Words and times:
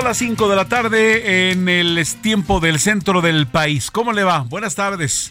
Son 0.00 0.06
las 0.06 0.16
5 0.16 0.48
de 0.48 0.56
la 0.56 0.64
tarde 0.64 1.50
en 1.50 1.68
el 1.68 2.02
tiempo 2.22 2.58
del 2.58 2.80
centro 2.80 3.20
del 3.20 3.46
país. 3.46 3.90
¿Cómo 3.90 4.14
le 4.14 4.24
va? 4.24 4.46
Buenas 4.48 4.74
tardes. 4.74 5.30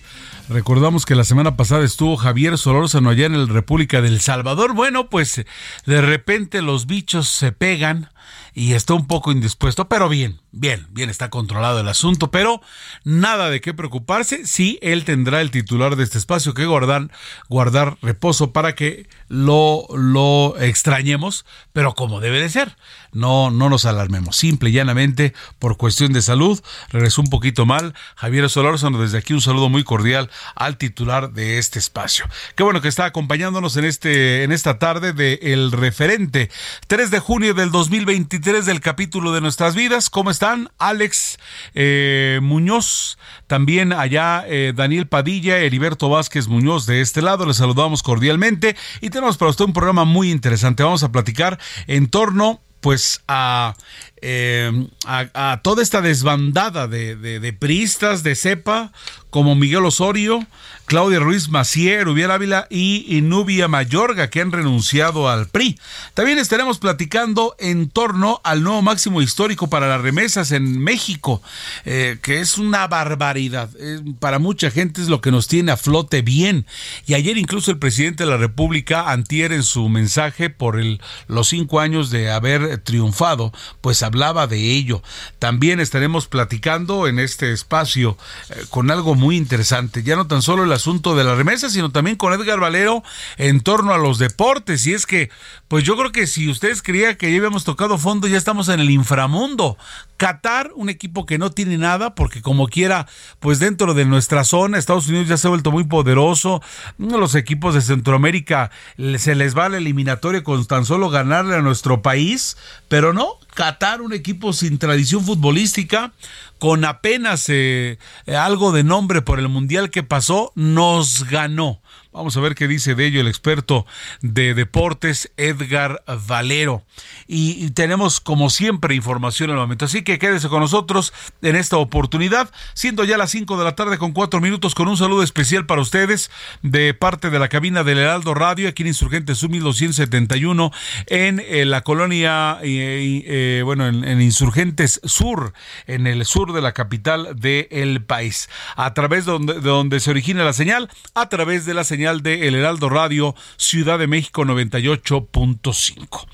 Recordamos 0.49 1.05
que 1.05 1.13
la 1.13 1.25
semana 1.25 1.55
pasada 1.55 1.85
estuvo 1.85 2.17
Javier 2.17 2.57
Solórzano 2.57 3.11
allá 3.11 3.27
en 3.27 3.37
la 3.37 3.53
República 3.53 4.01
del 4.01 4.19
Salvador. 4.19 4.73
Bueno, 4.73 5.07
pues 5.07 5.45
de 5.85 6.01
repente 6.01 6.63
los 6.63 6.87
bichos 6.87 7.29
se 7.29 7.51
pegan 7.51 8.09
y 8.53 8.73
está 8.73 8.93
un 8.93 9.05
poco 9.07 9.31
indispuesto, 9.31 9.87
pero 9.87 10.09
bien, 10.09 10.41
bien, 10.51 10.87
bien 10.89 11.09
está 11.09 11.29
controlado 11.29 11.79
el 11.79 11.87
asunto, 11.87 12.31
pero 12.31 12.61
nada 13.03 13.49
de 13.49 13.61
qué 13.61 13.73
preocuparse. 13.73 14.45
Sí, 14.45 14.79
él 14.81 15.05
tendrá 15.05 15.41
el 15.41 15.51
titular 15.51 15.95
de 15.95 16.03
este 16.03 16.17
espacio 16.17 16.53
que 16.53 16.65
guardar, 16.65 17.11
guardar 17.47 17.97
reposo 18.01 18.51
para 18.51 18.73
que 18.73 19.07
lo, 19.27 19.85
lo 19.95 20.55
extrañemos, 20.59 21.45
pero 21.73 21.93
como 21.93 22.19
debe 22.19 22.41
de 22.41 22.49
ser. 22.49 22.75
No, 23.11 23.49
no 23.49 23.69
nos 23.69 23.85
alarmemos. 23.85 24.35
Simple 24.35 24.69
y 24.69 24.73
llanamente, 24.73 25.33
por 25.57 25.77
cuestión 25.77 26.11
de 26.13 26.21
salud, 26.21 26.59
regresó 26.89 27.21
un 27.21 27.29
poquito 27.29 27.65
mal. 27.65 27.93
Javier 28.15 28.49
Solórzano, 28.49 28.99
desde 28.99 29.19
aquí 29.19 29.33
un 29.33 29.41
saludo 29.41 29.69
muy 29.69 29.83
cordial 29.83 30.29
al 30.55 30.77
titular 30.77 31.31
de 31.31 31.57
este 31.57 31.79
espacio. 31.79 32.25
Qué 32.55 32.63
bueno 32.63 32.81
que 32.81 32.87
está 32.87 33.05
acompañándonos 33.05 33.77
en 33.77 33.85
este, 33.85 34.43
en 34.43 34.51
esta 34.51 34.79
tarde 34.79 35.13
de 35.13 35.39
El 35.41 35.71
Referente, 35.71 36.49
3 36.87 37.11
de 37.11 37.19
junio 37.19 37.53
del 37.53 37.71
2023 37.71 38.65
del 38.65 38.81
capítulo 38.81 39.31
de 39.31 39.41
nuestras 39.41 39.75
vidas. 39.75 40.09
¿Cómo 40.09 40.31
están? 40.31 40.69
Alex 40.77 41.39
eh, 41.73 42.39
Muñoz, 42.41 43.17
también 43.47 43.93
allá 43.93 44.43
eh, 44.47 44.73
Daniel 44.75 45.07
Padilla, 45.07 45.57
Heriberto 45.59 46.09
Vázquez 46.09 46.47
Muñoz 46.47 46.85
de 46.85 47.01
este 47.01 47.21
lado. 47.21 47.45
Les 47.45 47.57
saludamos 47.57 48.03
cordialmente 48.03 48.75
y 49.01 49.09
tenemos 49.09 49.37
para 49.37 49.51
usted 49.51 49.65
un 49.65 49.73
programa 49.73 50.05
muy 50.05 50.31
interesante. 50.31 50.83
Vamos 50.83 51.03
a 51.03 51.11
platicar 51.11 51.59
en 51.87 52.07
torno 52.07 52.59
pues 52.81 53.21
a, 53.27 53.75
eh, 54.21 54.87
a, 55.05 55.59
toda 55.63 55.83
esta 55.83 56.01
desbandada 56.01 56.87
de, 56.87 57.55
priistas 57.57 58.23
de 58.23 58.35
cepa 58.35 58.91
como 59.29 59.55
Miguel 59.55 59.85
Osorio, 59.85 60.45
Claudia 60.85 61.19
Ruiz 61.19 61.49
Macier, 61.49 62.07
Ubiel 62.07 62.31
Ávila 62.31 62.65
y 62.69 63.19
Nubia 63.21 63.67
Mayorga, 63.67 64.31
que 64.31 64.41
han 64.41 64.51
renunciado 64.51 65.29
al 65.29 65.47
PRI. 65.47 65.79
También 66.15 66.39
estaremos 66.39 66.79
platicando 66.79 67.55
en 67.59 67.89
torno 67.89 68.41
al 68.43 68.63
nuevo 68.63 68.81
máximo 68.81 69.21
histórico 69.21 69.69
para 69.69 69.87
las 69.87 70.01
remesas 70.01 70.51
en 70.51 70.79
México, 70.79 71.43
eh, 71.85 72.17
que 72.21 72.39
es 72.39 72.57
una 72.57 72.87
barbaridad. 72.87 73.69
Eh, 73.79 74.01
para 74.19 74.39
mucha 74.39 74.71
gente 74.71 75.01
es 75.01 75.09
lo 75.09 75.21
que 75.21 75.31
nos 75.31 75.47
tiene 75.47 75.71
a 75.71 75.77
flote 75.77 76.23
bien. 76.23 76.65
Y 77.05 77.13
ayer 77.13 77.37
incluso 77.37 77.69
el 77.69 77.77
presidente 77.77 78.23
de 78.23 78.31
la 78.31 78.37
República, 78.37 79.11
Antier, 79.11 79.53
en 79.53 79.63
su 79.63 79.89
mensaje 79.89 80.49
por 80.49 80.79
el, 80.79 81.01
los 81.27 81.49
cinco 81.49 81.79
años 81.79 82.09
de 82.09 82.31
haber 82.31 82.79
triunfado, 82.79 83.53
pues 83.81 84.01
hablaba 84.09 84.47
de 84.47 84.71
ello. 84.71 85.01
También 85.39 85.79
estaremos 85.79 86.27
platicando 86.27 87.07
en 87.07 87.19
este 87.19 87.51
espacio 87.53 88.17
eh, 88.49 88.65
con 88.69 88.91
algo 88.91 89.15
muy 89.15 89.37
interesante. 89.37 90.03
Ya 90.03 90.15
no 90.15 90.27
tan 90.27 90.41
solo 90.41 90.63
el 90.63 90.71
asunto 90.73 91.15
de 91.15 91.23
la 91.23 91.35
remesa, 91.35 91.69
sino 91.69 91.91
también 91.91 92.17
con 92.17 92.33
Edgar 92.33 92.59
Valero 92.59 93.03
en 93.37 93.61
torno 93.61 93.93
a 93.93 93.97
los 93.97 94.19
deportes. 94.19 94.85
Y 94.87 94.93
es 94.93 95.05
que, 95.05 95.29
pues 95.67 95.83
yo 95.83 95.95
creo 95.95 96.11
que 96.11 96.27
si 96.27 96.49
ustedes 96.49 96.81
creían 96.81 97.15
que 97.15 97.31
ya 97.31 97.37
habíamos 97.37 97.63
tocado 97.63 97.97
fondo, 97.97 98.27
ya 98.27 98.37
estamos 98.37 98.67
en 98.69 98.79
el 98.79 98.89
inframundo. 98.89 99.77
Qatar, 100.17 100.71
un 100.75 100.89
equipo 100.89 101.25
que 101.25 101.37
no 101.37 101.51
tiene 101.51 101.77
nada, 101.77 102.13
porque 102.13 102.41
como 102.41 102.67
quiera, 102.67 103.07
pues 103.39 103.59
dentro 103.59 103.93
de 103.93 104.03
nuestra 104.03 104.43
zona, 104.43 104.77
Estados 104.77 105.07
Unidos 105.07 105.29
ya 105.29 105.37
se 105.37 105.47
ha 105.47 105.49
vuelto 105.49 105.71
muy 105.71 105.85
poderoso. 105.85 106.61
Los 106.97 107.35
equipos 107.35 107.73
de 107.73 107.81
Centroamérica 107.81 108.69
se 109.17 109.35
les 109.35 109.57
va 109.57 109.69
la 109.69 109.77
eliminatoria 109.77 110.43
con 110.43 110.65
tan 110.65 110.85
solo 110.85 111.09
ganarle 111.09 111.55
a 111.55 111.61
nuestro 111.61 112.01
país, 112.01 112.57
pero 112.89 113.13
no, 113.13 113.39
Qatar, 113.55 113.98
un 114.01 114.13
equipo 114.13 114.53
sin 114.53 114.77
tradición 114.77 115.23
futbolística, 115.23 116.13
con 116.57 116.85
apenas 116.85 117.45
eh, 117.49 117.97
algo 118.27 118.71
de 118.71 118.83
nombre 118.83 119.21
por 119.21 119.39
el 119.39 119.49
mundial 119.49 119.89
que 119.89 120.03
pasó, 120.03 120.51
nos 120.55 121.29
ganó. 121.29 121.81
Vamos 122.11 122.35
a 122.35 122.39
ver 122.39 122.55
qué 122.55 122.67
dice 122.67 122.95
de 122.95 123.05
ello 123.05 123.21
el 123.21 123.27
experto 123.27 123.85
de 124.21 124.55
deportes 124.55 125.31
Edgar 125.37 126.03
Valero. 126.27 126.83
Y, 127.27 127.69
tenemos 127.71 128.19
como 128.19 128.49
siempre 128.49 128.95
información 128.95 129.51
al 129.51 129.57
momento. 129.57 129.85
Así 129.85 130.01
que 130.01 130.17
quédese 130.17 130.49
con 130.49 130.61
nosotros 130.61 131.13
en 131.43 131.55
esta 131.55 131.77
oportunidad, 131.77 132.49
siendo 132.73 133.03
ya 133.03 133.15
las 133.15 133.29
5 133.29 133.57
de 133.57 133.63
la 133.63 133.75
tarde 133.75 133.99
con 133.99 134.11
4 134.11 134.41
minutos, 134.41 134.73
con 134.73 134.87
un 134.87 134.97
saludo 134.97 135.21
especial 135.21 135.67
para 135.67 135.81
ustedes 135.81 136.31
de 136.63 136.95
parte 136.95 137.29
de 137.29 137.37
la 137.37 137.47
cabina 137.47 137.83
del 137.83 137.99
Heraldo 137.99 138.33
Radio, 138.33 138.69
aquí 138.69 138.81
en 138.81 138.87
Insurgente 138.87 139.35
Sur 139.35 139.51
1271, 139.51 140.71
en, 141.05 141.39
eh, 141.39 141.65
la 141.65 141.81
colonia, 141.81 142.57
eh, 142.63 143.61
bueno, 143.63 143.87
en, 143.87 144.19
Insurgentes 144.19 144.99
Sur, 145.03 145.53
en 145.85 146.07
el 146.07 146.25
sur 146.25 146.53
de 146.53 146.61
la 146.61 146.71
capital 146.71 147.39
del 147.39 148.03
país. 148.03 148.49
A 148.75 148.95
través 148.95 149.25
de 149.25 149.31
donde, 149.33 149.53
de 149.53 149.59
donde 149.59 149.99
se 149.99 150.09
origina 150.09 150.43
la 150.43 150.53
señal, 150.53 150.89
a 151.13 151.29
través 151.29 151.67
de 151.67 151.75
la 151.75 151.83
señal 151.83 151.98
de 151.99 152.47
El 152.47 152.55
Heraldo 152.55 152.87
Radio, 152.89 153.35
Ciudad 153.57 153.99
de 153.99 154.07
México 154.07 154.43
98.5. 154.43 156.27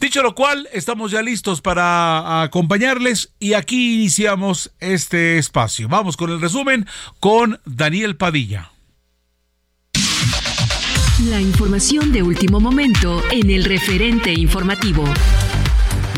Dicho 0.00 0.22
lo 0.22 0.34
cual, 0.34 0.68
estamos 0.72 1.10
ya 1.10 1.20
listos 1.20 1.60
para 1.60 2.42
acompañarles 2.42 3.34
y 3.38 3.52
aquí 3.52 3.96
iniciamos 3.96 4.72
este 4.80 5.36
espacio. 5.36 5.86
Vamos 5.86 6.16
con 6.16 6.30
el 6.30 6.40
resumen 6.40 6.86
con 7.20 7.60
Daniel 7.66 8.16
Padilla. 8.16 8.72
La 11.28 11.40
información 11.40 12.10
de 12.10 12.22
último 12.22 12.58
momento 12.58 13.22
en 13.30 13.50
el 13.50 13.64
referente 13.64 14.32
informativo. 14.32 15.04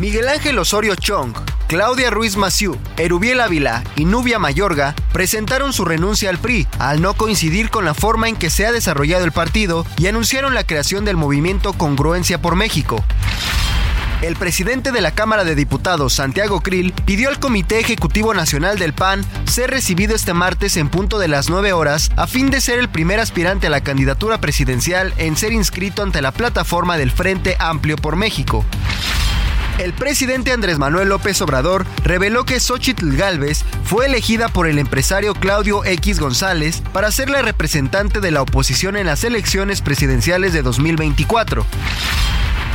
Miguel 0.01 0.29
Ángel 0.29 0.57
Osorio 0.59 0.95
Chong, 0.95 1.35
Claudia 1.75 2.09
Ruiz 2.09 2.37
Maciú, 2.37 2.79
Erubiel 2.99 3.41
Ávila 3.41 3.83
y 3.97 4.05
Nubia 4.05 4.39
Mayorga 4.39 4.95
presentaron 5.13 5.73
su 5.73 5.85
renuncia 5.85 6.31
al 6.31 6.39
PRI 6.39 6.69
al 6.79 7.03
no 7.03 7.15
coincidir 7.15 7.69
con 7.69 7.85
la 7.85 7.95
forma 7.95 8.29
en 8.29 8.37
que 8.37 8.49
se 8.49 8.65
ha 8.65 8.71
desarrollado 8.71 9.25
el 9.25 9.33
partido 9.33 9.85
y 9.97 10.07
anunciaron 10.07 10.55
la 10.55 10.63
creación 10.63 11.05
del 11.05 11.17
movimiento 11.17 11.73
Congruencia 11.73 12.41
por 12.41 12.55
México. 12.55 13.05
El 14.23 14.37
presidente 14.37 14.93
de 14.93 15.01
la 15.01 15.11
Cámara 15.11 15.43
de 15.43 15.57
Diputados, 15.57 16.13
Santiago 16.13 16.61
Krill, 16.61 16.93
pidió 16.93 17.29
al 17.29 17.41
Comité 17.41 17.81
Ejecutivo 17.81 18.35
Nacional 18.35 18.79
del 18.79 18.93
PAN 18.93 19.27
ser 19.45 19.71
recibido 19.71 20.15
este 20.15 20.33
martes 20.33 20.77
en 20.77 20.89
punto 20.89 21.19
de 21.19 21.27
las 21.27 21.51
9 21.51 21.73
horas 21.73 22.13
a 22.15 22.29
fin 22.29 22.53
de 22.53 22.61
ser 22.61 22.79
el 22.79 22.89
primer 22.89 23.19
aspirante 23.19 23.67
a 23.67 23.71
la 23.71 23.81
candidatura 23.81 24.39
presidencial 24.39 25.13
en 25.17 25.37
ser 25.37 25.53
inscrito 25.53 26.05
ante 26.05 26.23
la 26.23 26.31
plataforma 26.31 26.97
del 26.97 27.11
Frente 27.11 27.57
Amplio 27.59 27.97
por 27.97 28.15
México. 28.15 28.65
El 29.79 29.93
presidente 29.93 30.53
Andrés 30.53 30.79
Manuel 30.79 31.09
López 31.09 31.43
Obrador 31.43 31.85
reveló 32.05 32.45
que 32.45 32.61
Xochitl 32.61 33.17
Gálvez 33.17 33.65
fue 33.85 34.07
elegida 34.07 34.49
por 34.49 34.69
el 34.69 34.79
empresario 34.79 35.35
Claudio 35.35 35.85
X 35.85 36.21
González 36.21 36.81
para 36.93 37.11
ser 37.11 37.29
la 37.29 37.43
representante 37.43 38.21
de 38.21 38.31
la 38.31 38.43
oposición 38.43 38.97
en 38.97 39.07
las 39.07 39.25
elecciones 39.25 39.81
presidenciales 39.81 40.53
de 40.53 40.63
2024. 40.63 41.67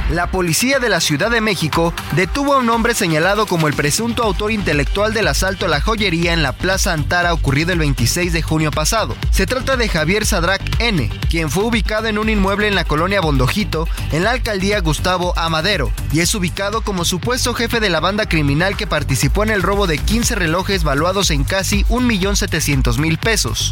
La 0.09 0.31
policía 0.31 0.79
de 0.79 0.89
la 0.89 1.01
Ciudad 1.01 1.29
de 1.29 1.39
México 1.39 1.93
detuvo 2.15 2.55
a 2.55 2.57
un 2.57 2.69
hombre 2.71 2.95
señalado 2.95 3.45
como 3.45 3.67
el 3.67 3.75
presunto 3.75 4.23
autor 4.23 4.51
intelectual 4.51 5.13
del 5.13 5.27
asalto 5.27 5.67
a 5.67 5.69
la 5.69 5.81
joyería 5.81 6.33
en 6.33 6.41
la 6.41 6.51
Plaza 6.51 6.93
Antara 6.93 7.31
ocurrido 7.31 7.73
el 7.73 7.79
26 7.79 8.33
de 8.33 8.41
junio 8.41 8.71
pasado. 8.71 9.15
Se 9.29 9.45
trata 9.45 9.77
de 9.77 9.87
Javier 9.87 10.25
Sadrac 10.25 10.63
N., 10.79 11.09
quien 11.29 11.51
fue 11.51 11.65
ubicado 11.65 12.07
en 12.07 12.17
un 12.17 12.27
inmueble 12.27 12.67
en 12.67 12.73
la 12.73 12.85
colonia 12.85 13.21
Bondojito, 13.21 13.87
en 14.11 14.23
la 14.23 14.31
alcaldía 14.31 14.79
Gustavo 14.79 15.37
Amadero, 15.37 15.91
y 16.11 16.21
es 16.21 16.33
ubicado 16.33 16.81
como 16.81 17.05
supuesto 17.05 17.53
jefe 17.53 17.79
de 17.79 17.91
la 17.91 17.99
banda 17.99 18.27
criminal 18.27 18.75
que 18.77 18.87
participó 18.87 19.43
en 19.43 19.51
el 19.51 19.61
robo 19.61 19.85
de 19.85 19.99
15 19.99 20.33
relojes 20.33 20.83
valuados 20.83 21.29
en 21.29 21.43
casi 21.43 21.83
1.700.000 21.83 23.19
pesos. 23.19 23.71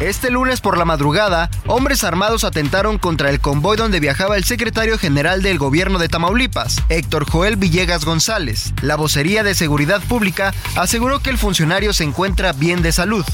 Este 0.00 0.28
lunes 0.28 0.60
por 0.60 0.76
la 0.76 0.84
madrugada, 0.84 1.48
hombres 1.66 2.02
armados 2.02 2.42
atentaron 2.42 2.98
contra 2.98 3.30
el 3.30 3.40
convoy 3.40 3.76
donde 3.76 4.00
viajaba 4.00 4.36
el 4.36 4.44
secretario 4.44 4.98
general 4.98 5.40
del 5.40 5.56
gobierno 5.56 5.98
de 5.98 6.08
Tamaulipas, 6.08 6.82
Héctor 6.88 7.30
Joel 7.30 7.56
Villegas 7.56 8.04
González. 8.04 8.74
La 8.82 8.96
vocería 8.96 9.44
de 9.44 9.54
Seguridad 9.54 10.02
Pública 10.02 10.52
aseguró 10.74 11.20
que 11.20 11.30
el 11.30 11.38
funcionario 11.38 11.92
se 11.92 12.02
encuentra 12.02 12.52
bien 12.52 12.82
de 12.82 12.90
salud. 12.90 13.24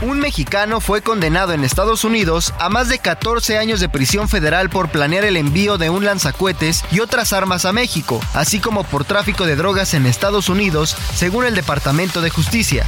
Un 0.00 0.18
mexicano 0.18 0.80
fue 0.80 1.02
condenado 1.02 1.52
en 1.52 1.64
Estados 1.64 2.04
Unidos 2.04 2.52
a 2.58 2.68
más 2.68 2.88
de 2.88 2.98
14 2.98 3.58
años 3.58 3.80
de 3.80 3.88
prisión 3.88 4.28
federal 4.28 4.70
por 4.70 4.90
planear 4.90 5.24
el 5.24 5.36
envío 5.36 5.78
de 5.78 5.88
un 5.88 6.04
lanzacuetes 6.04 6.84
y 6.90 7.00
otras 7.00 7.32
armas 7.32 7.64
a 7.64 7.72
México, 7.72 8.20
así 8.34 8.58
como 8.60 8.84
por 8.84 9.04
tráfico 9.04 9.46
de 9.46 9.56
drogas 9.56 9.94
en 9.94 10.06
Estados 10.06 10.48
Unidos, 10.48 10.96
según 11.14 11.46
el 11.46 11.54
Departamento 11.54 12.20
de 12.20 12.30
Justicia. 12.30 12.84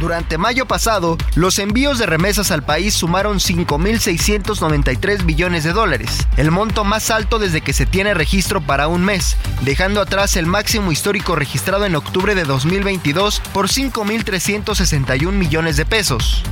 Durante 0.00 0.36
mayo 0.36 0.66
pasado, 0.66 1.16
los 1.36 1.58
envíos 1.58 1.98
de 1.98 2.04
remesas 2.04 2.50
al 2.50 2.62
país 2.62 2.94
sumaron 2.94 3.38
5.693 3.38 5.24
billones 5.24 5.64
de 5.64 5.72
dólares, 5.72 6.26
el 6.36 6.50
monto 6.50 6.84
más 6.84 7.10
alto 7.10 7.38
desde 7.38 7.62
que 7.62 7.72
se 7.72 7.86
tiene 7.86 8.12
registro 8.12 8.60
para 8.60 8.88
un 8.88 9.02
mes, 9.02 9.38
dejando 9.62 10.02
atrás 10.02 10.36
el 10.36 10.44
máximo 10.44 10.92
histórico 10.92 11.34
registrado 11.34 11.86
en 11.86 11.96
octubre 11.96 12.34
de 12.34 12.44
2022 12.44 13.40
por 13.54 13.68
5.361 13.68 15.32
millones 15.32 15.78
de 15.78 15.86
pesos. 15.86 16.42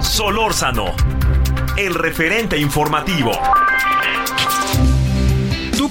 Solórzano, 0.00 0.86
el 1.76 1.94
referente 1.94 2.58
informativo. 2.58 3.30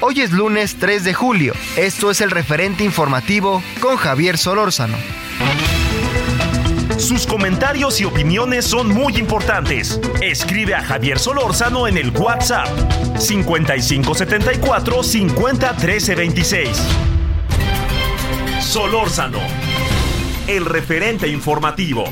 Hoy 0.00 0.20
es 0.20 0.32
lunes 0.32 0.76
3 0.78 1.04
de 1.04 1.14
julio. 1.14 1.54
Esto 1.76 2.10
es 2.10 2.20
el 2.20 2.30
referente 2.30 2.84
informativo 2.84 3.62
con 3.80 3.96
Javier 3.96 4.36
Solórzano. 4.36 4.96
Sus 6.98 7.26
comentarios 7.26 8.00
y 8.00 8.04
opiniones 8.04 8.64
son 8.64 8.88
muy 8.88 9.16
importantes. 9.16 10.00
Escribe 10.20 10.74
a 10.74 10.82
Javier 10.82 11.18
Solórzano 11.18 11.86
en 11.86 11.96
el 11.96 12.10
WhatsApp 12.10 12.68
5574 13.18 15.02
50 15.02 15.76
13 15.76 16.14
26. 16.14 16.68
Solórzano, 18.60 19.38
el 20.48 20.64
referente 20.64 21.28
informativo. 21.28 22.04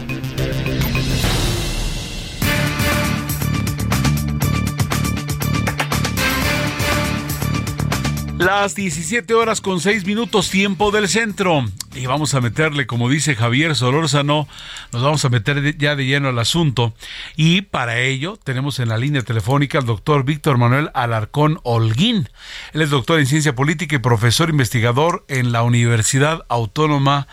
Las 8.45 8.75
17 8.75 9.35
horas 9.35 9.61
con 9.61 9.79
6 9.79 10.05
minutos 10.05 10.51
tiempo 10.51 10.91
del 10.91 11.09
centro. 11.09 11.65
Y 11.95 12.07
vamos 12.07 12.35
a 12.35 12.41
meterle, 12.41 12.89
como 12.89 13.09
dice 13.09 13.37
Javier 13.37 13.77
Solórzano, 13.77 14.49
nos 14.91 15.01
vamos 15.01 15.25
a 15.25 15.29
meter 15.29 15.79
ya 15.79 15.95
de 15.95 16.07
lleno 16.07 16.29
al 16.29 16.39
asunto. 16.41 16.93
Y 17.37 17.63
para 17.63 18.01
ello 18.01 18.37
tenemos 18.43 18.81
en 18.81 18.89
la 18.89 18.99
línea 18.99 19.23
telefónica 19.23 19.79
al 19.79 19.87
doctor 19.87 20.25
Víctor 20.25 20.59
Manuel 20.59 20.91
Alarcón 20.93 21.61
Holguín. 21.63 22.29
Él 22.73 22.83
es 22.83 22.91
doctor 22.91 23.21
en 23.21 23.27
ciencia 23.27 23.55
política 23.55 23.95
y 23.95 24.01
profesor 24.01 24.51
investigador 24.51 25.25
en 25.29 25.53
la 25.53 25.63
Universidad 25.63 26.45
Autónoma 26.49 27.29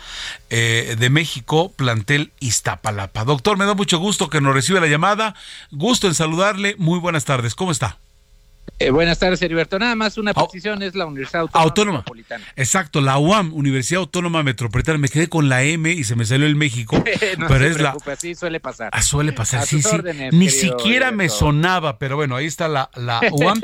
eh, 0.48 0.94
de 0.96 1.10
México, 1.10 1.72
plantel 1.74 2.30
Iztapalapa. 2.38 3.24
Doctor, 3.24 3.58
me 3.58 3.64
da 3.64 3.74
mucho 3.74 3.98
gusto 3.98 4.30
que 4.30 4.40
nos 4.40 4.54
reciba 4.54 4.78
la 4.78 4.86
llamada. 4.86 5.34
Gusto 5.72 6.06
en 6.06 6.14
saludarle. 6.14 6.76
Muy 6.78 7.00
buenas 7.00 7.24
tardes. 7.24 7.56
¿Cómo 7.56 7.72
está? 7.72 7.98
Eh, 8.78 8.90
buenas 8.90 9.18
tardes, 9.18 9.42
Heriberto. 9.42 9.78
Nada 9.78 9.94
más 9.94 10.16
una 10.16 10.32
precisión, 10.32 10.82
es 10.82 10.94
la 10.94 11.04
Universidad 11.06 11.42
Autónoma, 11.42 11.64
Autónoma. 11.64 11.98
Metropolitana. 11.98 12.44
Exacto, 12.56 13.00
la 13.02 13.18
UAM, 13.18 13.52
Universidad 13.52 14.00
Autónoma 14.00 14.42
Metropolitana. 14.42 14.96
Me 14.98 15.08
quedé 15.08 15.28
con 15.28 15.48
la 15.50 15.62
M 15.64 15.90
y 15.92 16.04
se 16.04 16.16
me 16.16 16.24
salió 16.24 16.46
el 16.46 16.56
México, 16.56 16.96
no 17.38 17.46
pero 17.46 17.60
se 17.64 17.68
es 17.70 17.80
la... 17.80 17.94
así 18.10 18.34
suele 18.34 18.58
pasar. 18.60 18.88
Ah, 18.92 19.02
suele 19.02 19.32
pasar, 19.32 19.60
A 19.60 19.66
sí, 19.66 19.82
sí. 19.82 19.88
órdenes, 19.94 20.32
Ni 20.32 20.48
siquiera 20.48 21.10
me 21.12 21.28
sonaba, 21.28 21.98
pero 21.98 22.16
bueno, 22.16 22.36
ahí 22.36 22.46
está 22.46 22.68
la, 22.68 22.88
la 22.96 23.20
UAM, 23.32 23.60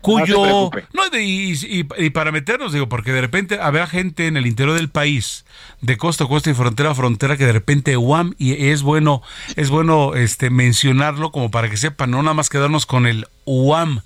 cuyo... 0.00 0.70
No, 0.92 1.08
de- 1.10 1.22
y, 1.22 1.52
y- 1.52 1.86
y 1.98 2.10
para 2.10 2.32
meternos, 2.32 2.72
digo, 2.72 2.88
porque 2.88 3.12
de 3.12 3.20
repente 3.20 3.58
habrá 3.60 3.86
gente 3.86 4.26
en 4.26 4.36
el 4.36 4.46
interior 4.46 4.74
del 4.76 4.88
país, 4.88 5.44
de 5.80 5.96
costa 5.96 6.24
a 6.24 6.28
costa 6.28 6.50
y 6.50 6.54
frontera 6.54 6.90
a 6.90 6.94
frontera, 6.94 7.36
que 7.36 7.46
de 7.46 7.52
repente 7.52 7.96
UAM, 7.96 8.34
y 8.38 8.68
es 8.68 8.82
bueno, 8.82 9.22
es 9.56 9.70
bueno 9.70 10.14
este 10.14 10.50
mencionarlo 10.50 11.30
como 11.30 11.50
para 11.50 11.70
que 11.70 11.76
sepan, 11.76 12.10
no 12.10 12.22
nada 12.22 12.34
más 12.34 12.48
quedarnos 12.48 12.86
con 12.86 13.06
el 13.06 13.26
UAM, 13.46 14.02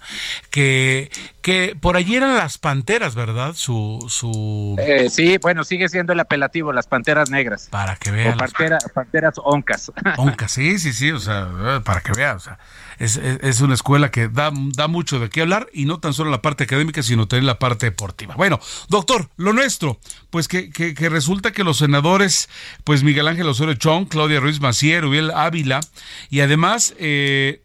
que, 0.51 1.11
que 1.43 1.77
por 1.81 1.97
allí 1.97 2.17
eran 2.17 2.37
las 2.37 2.59
panteras, 2.59 3.15
¿verdad? 3.15 3.55
Su, 3.55 4.05
su... 4.09 4.77
Eh, 4.79 5.09
sí, 5.11 5.39
bueno, 5.39 5.65
sigue 5.65 5.89
siendo 5.89 6.13
el 6.13 6.21
apelativo, 6.21 6.73
las 6.73 6.87
panteras 6.87 7.31
negras. 7.31 7.69
para 7.71 7.97
que 7.97 8.11
O 8.11 8.13
vean. 8.13 8.39
las 8.39 8.53
panteras 8.95 9.35
oncas. 9.43 9.91
Onca, 10.19 10.47
sí, 10.49 10.79
sí, 10.79 10.93
sí, 10.93 11.11
o 11.11 11.19
sea, 11.19 11.49
eh, 11.59 11.81
para 11.85 12.01
que 12.03 12.13
vean, 12.13 12.37
o 12.37 12.41
sea, 12.41 12.59
es, 12.99 13.17
es- 13.17 13.39
es 13.43 13.61
una 13.63 13.75
escuela 13.75 14.11
que 14.11 14.29
da, 14.29 14.51
da 14.55 14.87
mucho 14.89 15.19
de 15.19 15.31
qué 15.31 15.41
hablar 15.41 15.69
y 15.73 15.87
no 15.87 15.99
tan 16.01 16.13
solo 16.13 16.31
la 16.31 16.43
parte 16.43 16.65
académica, 16.65 17.03
sino 17.03 17.27
también 17.27 17.47
la 17.47 17.59
parte 17.59 17.87
deportiva. 17.87 18.35
Bueno, 18.37 18.61
doctor, 18.89 19.31
lo 19.37 19.53
nuestro, 19.53 19.99
pues 20.29 20.49
que, 20.49 20.71
que, 20.71 20.95
que 20.95 21.09
resulta 21.09 21.53
que 21.53 21.65
los 21.65 21.79
senadores, 21.79 22.49
pues 22.85 23.03
Miguel 23.03 23.27
Ángel 23.29 23.49
Osorio 23.49 23.75
Chong, 23.75 24.09
Claudia 24.09 24.41
Ruiz 24.41 24.61
Macier, 24.61 25.05
Uriel 25.07 25.31
Ávila, 25.31 25.81
y 26.29 26.41
además, 26.41 26.95
eh, 26.99 27.63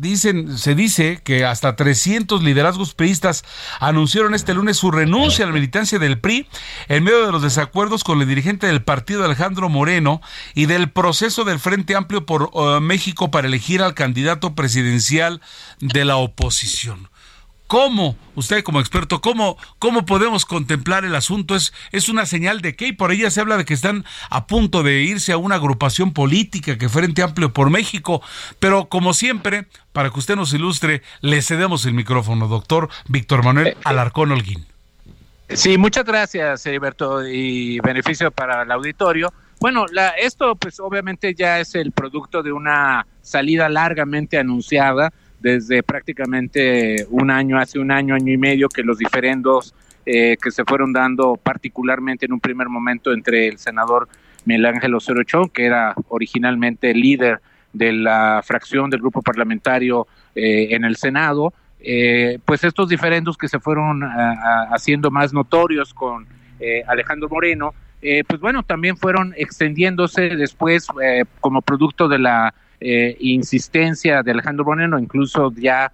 dicen, 0.00 0.56
se 0.56 0.74
dice 0.74 1.20
que 1.22 1.44
hasta 1.44 1.76
300 1.76 2.42
liderazgos 2.42 2.94
priistas 2.94 3.44
anunciaron 3.78 4.34
este 4.34 4.54
lunes 4.54 4.78
su 4.78 4.90
renuncia 4.90 5.44
a 5.44 5.48
la 5.48 5.54
militancia 5.54 5.98
del 5.98 6.18
PRI 6.18 6.48
en 6.88 7.04
medio 7.04 7.26
de 7.26 7.32
los 7.32 7.42
desacuerdos 7.42 8.02
con 8.02 8.20
el 8.20 8.28
dirigente 8.28 8.66
del 8.66 8.82
partido 8.82 9.24
Alejandro 9.24 9.68
Moreno 9.68 10.20
y 10.54 10.66
del 10.66 10.90
proceso 10.90 11.44
del 11.44 11.58
Frente 11.58 11.94
Amplio 11.94 12.24
por 12.24 12.50
eh, 12.54 12.80
México 12.80 13.30
para 13.30 13.48
elegir 13.48 13.82
al 13.82 13.94
candidato 13.94 14.54
presidencial 14.54 15.40
de 15.80 16.04
la 16.04 16.16
oposición. 16.16 17.10
¿Cómo, 17.70 18.16
usted 18.34 18.64
como 18.64 18.80
experto, 18.80 19.20
cómo, 19.20 19.56
cómo 19.78 20.04
podemos 20.04 20.44
contemplar 20.44 21.04
el 21.04 21.14
asunto? 21.14 21.54
¿Es, 21.54 21.72
¿Es 21.92 22.08
una 22.08 22.26
señal 22.26 22.62
de 22.62 22.74
qué? 22.74 22.88
Y 22.88 22.92
por 22.92 23.12
ella 23.12 23.30
se 23.30 23.40
habla 23.40 23.56
de 23.56 23.64
que 23.64 23.74
están 23.74 24.04
a 24.28 24.48
punto 24.48 24.82
de 24.82 25.02
irse 25.02 25.30
a 25.30 25.36
una 25.36 25.54
agrupación 25.54 26.12
política 26.12 26.76
que 26.78 26.88
Frente 26.88 27.22
Amplio 27.22 27.52
por 27.52 27.70
México. 27.70 28.22
Pero 28.58 28.86
como 28.86 29.14
siempre, 29.14 29.66
para 29.92 30.10
que 30.10 30.18
usted 30.18 30.34
nos 30.34 30.52
ilustre, 30.52 31.02
le 31.20 31.42
cedemos 31.42 31.86
el 31.86 31.94
micrófono, 31.94 32.48
doctor 32.48 32.88
Víctor 33.06 33.44
Manuel 33.44 33.76
Alarcón 33.84 34.32
Holguín. 34.32 34.66
Sí, 35.48 35.78
muchas 35.78 36.04
gracias, 36.04 36.66
Heriberto, 36.66 37.24
y 37.24 37.78
beneficio 37.78 38.32
para 38.32 38.62
el 38.62 38.72
auditorio. 38.72 39.32
Bueno, 39.60 39.86
la, 39.92 40.08
esto 40.08 40.56
pues 40.56 40.80
obviamente 40.80 41.36
ya 41.36 41.60
es 41.60 41.76
el 41.76 41.92
producto 41.92 42.42
de 42.42 42.50
una 42.50 43.06
salida 43.22 43.68
largamente 43.68 44.38
anunciada 44.38 45.12
desde 45.40 45.82
prácticamente 45.82 47.06
un 47.10 47.30
año, 47.30 47.58
hace 47.58 47.78
un 47.78 47.90
año, 47.90 48.14
año 48.14 48.32
y 48.32 48.36
medio, 48.38 48.68
que 48.68 48.82
los 48.82 48.98
diferendos 48.98 49.74
eh, 50.06 50.36
que 50.42 50.50
se 50.50 50.64
fueron 50.64 50.92
dando 50.92 51.36
particularmente 51.36 52.26
en 52.26 52.32
un 52.32 52.40
primer 52.40 52.68
momento 52.68 53.12
entre 53.12 53.48
el 53.48 53.58
senador 53.58 54.08
Miguel 54.44 54.66
Ángel 54.66 54.96
Chong, 55.26 55.50
que 55.52 55.64
era 55.66 55.94
originalmente 56.08 56.94
líder 56.94 57.40
de 57.72 57.92
la 57.92 58.42
fracción 58.44 58.90
del 58.90 59.00
grupo 59.00 59.22
parlamentario 59.22 60.06
eh, 60.34 60.68
en 60.70 60.84
el 60.84 60.96
Senado, 60.96 61.52
eh, 61.80 62.38
pues 62.44 62.64
estos 62.64 62.88
diferendos 62.88 63.36
que 63.38 63.48
se 63.48 63.60
fueron 63.60 64.02
a- 64.02 64.64
haciendo 64.72 65.10
más 65.10 65.32
notorios 65.32 65.94
con 65.94 66.26
eh, 66.58 66.82
Alejandro 66.86 67.28
Moreno, 67.28 67.72
eh, 68.02 68.24
pues 68.26 68.40
bueno, 68.40 68.62
también 68.62 68.96
fueron 68.96 69.34
extendiéndose 69.36 70.30
después 70.36 70.86
eh, 71.02 71.24
como 71.40 71.60
producto 71.62 72.08
de 72.08 72.18
la 72.18 72.54
eh, 72.80 73.16
insistencia 73.20 74.22
de 74.22 74.30
Alejandro 74.30 74.64
Moreno, 74.64 74.98
incluso 74.98 75.52
ya 75.54 75.92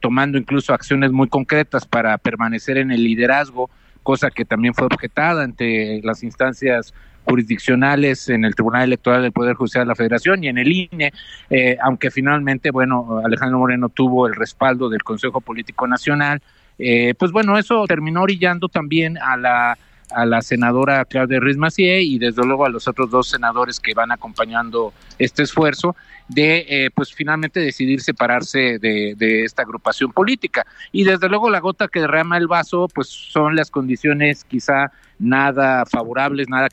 tomando 0.00 0.38
incluso 0.38 0.72
acciones 0.72 1.12
muy 1.12 1.28
concretas 1.28 1.86
para 1.86 2.18
permanecer 2.18 2.78
en 2.78 2.90
el 2.90 3.02
liderazgo 3.02 3.70
cosa 4.08 4.30
que 4.30 4.46
también 4.46 4.72
fue 4.72 4.86
objetada 4.86 5.42
ante 5.42 6.00
las 6.02 6.22
instancias 6.22 6.94
jurisdiccionales 7.26 8.30
en 8.30 8.46
el 8.46 8.54
Tribunal 8.54 8.84
Electoral 8.84 9.20
del 9.20 9.32
Poder 9.32 9.54
Judicial 9.54 9.84
de 9.84 9.88
la 9.88 9.94
Federación 9.94 10.42
y 10.42 10.48
en 10.48 10.56
el 10.56 10.72
INE, 10.72 11.12
eh, 11.50 11.76
aunque 11.82 12.10
finalmente, 12.10 12.70
bueno, 12.70 13.20
Alejandro 13.22 13.58
Moreno 13.58 13.90
tuvo 13.90 14.26
el 14.26 14.34
respaldo 14.34 14.88
del 14.88 15.02
Consejo 15.02 15.42
Político 15.42 15.86
Nacional, 15.86 16.40
eh, 16.78 17.12
pues 17.18 17.32
bueno, 17.32 17.58
eso 17.58 17.84
terminó 17.86 18.22
orillando 18.22 18.68
también 18.68 19.18
a 19.18 19.36
la 19.36 19.78
a 20.10 20.26
la 20.26 20.42
senadora 20.42 21.04
Claudia 21.04 21.40
Ruiz 21.40 21.56
Macié 21.56 22.02
y 22.02 22.18
desde 22.18 22.44
luego 22.44 22.64
a 22.64 22.68
los 22.68 22.88
otros 22.88 23.10
dos 23.10 23.28
senadores 23.28 23.80
que 23.80 23.94
van 23.94 24.10
acompañando 24.10 24.92
este 25.18 25.42
esfuerzo 25.42 25.96
de 26.28 26.66
eh, 26.68 26.90
pues 26.94 27.12
finalmente 27.12 27.60
decidir 27.60 28.00
separarse 28.00 28.78
de, 28.78 29.44
esta 29.44 29.62
agrupación 29.62 30.12
política. 30.12 30.66
Y 30.92 31.04
desde 31.04 31.28
luego 31.28 31.50
la 31.50 31.60
gota 31.60 31.88
que 31.88 32.00
derrama 32.00 32.36
el 32.36 32.46
vaso 32.46 32.88
pues 32.94 33.08
son 33.08 33.56
las 33.56 33.70
condiciones 33.70 34.44
quizá 34.44 34.92
nada 35.18 35.84
favorables 35.86 36.48
nada 36.48 36.68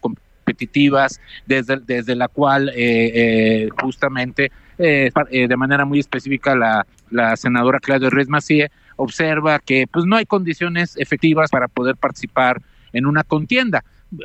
competitivas 0.46 1.20
desde, 1.46 1.80
desde 1.80 2.16
la 2.16 2.28
cual 2.28 2.70
eh, 2.70 2.74
eh, 2.76 3.70
justamente 3.82 4.52
eh, 4.78 5.10
de 5.32 5.58
manera 5.58 5.86
muy 5.86 6.00
específica 6.00 6.56
la, 6.56 6.86
la 7.10 7.36
senadora 7.38 7.80
Claudia 7.80 8.10
Ruiz 8.10 8.28
Macié 8.28 8.70
observa 8.98 9.60
que 9.60 9.88
pues 9.92 10.06
no 10.06 10.16
hay 10.16 10.26
condiciones 10.26 10.96
efectivas 10.98 11.50
para 11.50 11.68
poder 11.68 11.96
participar 11.96 12.62
en 12.96 13.06
una 13.06 13.24
contienda. 13.24 13.84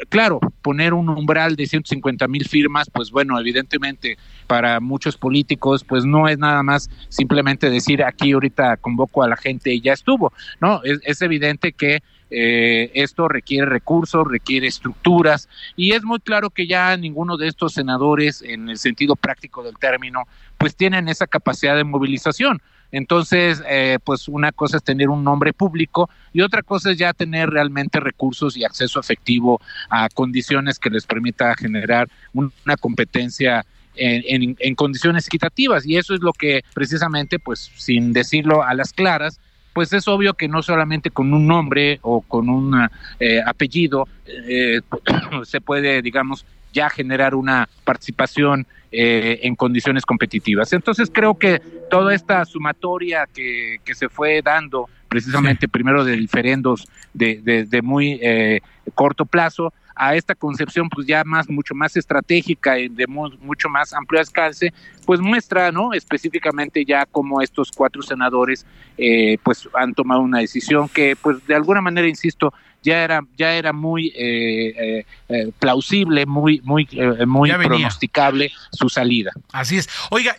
Claro, 0.08 0.38
poner 0.62 0.94
un 0.94 1.08
umbral 1.08 1.56
de 1.56 1.66
150 1.66 2.28
mil 2.28 2.46
firmas, 2.46 2.88
pues 2.90 3.10
bueno, 3.10 3.38
evidentemente 3.40 4.16
para 4.46 4.78
muchos 4.78 5.16
políticos, 5.16 5.84
pues 5.84 6.04
no 6.04 6.28
es 6.28 6.38
nada 6.38 6.62
más 6.62 6.88
simplemente 7.08 7.68
decir 7.68 8.04
aquí 8.04 8.32
ahorita 8.32 8.76
convoco 8.76 9.22
a 9.22 9.28
la 9.28 9.36
gente 9.36 9.72
y 9.72 9.80
ya 9.80 9.92
estuvo, 9.92 10.32
¿no? 10.60 10.80
Es, 10.84 11.20
evidente 11.22 11.72
que 11.72 12.02
eh, 12.30 12.92
esto 12.94 13.26
requiere 13.26 13.66
recursos, 13.66 14.24
requiere 14.28 14.68
estructuras 14.68 15.48
y 15.76 15.92
es 15.92 16.04
muy 16.04 16.20
claro 16.20 16.50
que 16.50 16.68
ya 16.68 16.96
ninguno 16.96 17.36
de 17.36 17.48
estos 17.48 17.72
senadores, 17.72 18.42
en 18.42 18.68
el 18.68 18.78
sentido 18.78 19.16
práctico 19.16 19.64
del 19.64 19.76
término, 19.78 20.28
pues 20.56 20.76
tienen 20.76 21.08
esa 21.08 21.26
capacidad 21.26 21.74
de 21.74 21.84
movilización. 21.84 22.60
Entonces, 22.92 23.62
eh, 23.68 23.98
pues 24.04 24.28
una 24.28 24.52
cosa 24.52 24.78
es 24.78 24.82
tener 24.82 25.08
un 25.08 25.24
nombre 25.24 25.52
público 25.52 26.10
y 26.32 26.40
otra 26.40 26.62
cosa 26.62 26.90
es 26.90 26.98
ya 26.98 27.12
tener 27.12 27.50
realmente 27.50 28.00
recursos 28.00 28.56
y 28.56 28.64
acceso 28.64 29.00
efectivo 29.00 29.60
a 29.88 30.08
condiciones 30.08 30.78
que 30.78 30.90
les 30.90 31.06
permita 31.06 31.54
generar 31.54 32.08
una 32.32 32.76
competencia 32.78 33.64
en, 33.96 34.42
en, 34.42 34.56
en, 34.58 34.74
condiciones 34.74 35.26
equitativas. 35.26 35.86
Y 35.86 35.96
eso 35.96 36.14
es 36.14 36.20
lo 36.20 36.32
que 36.32 36.62
precisamente, 36.74 37.38
pues 37.38 37.70
sin 37.76 38.12
decirlo 38.12 38.62
a 38.62 38.74
las 38.74 38.92
claras, 38.92 39.40
pues 39.72 39.92
es 39.92 40.08
obvio 40.08 40.34
que 40.34 40.48
no 40.48 40.62
solamente 40.62 41.10
con 41.10 41.32
un 41.32 41.46
nombre 41.46 42.00
o 42.02 42.20
con 42.22 42.48
un 42.48 42.88
eh, 43.20 43.40
apellido 43.44 44.08
eh, 44.26 44.80
se 45.44 45.60
puede, 45.60 46.02
digamos, 46.02 46.44
ya 46.72 46.90
generar 46.90 47.34
una 47.34 47.68
participación 47.84 48.66
eh, 48.92 49.40
en 49.42 49.54
condiciones 49.54 50.04
competitivas. 50.04 50.72
Entonces 50.72 51.10
creo 51.12 51.38
que 51.38 51.60
toda 51.90 52.14
esta 52.14 52.44
sumatoria 52.44 53.28
que, 53.32 53.78
que 53.84 53.94
se 53.94 54.08
fue 54.08 54.42
dando 54.42 54.88
precisamente 55.08 55.66
sí. 55.66 55.68
primero 55.68 56.04
de 56.04 56.16
diferendos 56.16 56.88
de, 57.12 57.40
de, 57.42 57.64
de 57.64 57.82
muy 57.82 58.18
eh, 58.22 58.60
corto 58.94 59.26
plazo 59.26 59.72
a 60.00 60.14
esta 60.14 60.34
concepción 60.34 60.88
pues 60.88 61.06
ya 61.06 61.22
más 61.24 61.48
mucho 61.50 61.74
más 61.74 61.96
estratégica 61.96 62.78
y 62.78 62.88
de 62.88 63.06
mu 63.06 63.28
mucho 63.42 63.68
más 63.68 63.92
amplio 63.92 64.20
alcance 64.20 64.72
pues 65.04 65.20
muestra 65.20 65.70
no 65.70 65.92
específicamente 65.92 66.84
ya 66.84 67.04
cómo 67.06 67.42
estos 67.42 67.70
cuatro 67.70 68.00
senadores 68.00 68.64
eh, 68.96 69.36
pues 69.42 69.68
han 69.74 69.92
tomado 69.92 70.22
una 70.22 70.38
decisión 70.38 70.88
que 70.88 71.16
pues 71.20 71.46
de 71.46 71.54
alguna 71.54 71.82
manera 71.82 72.08
insisto 72.08 72.54
ya 72.82 73.04
era 73.04 73.20
ya 73.36 73.54
era 73.54 73.72
muy 73.72 74.12
eh, 74.16 75.04
eh, 75.28 75.52
plausible 75.58 76.26
muy 76.26 76.60
muy 76.64 76.88
eh, 76.92 77.26
muy 77.26 77.50
pronosticable 77.52 78.50
su 78.72 78.88
salida. 78.88 79.32
Así 79.52 79.78
es. 79.78 79.88
Oiga 80.10 80.36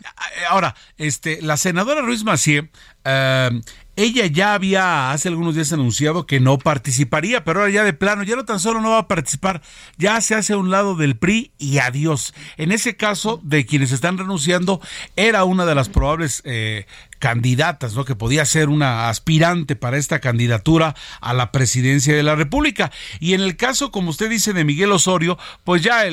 ahora 0.50 0.76
este 0.98 1.42
la 1.42 1.58
senadora 1.58 2.02
Ruiz 2.02 2.24
Macié 2.24 2.70
ella 3.98 4.26
ya 4.26 4.54
había 4.54 5.12
hace 5.12 5.28
algunos 5.28 5.56
días 5.56 5.74
anunciado 5.74 6.26
que 6.26 6.40
no 6.40 6.58
participaría, 6.58 7.44
pero 7.44 7.60
ahora 7.60 7.72
ya 7.72 7.84
de 7.84 7.94
plano, 7.94 8.24
ya 8.24 8.36
no 8.36 8.46
tan 8.46 8.60
solo 8.60 8.80
no 8.80 8.92
va 8.92 9.00
a 9.00 9.08
participar, 9.08 9.62
ya 9.98 10.20
se 10.22 10.34
hace 10.34 10.54
a 10.54 10.58
un 10.58 10.72
lado 10.72 10.96
del 10.96 11.18
PRI 11.18 11.52
y 11.58 11.80
adiós. 11.80 12.34
En 12.58 12.72
ese 12.72 12.96
caso, 12.96 13.40
de 13.44 13.66
quienes 13.66 13.92
están 13.92 14.18
renunciando, 14.18 14.82
era 15.16 15.44
una 15.44 15.66
de 15.66 15.76
las 15.76 15.90
probables 15.90 16.42
eh, 16.46 16.86
candidatas, 17.22 17.94
¿no? 17.94 18.04
Que 18.04 18.16
podía 18.16 18.44
ser 18.46 18.68
una 18.68 19.08
aspirante 19.08 19.78
para 19.78 19.98
esta 19.98 20.20
candidatura 20.20 20.96
a 21.22 21.34
la 21.34 21.54
presidencia 21.54 22.14
de 22.14 22.24
la 22.24 22.36
República. 22.36 22.92
Y 23.20 23.34
en 23.36 23.42
el 23.42 23.56
caso, 23.56 23.92
como 23.92 24.10
usted 24.10 24.30
dice, 24.30 24.52
de 24.52 24.66
Miguel 24.66 24.92
Osorio, 24.92 25.38
pues 25.64 25.84
ya 25.84 26.04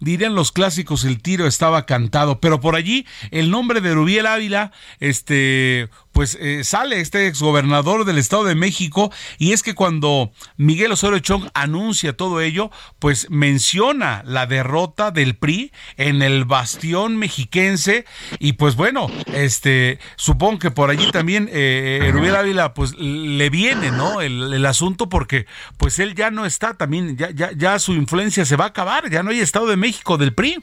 dirían 0.00 0.34
los 0.34 0.50
clásicos, 0.50 1.04
el 1.04 1.20
tiro 1.20 1.46
estaba 1.46 1.86
cantado, 1.86 2.40
pero 2.40 2.60
por 2.60 2.74
allí 2.74 3.06
el 3.30 3.50
nombre 3.50 3.80
de 3.80 3.94
Rubiel 3.94 4.26
Ávila, 4.26 4.72
este, 4.98 5.90
pues 6.12 6.36
eh, 6.40 6.64
sale 6.64 7.00
este 7.00 7.28
exgobernador 7.28 8.04
del 8.04 8.18
Estado 8.18 8.44
de 8.44 8.54
México 8.54 9.12
y 9.38 9.52
es 9.52 9.62
que 9.62 9.74
cuando 9.74 10.32
Miguel 10.56 10.90
Osorio 10.90 11.20
Chong 11.20 11.48
anuncia 11.54 12.16
todo 12.16 12.40
ello, 12.40 12.70
pues 12.98 13.30
menciona 13.30 14.22
la 14.26 14.46
derrota 14.46 15.10
del 15.10 15.36
PRI 15.36 15.72
en 15.96 16.22
el 16.22 16.44
bastión 16.44 17.18
mexiquense 17.18 18.04
y 18.38 18.54
pues 18.54 18.74
bueno, 18.74 19.08
este 19.32 20.00
supongo 20.38 20.60
que 20.60 20.70
por 20.70 20.88
allí 20.88 21.10
también 21.10 21.48
eh, 21.50 22.10
Rubiel 22.12 22.36
Ávila 22.36 22.72
pues 22.72 22.96
le 22.96 23.50
viene, 23.50 23.90
¿no? 23.90 24.20
El, 24.20 24.52
el, 24.52 24.66
asunto 24.66 25.08
porque 25.08 25.46
pues 25.78 25.98
él 25.98 26.14
ya 26.14 26.30
no 26.30 26.46
está 26.46 26.74
también, 26.74 27.16
ya, 27.16 27.30
ya, 27.32 27.50
ya 27.56 27.76
su 27.80 27.92
influencia 27.94 28.44
se 28.44 28.54
va 28.54 28.66
a 28.66 28.68
acabar, 28.68 29.10
ya 29.10 29.24
no 29.24 29.30
hay 29.30 29.40
Estado 29.40 29.66
de 29.66 29.76
México 29.76 30.16
del 30.16 30.34
PRI. 30.34 30.62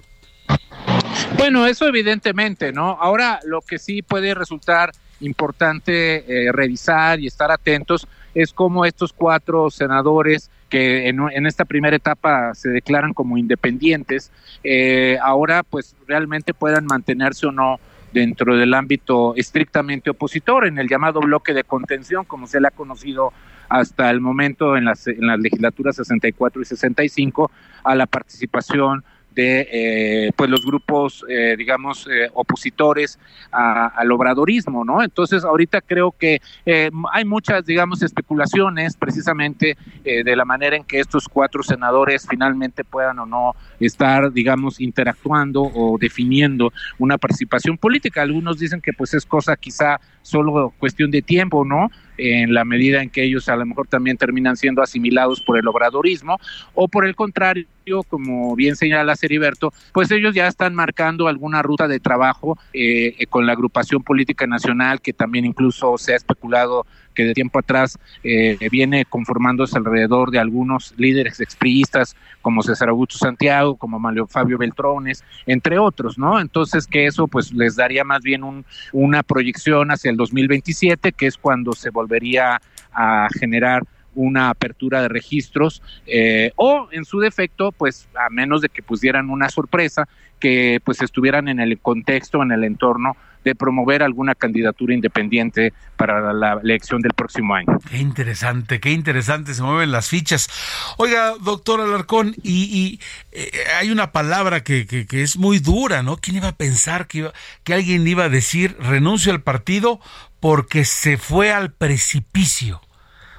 Bueno, 1.38 1.67
eso 1.67 1.86
evidentemente, 1.89 2.72
¿no? 2.72 2.91
Ahora 3.01 3.41
lo 3.44 3.60
que 3.60 3.77
sí 3.77 4.01
puede 4.01 4.34
resultar 4.34 4.94
importante 5.20 6.24
eh, 6.48 6.53
revisar 6.53 7.20
y 7.20 7.27
estar 7.27 7.51
atentos 7.51 8.08
es 8.34 8.53
cómo 8.53 8.86
estos 8.86 9.12
cuatro 9.12 9.70
senadores 9.72 10.51
que 10.70 11.10
en, 11.10 11.20
en, 11.34 11.46
esta 11.48 11.65
primera 11.65 11.98
etapa 11.98 12.53
se 12.53 12.70
declaran 12.70 13.13
como 13.13 13.38
independientes, 13.38 14.32
eh, 14.63 15.17
ahora 15.22 15.63
pues 15.63 15.98
realmente 16.08 16.53
puedan 16.53 16.86
mantenerse 16.86 17.48
o 17.48 17.51
no 17.51 17.77
dentro 18.16 18.56
del 18.56 18.74
ámbito 18.74 19.36
estrictamente 19.36 20.10
opositor, 20.10 20.66
en 20.66 20.80
el 20.80 20.88
llamado 20.88 21.20
bloque 21.20 21.54
de 21.54 21.66
contención, 21.66 22.24
como 22.24 22.48
se 22.48 22.62
le 22.62 22.70
ha 22.70 22.72
conocido 22.72 23.34
hasta 23.68 24.10
el 24.10 24.22
momento 24.22 24.78
en 24.78 24.86
las, 24.86 25.06
en 25.08 25.28
las 25.28 25.38
legislaturas 25.40 25.98
64 25.98 26.62
y 26.62 26.66
65, 26.66 27.52
a 27.84 27.94
la 27.96 28.06
participación 28.06 29.04
de 29.36 29.68
eh, 29.72 30.32
pues 30.36 30.50
los 30.50 30.65
grupos 30.65 31.24
eh, 31.30 31.56
digamos 31.58 32.08
eh, 32.08 32.30
opositores 32.34 33.20
a, 33.51 33.88
al 33.88 34.12
obradorismo 34.12 34.84
no 34.86 35.04
entonces 35.04 35.44
ahorita 35.44 35.82
creo 35.82 36.12
que 36.12 36.42
eh, 36.65 36.89
hay 37.12 37.25
muchas 37.25 37.65
digamos 37.65 38.01
especulaciones 38.01 38.96
precisamente 38.98 39.77
eh, 40.04 40.24
de 40.24 40.36
la 40.36 40.46
manera 40.46 40.77
en 40.77 40.84
que 40.84 41.00
estos 41.00 41.27
cuatro 41.27 41.62
senadores 41.63 42.25
finalmente 42.30 42.84
puedan 42.84 43.20
o 43.20 43.25
no 43.25 43.56
estar 43.80 44.32
digamos 44.32 44.80
interactuando 44.80 45.62
o 45.63 45.98
definiendo 46.00 46.72
una 46.98 47.18
participación 47.18 47.77
política. 47.77 48.22
Algunos 48.22 48.60
dicen 48.60 48.82
que 48.82 48.94
pues 48.94 49.13
es 49.13 49.25
cosa 49.25 49.56
quizá 49.56 50.00
solo 50.22 50.74
cuestión 50.80 51.12
de 51.12 51.22
tiempo 51.22 51.65
no 51.65 51.89
en 52.18 52.54
la 52.54 52.66
medida 52.66 53.02
en 53.02 53.10
que 53.10 53.24
ellos 53.24 53.50
a 53.50 53.56
lo 53.56 53.66
mejor 53.66 53.88
también 53.88 54.18
terminan 54.18 54.58
siendo 54.58 54.82
asimilados 54.82 55.42
por 55.42 55.58
el 55.58 55.68
obradorismo 55.68 56.38
o 56.74 56.88
por 56.88 57.06
el 57.06 57.16
contrario 57.16 57.68
como 58.08 58.56
bien 58.56 58.76
señala 58.76 59.16
Seriberto, 59.16 59.72
pues 59.94 60.10
ellos 60.12 60.34
ya 60.34 60.48
están 60.48 60.74
marcando 60.74 61.28
alguna 61.28 61.62
ruta 61.62 61.88
de 61.88 62.00
trabajo 62.00 62.58
eh, 62.74 63.26
con 63.30 63.46
la 63.46 63.54
agrupación 63.54 64.04
política 64.04 64.48
nacional 64.48 65.02
que 65.02 65.14
también 65.14 65.46
incluso 65.46 65.98
se 65.98 66.14
ha 66.14 66.16
especulado 66.16 66.86
que 67.16 67.24
de 67.24 67.34
tiempo 67.34 67.60
atrás 67.60 67.98
eh, 68.24 68.58
viene 68.70 69.06
conformándose 69.06 69.78
alrededor 69.78 70.32
de 70.32 70.40
algunos 70.40 70.94
líderes 70.98 71.40
expriistas 71.40 72.16
como 72.42 72.62
César 72.62 72.90
Augusto 72.90 73.18
Santiago, 73.18 73.76
como 73.76 74.00
Mario 74.00 74.28
Fabio 74.28 74.58
Beltrones, 74.58 75.24
entre 75.48 75.80
otros, 75.80 76.18
¿no? 76.18 76.40
Entonces 76.40 76.86
que 76.86 77.08
eso 77.08 77.28
pues 77.28 77.52
les 77.54 77.76
daría 77.76 78.04
más 78.04 78.22
bien 78.22 78.44
un, 78.44 78.66
una 78.92 79.24
proyección 79.24 79.90
hacia 79.90 80.12
el 80.12 80.18
2027, 80.18 81.14
que 81.14 81.28
es 81.28 81.38
cuando 81.38 81.74
se 81.74 81.90
volvería 81.90 82.62
a 82.94 83.28
generar 83.40 83.84
una 84.16 84.50
apertura 84.50 85.02
de 85.02 85.10
registros 85.10 85.82
eh, 86.08 86.52
o 86.56 86.88
en 86.92 87.06
su 87.06 87.20
defecto 87.20 87.72
pues 87.72 88.08
a 88.16 88.30
menos 88.30 88.62
de 88.62 88.70
que 88.70 88.82
pusieran 88.82 89.30
una 89.30 89.50
sorpresa 89.50 90.08
que 90.40 90.80
pues 90.84 91.02
estuvieran 91.02 91.48
en 91.48 91.60
el 91.60 91.80
contexto 91.80 92.42
en 92.42 92.52
el 92.52 92.64
entorno 92.64 93.18
de 93.46 93.56
promover 93.56 94.02
alguna 94.02 94.34
candidatura 94.34 94.96
independiente 94.96 95.72
para 95.96 96.34
la 96.34 96.60
elección 96.62 97.00
del 97.02 97.14
próximo 97.14 97.54
año. 97.54 97.78
Qué 97.90 98.00
interesante, 98.00 98.80
qué 98.80 98.92
interesante, 98.92 99.54
se 99.54 99.62
mueven 99.62 99.92
las 99.92 100.10
fichas. 100.10 100.50
Oiga, 100.98 101.36
doctor 101.42 101.80
Alarcón, 101.80 102.36
y, 102.42 102.64
y 102.64 103.00
eh, 103.32 103.52
hay 103.80 103.92
una 103.92 104.12
palabra 104.12 104.64
que, 104.64 104.88
que, 104.88 105.06
que, 105.06 105.22
es 105.22 105.38
muy 105.38 105.60
dura, 105.60 106.02
¿no? 106.02 106.18
¿Quién 106.18 106.38
iba 106.38 106.50
a 106.50 106.56
pensar 106.56 107.08
que, 107.08 107.20
iba, 107.20 107.34
que 107.64 107.75
alguien 107.75 108.06
iba 108.08 108.24
a 108.24 108.30
decir 108.30 108.75
renuncio 108.80 109.32
al 109.32 109.42
partido 109.42 110.00
porque 110.40 110.84
se 110.84 111.18
fue 111.18 111.54
al 111.54 111.72
precipicio? 111.72 112.82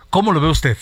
¿Cómo 0.09 0.33
lo 0.33 0.41
ve 0.41 0.49
usted? 0.49 0.79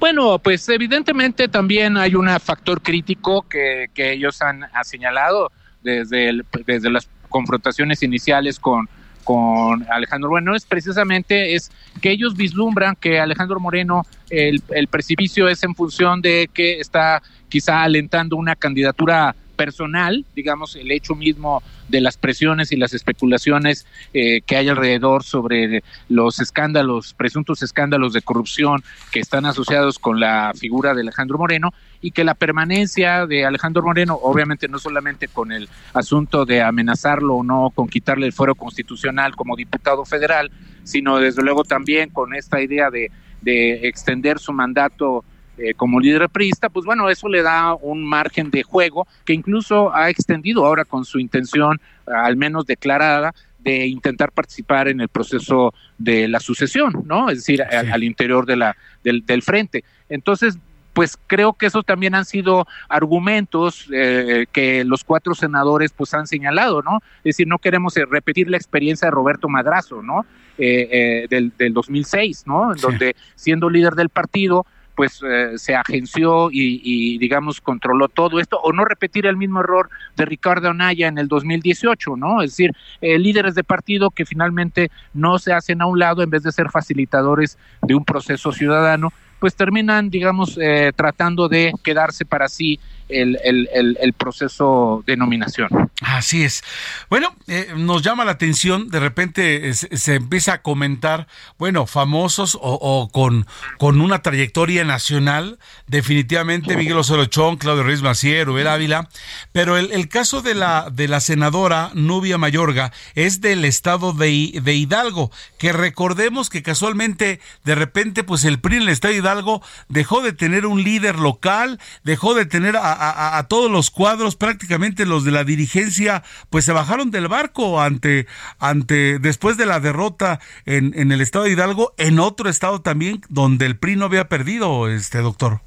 Bueno, 0.00 0.38
pues 0.38 0.66
evidentemente 0.70 1.46
también 1.46 1.98
hay 1.98 2.14
un 2.14 2.28
factor 2.40 2.80
crítico 2.80 3.42
que, 3.42 3.86
que 3.94 4.12
ellos 4.12 4.40
han, 4.40 4.64
señalado 4.82 5.52
desde, 5.82 6.30
el, 6.30 6.46
desde 6.66 6.90
las 6.90 7.06
confrontaciones 7.32 8.04
iniciales 8.04 8.60
con, 8.60 8.88
con 9.24 9.84
Alejandro. 9.90 10.30
Moreno 10.30 10.54
es 10.54 10.64
precisamente 10.64 11.56
es 11.56 11.72
que 12.00 12.12
ellos 12.12 12.36
vislumbran 12.36 12.94
que 12.94 13.18
Alejandro 13.18 13.58
Moreno 13.58 14.06
el, 14.30 14.62
el 14.70 14.86
precipicio 14.86 15.48
es 15.48 15.64
en 15.64 15.74
función 15.74 16.22
de 16.22 16.48
que 16.54 16.78
está 16.78 17.20
quizá 17.48 17.82
alentando 17.82 18.36
una 18.36 18.54
candidatura 18.54 19.34
personal, 19.62 20.24
digamos, 20.34 20.74
el 20.74 20.90
hecho 20.90 21.14
mismo 21.14 21.62
de 21.88 22.00
las 22.00 22.16
presiones 22.16 22.72
y 22.72 22.76
las 22.76 22.94
especulaciones 22.94 23.86
eh, 24.12 24.40
que 24.40 24.56
hay 24.56 24.68
alrededor 24.68 25.22
sobre 25.22 25.84
los 26.08 26.40
escándalos, 26.40 27.14
presuntos 27.14 27.62
escándalos 27.62 28.12
de 28.12 28.22
corrupción 28.22 28.82
que 29.12 29.20
están 29.20 29.46
asociados 29.46 30.00
con 30.00 30.18
la 30.18 30.50
figura 30.58 30.94
de 30.94 31.02
Alejandro 31.02 31.38
Moreno 31.38 31.72
y 32.00 32.10
que 32.10 32.24
la 32.24 32.34
permanencia 32.34 33.24
de 33.28 33.44
Alejandro 33.44 33.84
Moreno, 33.84 34.18
obviamente 34.20 34.66
no 34.66 34.80
solamente 34.80 35.28
con 35.28 35.52
el 35.52 35.68
asunto 35.94 36.44
de 36.44 36.60
amenazarlo 36.60 37.36
o 37.36 37.44
no, 37.44 37.70
con 37.72 37.86
quitarle 37.86 38.26
el 38.26 38.32
fuero 38.32 38.56
constitucional 38.56 39.36
como 39.36 39.54
diputado 39.54 40.04
federal, 40.04 40.50
sino 40.82 41.18
desde 41.18 41.42
luego 41.42 41.62
también 41.62 42.10
con 42.10 42.34
esta 42.34 42.60
idea 42.60 42.90
de, 42.90 43.12
de 43.42 43.86
extender 43.86 44.40
su 44.40 44.52
mandato 44.52 45.24
eh, 45.58 45.74
como 45.74 46.00
líder 46.00 46.30
priista, 46.30 46.70
pues 46.70 46.86
bueno, 46.86 47.10
eso 47.10 47.28
le 47.28 47.42
da 47.42 47.74
un 47.74 48.04
margen 48.04 48.50
de 48.50 48.62
juego 48.62 49.06
que 49.26 49.34
incluso 49.34 49.94
ha 49.94 50.08
extendido 50.08 50.64
ahora 50.64 50.86
con 50.86 51.04
su 51.04 51.18
intención, 51.18 51.78
al 52.06 52.36
menos 52.36 52.64
declarada, 52.64 53.34
de 53.58 53.86
intentar 53.86 54.32
participar 54.32 54.88
en 54.88 55.02
el 55.02 55.08
proceso 55.08 55.74
de 55.98 56.26
la 56.26 56.40
sucesión, 56.40 57.04
¿no? 57.04 57.28
Es 57.28 57.38
decir, 57.38 57.62
al, 57.62 58.02
interior 58.02 58.46
de 58.46 58.56
la, 58.56 58.76
del, 59.04 59.26
del 59.26 59.42
frente. 59.42 59.84
Entonces, 60.08 60.58
pues 60.94 61.18
creo 61.26 61.52
que 61.52 61.66
esos 61.66 61.84
también 61.84 62.14
han 62.14 62.24
sido 62.24 62.66
argumentos 62.88 63.88
eh, 63.92 64.46
que 64.52 64.84
los 64.84 65.04
cuatro 65.04 65.34
senadores 65.34 65.92
pues 65.92 66.14
han 66.14 66.26
señalado, 66.26 66.80
¿no? 66.80 67.00
Es 67.18 67.36
decir, 67.36 67.46
no 67.46 67.58
queremos 67.58 67.94
eh, 67.98 68.06
repetir 68.06 68.48
la 68.48 68.56
experiencia 68.56 69.06
de 69.06 69.12
Roberto 69.12 69.50
Madrazo, 69.50 70.02
¿no? 70.02 70.24
del, 70.58 71.52
del 71.58 71.72
2006, 71.72 72.46
¿no? 72.46 72.72
En 72.72 72.80
donde 72.80 73.16
siendo 73.34 73.68
líder 73.68 73.94
del 73.94 74.10
partido, 74.10 74.64
pues 75.02 75.20
eh, 75.28 75.58
se 75.58 75.74
agenció 75.74 76.48
y, 76.52 77.18
digamos 77.18 77.60
controló 77.60 78.06
todo 78.06 78.38
esto 78.38 78.60
o 78.62 78.72
no 78.72 78.84
repetir 78.84 79.26
el 79.26 79.36
mismo 79.36 79.58
error 79.58 79.90
de 80.16 80.24
Ricardo 80.24 80.68
Anaya 80.68 81.08
en 81.08 81.18
el 81.18 81.26
2018, 81.26 82.14
¿no? 82.14 82.40
Es 82.40 82.52
decir, 82.52 82.70
eh, 83.00 83.18
líderes 83.18 83.56
de 83.56 83.64
partido 83.64 84.10
que 84.10 84.24
finalmente 84.24 84.92
no 85.12 85.40
se 85.40 85.52
hacen 85.52 85.82
a 85.82 85.86
un 85.86 85.98
lado 85.98 86.22
en 86.22 86.30
vez 86.30 86.44
de 86.44 86.52
ser 86.52 86.70
facilitadores 86.70 87.58
de 87.82 87.96
un 87.96 88.04
proceso 88.04 88.52
ciudadano, 88.52 89.12
pues 89.40 89.56
terminan, 89.56 90.08
digamos, 90.08 90.56
eh, 90.62 90.92
tratando 90.94 91.48
de 91.48 91.72
quedarse 91.82 92.24
para 92.24 92.46
sí 92.46 92.78
el, 93.12 93.38
el, 93.44 93.98
el, 94.00 94.12
proceso 94.12 95.02
de 95.06 95.16
nominación. 95.16 95.68
Así 96.00 96.44
es. 96.44 96.62
Bueno, 97.10 97.34
eh, 97.46 97.72
nos 97.76 98.02
llama 98.02 98.24
la 98.24 98.32
atención, 98.32 98.88
de 98.88 99.00
repente 99.00 99.74
se, 99.74 100.14
empieza 100.14 100.54
a 100.54 100.62
comentar, 100.62 101.26
bueno, 101.58 101.86
famosos 101.86 102.58
o, 102.60 103.10
con, 103.12 103.46
con 103.78 104.00
una 104.00 104.22
trayectoria 104.22 104.84
nacional, 104.84 105.58
definitivamente 105.86 106.76
Miguel 106.76 106.98
Osorio 106.98 107.28
Claudio 107.58 107.82
Ruiz 107.82 108.02
Macier, 108.02 108.46
Rubén 108.46 108.66
Ávila, 108.66 109.08
pero 109.52 109.76
el, 109.76 110.08
caso 110.08 110.42
de 110.42 110.54
la, 110.54 110.90
de 110.90 111.08
la 111.08 111.20
senadora 111.20 111.90
Nubia 111.94 112.38
Mayorga 112.38 112.92
es 113.14 113.40
del 113.40 113.64
estado 113.64 114.12
de, 114.12 114.60
de 114.62 114.74
Hidalgo, 114.74 115.30
que 115.58 115.72
recordemos 115.72 116.50
que 116.50 116.62
casualmente, 116.62 117.40
de 117.64 117.74
repente, 117.74 118.24
pues 118.24 118.44
el 118.44 118.60
PRI 118.60 118.76
en 118.76 118.82
el 118.82 118.88
estado 118.90 119.12
de 119.12 119.20
Hidalgo 119.20 119.62
dejó 119.88 120.22
de 120.22 120.32
tener 120.32 120.66
un 120.66 120.82
líder 120.82 121.18
local, 121.18 121.80
dejó 122.04 122.34
de 122.34 122.46
tener 122.46 122.76
a, 122.76 123.01
a, 123.02 123.46
todos 123.48 123.70
los 123.70 123.90
cuadros, 123.90 124.36
prácticamente 124.36 125.06
los 125.06 125.24
de 125.24 125.32
la 125.32 125.44
dirigencia, 125.44 126.22
pues 126.50 126.64
se 126.64 126.72
bajaron 126.72 127.10
del 127.10 127.28
barco 127.28 127.80
ante, 127.80 128.26
ante, 128.58 129.18
después 129.18 129.56
de 129.56 129.66
la 129.66 129.80
derrota 129.80 130.40
en, 130.66 130.92
en 130.96 131.10
el 131.10 131.20
estado 131.20 131.44
de 131.44 131.52
Hidalgo, 131.52 131.94
en 131.98 132.20
otro 132.20 132.48
estado 132.48 132.80
también 132.80 133.20
donde 133.28 133.66
el 133.66 133.76
PRI 133.76 133.96
no 133.96 134.04
había 134.04 134.28
perdido, 134.28 134.88
este 134.88 135.18
doctor. 135.18 135.60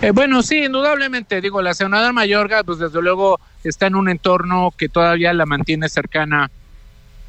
Eh, 0.00 0.10
bueno, 0.12 0.42
sí, 0.42 0.64
indudablemente, 0.64 1.40
digo, 1.40 1.60
la 1.60 1.74
senadora 1.74 2.12
Mayorga, 2.12 2.64
pues 2.64 2.78
desde 2.78 3.02
luego 3.02 3.40
está 3.64 3.86
en 3.86 3.96
un 3.96 4.08
entorno 4.08 4.72
que 4.76 4.88
todavía 4.88 5.32
la 5.32 5.46
mantiene 5.46 5.88
cercana 5.88 6.50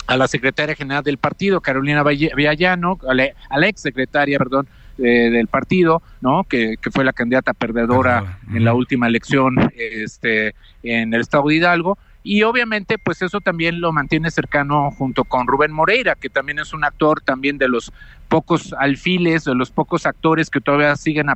a 0.08 0.18
la 0.18 0.28
secretaria 0.28 0.76
general 0.76 1.04
del 1.04 1.18
partido, 1.18 1.62
Carolina 1.62 2.04
Villallano, 2.04 3.00
a 3.08 3.14
la 3.14 3.68
ex 3.68 3.82
secretaria, 3.82 4.38
perdón, 4.38 4.68
del 4.98 5.48
partido, 5.48 6.02
¿no? 6.22 6.44
Que, 6.44 6.78
fue 6.92 7.04
la 7.04 7.14
candidata 7.14 7.54
perdedora 7.54 8.40
en 8.54 8.64
la 8.64 8.74
última 8.74 9.08
elección 9.08 9.72
este, 9.76 10.56
en 10.84 11.14
el 11.14 11.22
estado 11.22 11.48
de 11.48 11.56
Hidalgo. 11.56 11.98
Y 12.26 12.44
obviamente, 12.44 12.98
pues 12.98 13.22
eso 13.22 13.42
también 13.42 13.82
lo 13.82 13.92
mantiene 13.92 14.32
cercano 14.32 14.92
junto 14.92 15.26
con 15.26 15.46
Rubén 15.46 15.74
Moreira, 15.74 16.16
que 16.16 16.30
también 16.30 16.58
es 16.58 16.74
un 16.74 16.86
actor 16.86 17.20
también 17.20 17.58
de 17.58 17.68
los 17.68 17.92
pocos 18.30 18.74
alfiles, 18.80 19.44
de 19.44 19.56
los 19.56 19.72
pocos 19.72 20.06
actores 20.06 20.50
que 20.50 20.62
todavía 20.62 20.96
siguen 20.96 21.28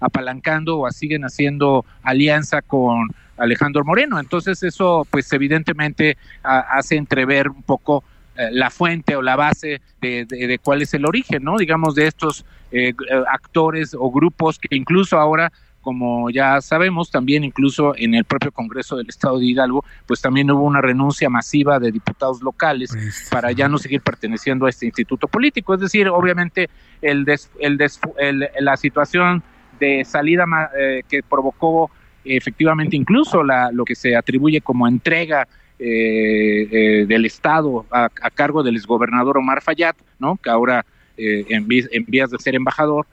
apalancando 0.00 0.80
o 0.80 0.90
siguen 0.90 1.24
haciendo 1.24 1.84
alianza 2.02 2.60
con 2.60 3.08
Alejandro 3.36 3.84
Moreno. 3.84 4.18
Entonces 4.18 4.62
eso, 4.64 5.06
pues 5.10 5.32
evidentemente 5.32 6.16
hace 6.42 6.96
entrever 6.96 7.48
un 7.48 7.62
poco 7.62 8.02
eh, 8.36 8.48
la 8.52 8.70
fuente 8.70 9.14
o 9.14 9.22
la 9.22 9.36
base 9.36 9.80
de, 10.00 10.24
de, 10.24 10.58
cuál 10.58 10.82
es 10.82 10.92
el 10.92 11.06
origen, 11.06 11.44
¿no? 11.44 11.56
Digamos, 11.56 11.94
de 11.94 12.08
estos 12.08 12.44
eh, 12.72 12.92
actores 13.32 13.94
o 13.98 14.10
grupos 14.10 14.58
que 14.58 14.76
incluso 14.76 15.18
ahora 15.18 15.52
como 15.80 16.28
ya 16.30 16.60
sabemos, 16.60 17.10
también 17.10 17.42
incluso 17.42 17.94
en 17.96 18.14
el 18.14 18.24
propio 18.24 18.52
Congreso 18.52 18.96
del 18.96 19.08
Estado 19.08 19.38
de 19.38 19.46
Hidalgo, 19.46 19.84
pues 20.06 20.20
también 20.20 20.50
hubo 20.50 20.62
una 20.62 20.80
renuncia 20.80 21.30
masiva 21.30 21.78
de 21.78 21.90
diputados 21.90 22.42
locales 22.42 22.90
para 23.30 23.52
ya 23.52 23.68
no 23.68 23.78
seguir 23.78 24.02
perteneciendo 24.02 24.66
a 24.66 24.68
este 24.68 24.86
instituto 24.86 25.26
político. 25.26 25.74
Es 25.74 25.80
decir, 25.80 26.08
obviamente 26.08 26.68
el, 27.00 27.24
el, 27.58 28.48
la 28.60 28.76
situación 28.76 29.42
de 29.78 30.04
salida 30.04 30.44
eh, 30.78 31.02
que 31.08 31.22
provocó 31.22 31.90
efectivamente 32.24 32.96
incluso 32.96 33.42
la, 33.42 33.70
lo 33.72 33.84
que 33.84 33.94
se 33.94 34.14
atribuye 34.14 34.60
como 34.60 34.86
entrega 34.86 35.48
eh, 35.78 36.68
eh, 36.70 37.06
del 37.06 37.24
Estado 37.24 37.86
a, 37.90 38.10
cargo 38.34 38.62
del 38.62 38.76
exgobernador 38.76 39.38
Omar 39.38 39.62
Fayad, 39.62 39.94
¿no? 40.18 40.36
que 40.36 40.50
ahora 40.50 40.84
eh, 41.20 41.46
en, 41.48 41.66
vías 41.68 42.30
de 42.30 42.38
ser 42.38 42.54
embajador, 42.54 43.06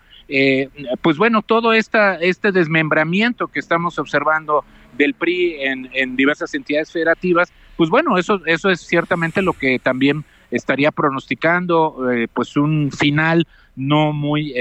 pues 1.02 1.17
bueno, 1.17 1.41
todo 1.41 1.72
esta, 1.72 2.15
este 2.15 2.52
desmembramiento 2.52 3.48
que 3.48 3.60
estamos 3.60 3.98
observando 3.98 4.65
del 4.98 5.13
PRI 5.13 5.56
en, 5.62 6.15
diversas 6.17 6.54
entidades 6.54 6.91
federativas, 6.91 7.52
pues 7.78 7.89
bueno, 7.89 8.17
eso, 8.17 8.41
eso 8.46 8.70
es 8.70 8.82
ciertamente 8.82 9.41
lo 9.41 9.54
que 9.54 9.80
también 9.80 10.26
estaría 10.52 10.91
pronosticando 10.91 12.10
pues 12.34 12.58
un 12.58 12.91
final 12.91 13.48
no 13.78 14.12
muy, 14.12 14.52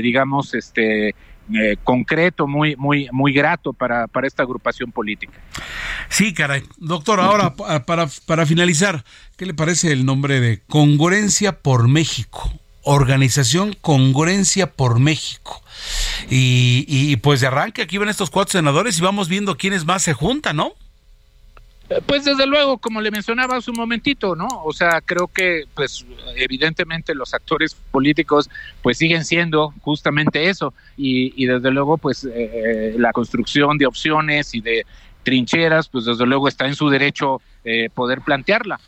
digamos, 0.00 0.54
este 0.54 1.14
eh, 1.54 1.76
concreto, 1.84 2.48
muy, 2.48 2.74
muy, 2.74 3.08
muy 3.12 3.32
grato 3.32 3.72
para, 3.72 4.08
para 4.08 4.26
esta 4.26 4.42
agrupación 4.42 4.90
política. 4.90 5.40
Sí, 6.08 6.34
caray. 6.34 6.64
Doctor, 6.78 7.20
ahora 7.20 7.54
para, 7.54 8.08
para 8.26 8.46
finalizar, 8.46 9.04
¿qué 9.36 9.46
le 9.46 9.54
parece 9.54 9.92
el 9.92 10.04
nombre 10.04 10.40
de 10.40 10.62
Congruencia 10.66 11.62
por 11.62 11.86
México? 11.86 12.50
Organización 12.86 13.76
Congruencia 13.80 14.72
por 14.72 15.00
México. 15.00 15.62
Y, 16.30 16.86
y 16.88 17.16
pues 17.16 17.40
de 17.40 17.48
arranque 17.48 17.82
aquí 17.82 17.98
van 17.98 18.08
estos 18.08 18.30
cuatro 18.30 18.52
senadores 18.52 18.98
y 18.98 19.02
vamos 19.02 19.28
viendo 19.28 19.56
quiénes 19.56 19.84
más 19.84 20.02
se 20.02 20.14
juntan, 20.14 20.56
¿no? 20.56 20.72
Eh, 21.88 22.00
pues 22.04 22.24
desde 22.24 22.46
luego, 22.46 22.78
como 22.78 23.00
le 23.00 23.10
mencionaba 23.10 23.56
hace 23.56 23.70
un 23.70 23.76
momentito, 23.76 24.34
¿no? 24.34 24.48
O 24.64 24.72
sea, 24.72 25.00
creo 25.00 25.28
que, 25.28 25.64
pues, 25.74 26.04
evidentemente 26.36 27.14
los 27.14 27.34
actores 27.34 27.76
políticos, 27.90 28.50
pues, 28.82 28.98
siguen 28.98 29.24
siendo 29.24 29.72
justamente 29.82 30.48
eso 30.48 30.74
y, 30.96 31.32
y 31.40 31.46
desde 31.46 31.70
luego, 31.70 31.98
pues, 31.98 32.24
eh, 32.24 32.30
eh, 32.34 32.94
la 32.98 33.12
construcción 33.12 33.78
de 33.78 33.86
opciones 33.86 34.54
y 34.54 34.60
de 34.60 34.84
trincheras, 35.22 35.88
pues, 35.88 36.04
desde 36.04 36.26
luego 36.26 36.48
está 36.48 36.66
en 36.66 36.74
su 36.74 36.88
derecho 36.88 37.40
poder 37.94 38.20
plantearla. 38.20 38.78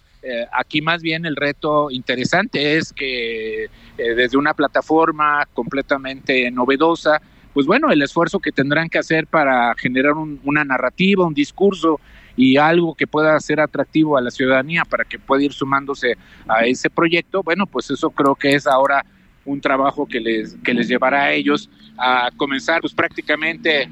Aquí 0.52 0.82
más 0.82 1.02
bien 1.02 1.26
el 1.26 1.36
reto 1.36 1.90
interesante 1.90 2.76
es 2.76 2.92
que 2.92 3.68
desde 3.96 4.36
una 4.36 4.54
plataforma 4.54 5.46
completamente 5.54 6.50
novedosa, 6.50 7.20
pues 7.54 7.66
bueno, 7.66 7.90
el 7.90 8.02
esfuerzo 8.02 8.38
que 8.38 8.52
tendrán 8.52 8.88
que 8.88 8.98
hacer 8.98 9.26
para 9.26 9.74
generar 9.76 10.12
una 10.44 10.64
narrativa, 10.64 11.26
un 11.26 11.34
discurso 11.34 12.00
y 12.36 12.56
algo 12.56 12.94
que 12.94 13.08
pueda 13.08 13.38
ser 13.40 13.58
atractivo 13.60 14.16
a 14.16 14.20
la 14.20 14.30
ciudadanía 14.30 14.84
para 14.84 15.04
que 15.04 15.18
pueda 15.18 15.42
ir 15.42 15.52
sumándose 15.52 16.16
a 16.46 16.64
ese 16.66 16.88
proyecto, 16.88 17.42
bueno, 17.42 17.66
pues 17.66 17.90
eso 17.90 18.10
creo 18.10 18.36
que 18.36 18.54
es 18.54 18.66
ahora 18.66 19.04
un 19.44 19.60
trabajo 19.60 20.06
que 20.06 20.20
les, 20.20 20.56
que 20.62 20.72
les 20.72 20.86
llevará 20.86 21.24
a 21.24 21.32
ellos 21.32 21.68
a 21.96 22.30
comenzar 22.36 22.80
pues 22.80 22.94
prácticamente 22.94 23.88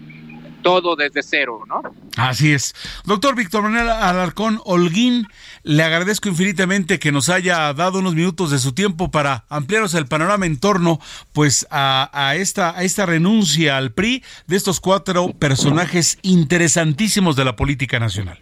todo 0.67 0.97
desde 0.97 1.23
cero, 1.23 1.63
¿no? 1.69 1.81
Así 2.17 2.53
es. 2.53 2.75
Doctor 3.05 3.37
Víctor 3.37 3.63
Manuel 3.63 3.89
Alarcón 3.89 4.61
Holguín, 4.65 5.29
le 5.63 5.85
agradezco 5.85 6.29
infinitamente 6.29 6.99
que 6.99 7.13
nos 7.13 7.29
haya 7.29 7.73
dado 7.73 8.01
unos 8.01 8.17
minutos 8.17 8.51
de 8.51 8.59
su 8.59 8.73
tiempo 8.73 9.13
para 9.13 9.45
ampliarnos 9.49 9.95
el 9.95 10.07
panorama 10.07 10.45
en 10.45 10.59
torno 10.59 10.99
pues 11.33 11.69
a, 11.71 12.11
a 12.13 12.35
esta, 12.35 12.77
a 12.77 12.83
esta 12.83 13.07
renuncia 13.07 13.77
al 13.77 13.93
PRI 13.93 14.25
de 14.49 14.57
estos 14.57 14.81
cuatro 14.81 15.29
personajes 15.39 16.19
interesantísimos 16.23 17.37
de 17.37 17.45
la 17.45 17.55
política 17.55 18.01
nacional. 18.01 18.41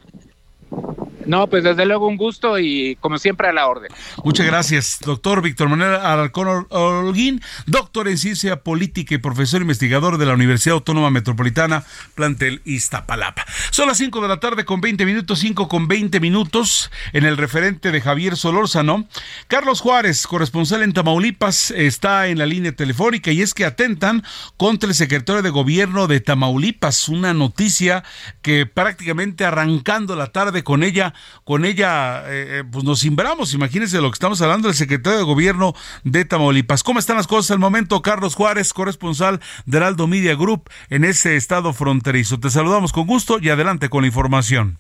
No, 1.27 1.49
pues 1.49 1.65
desde 1.65 1.87
luego 1.87 2.07
un 2.07 2.17
gusto 2.17 2.59
y 2.59 2.97
como 3.01 3.19
siempre 3.19 3.49
a 3.49 3.53
la 3.53 3.67
orden. 3.67 3.91
Muchas 4.23 4.47
gracias, 4.47 4.99
doctor 5.01 5.43
Víctor 5.43 5.69
Manuel 5.69 5.95
Alarcón 5.95 6.67
Holguín, 6.71 7.41
doctor 7.67 8.09
en 8.09 8.19
ciencia 8.19 8.63
política 8.63 9.15
y 9.15 9.19
profesor 9.19 9.63
investigador 9.63 10.19
de 10.19 10.27
la 10.27 10.35
Universidad 10.35 10.75
Autónoma 10.75 11.11
Metropolitana, 11.11 11.85
plantel 12.15 12.61
Iztapalapa. 12.65 13.45
Son 13.71 13.89
las 13.89 13.99
5 13.99 14.21
de 14.21 14.29
la 14.29 14.41
tarde 14.41 14.65
con 14.65 14.81
20 14.81 15.07
minutos, 15.07 15.39
5 15.39 15.69
con 15.69 15.89
20 15.89 16.21
minutos 16.21 16.91
en 17.13 17.25
el 17.25 17.37
referente 17.37 17.91
de 17.91 18.01
Javier 18.01 18.37
Solórzano. 18.37 19.07
Carlos 19.49 19.81
Juárez, 19.81 20.27
corresponsal 20.27 20.83
en 20.83 20.93
Tamaulipas, 20.93 21.71
está 21.71 22.29
en 22.29 22.39
la 22.39 22.47
línea 22.47 22.73
telefónica 22.73 23.31
y 23.31 23.43
es 23.43 23.55
que 23.55 23.65
atentan 23.65 24.23
contra 24.57 24.89
el 24.89 24.95
secretario 24.95 25.43
de 25.43 25.51
gobierno 25.51 26.07
de 26.07 26.21
Tamaulipas, 26.21 27.09
una 27.09 27.35
noticia 27.35 28.05
que 28.43 28.67
prácticamente 28.67 29.45
arrancando 29.45 30.17
la 30.17 30.29
tarde 30.29 30.65
con 30.65 30.83
ella 30.83 31.14
con 31.45 31.65
ella 31.65 32.23
eh, 32.27 32.61
eh, 32.61 32.65
pues 32.71 32.85
nos 32.85 33.01
simbramos. 33.01 33.55
Imagínense 33.55 34.01
lo 34.01 34.11
que 34.11 34.15
estamos 34.15 34.41
hablando 34.43 34.69
del 34.69 34.77
secretario 34.77 35.19
de 35.19 35.25
gobierno 35.25 35.75
de 36.05 36.25
Tamaulipas. 36.25 36.83
¿Cómo 36.83 36.99
están 36.99 37.17
las 37.17 37.27
cosas 37.27 37.53
al 37.53 37.59
momento? 37.59 38.03
Carlos 38.03 38.35
Juárez, 38.35 38.73
corresponsal 38.73 39.41
de 39.67 39.77
Heraldo 39.77 40.07
Media 40.07 40.35
Group 40.35 40.71
en 40.91 41.05
ese 41.05 41.37
estado 41.37 41.73
fronterizo. 41.73 42.41
Te 42.41 42.51
saludamos 42.51 42.93
con 42.93 43.07
gusto 43.07 43.39
y 43.41 43.51
adelante 43.51 43.89
con 43.89 44.03
la 44.03 44.09
información. 44.09 44.79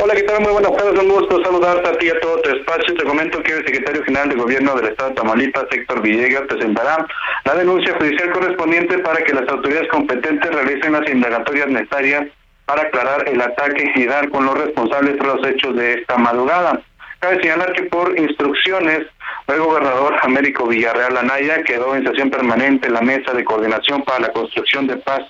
Hola, 0.00 0.14
¿qué 0.14 0.22
tal? 0.22 0.40
Muy 0.42 0.52
buenas 0.52 0.76
tardes, 0.76 1.00
un 1.00 1.08
gusto 1.08 1.42
saludarte 1.42 1.88
a 1.88 1.92
ti 1.98 2.06
y 2.06 2.10
a 2.10 2.20
todo 2.20 2.40
tu 2.40 2.50
espacio. 2.50 2.94
Te 2.94 3.02
comento 3.02 3.42
que 3.42 3.52
el 3.52 3.66
secretario 3.66 4.04
general 4.04 4.28
de 4.28 4.36
Gobierno 4.36 4.76
del 4.76 4.90
Estado 4.90 5.10
de 5.10 5.16
Tamaulipas, 5.16 5.64
Héctor 5.72 6.02
Villegas, 6.02 6.42
presentará 6.48 7.04
la 7.44 7.54
denuncia 7.56 7.96
judicial 7.98 8.30
correspondiente 8.30 8.98
para 8.98 9.24
que 9.24 9.34
las 9.34 9.48
autoridades 9.48 9.88
competentes 9.88 10.54
realicen 10.54 10.92
las 10.92 11.10
indagatorias 11.10 11.68
necesarias 11.68 12.28
para 12.68 12.82
aclarar 12.82 13.26
el 13.26 13.40
ataque 13.40 13.90
y 13.94 14.04
dar 14.04 14.28
con 14.28 14.44
los 14.44 14.58
responsables 14.58 15.18
de 15.18 15.24
los 15.24 15.46
hechos 15.46 15.74
de 15.74 15.94
esta 15.94 16.18
madrugada. 16.18 16.82
Cabe 17.18 17.40
señalar 17.40 17.72
que 17.72 17.84
por 17.84 18.16
instrucciones 18.16 19.06
el 19.46 19.60
gobernador 19.60 20.16
Américo 20.20 20.66
Villarreal 20.66 21.16
Anaya 21.16 21.62
quedó 21.62 21.96
en 21.96 22.06
sesión 22.06 22.28
permanente 22.28 22.88
en 22.88 22.92
la 22.92 23.00
mesa 23.00 23.32
de 23.32 23.42
coordinación 23.42 24.02
para 24.02 24.20
la 24.20 24.32
construcción 24.32 24.86
de 24.86 24.98
paz 24.98 25.22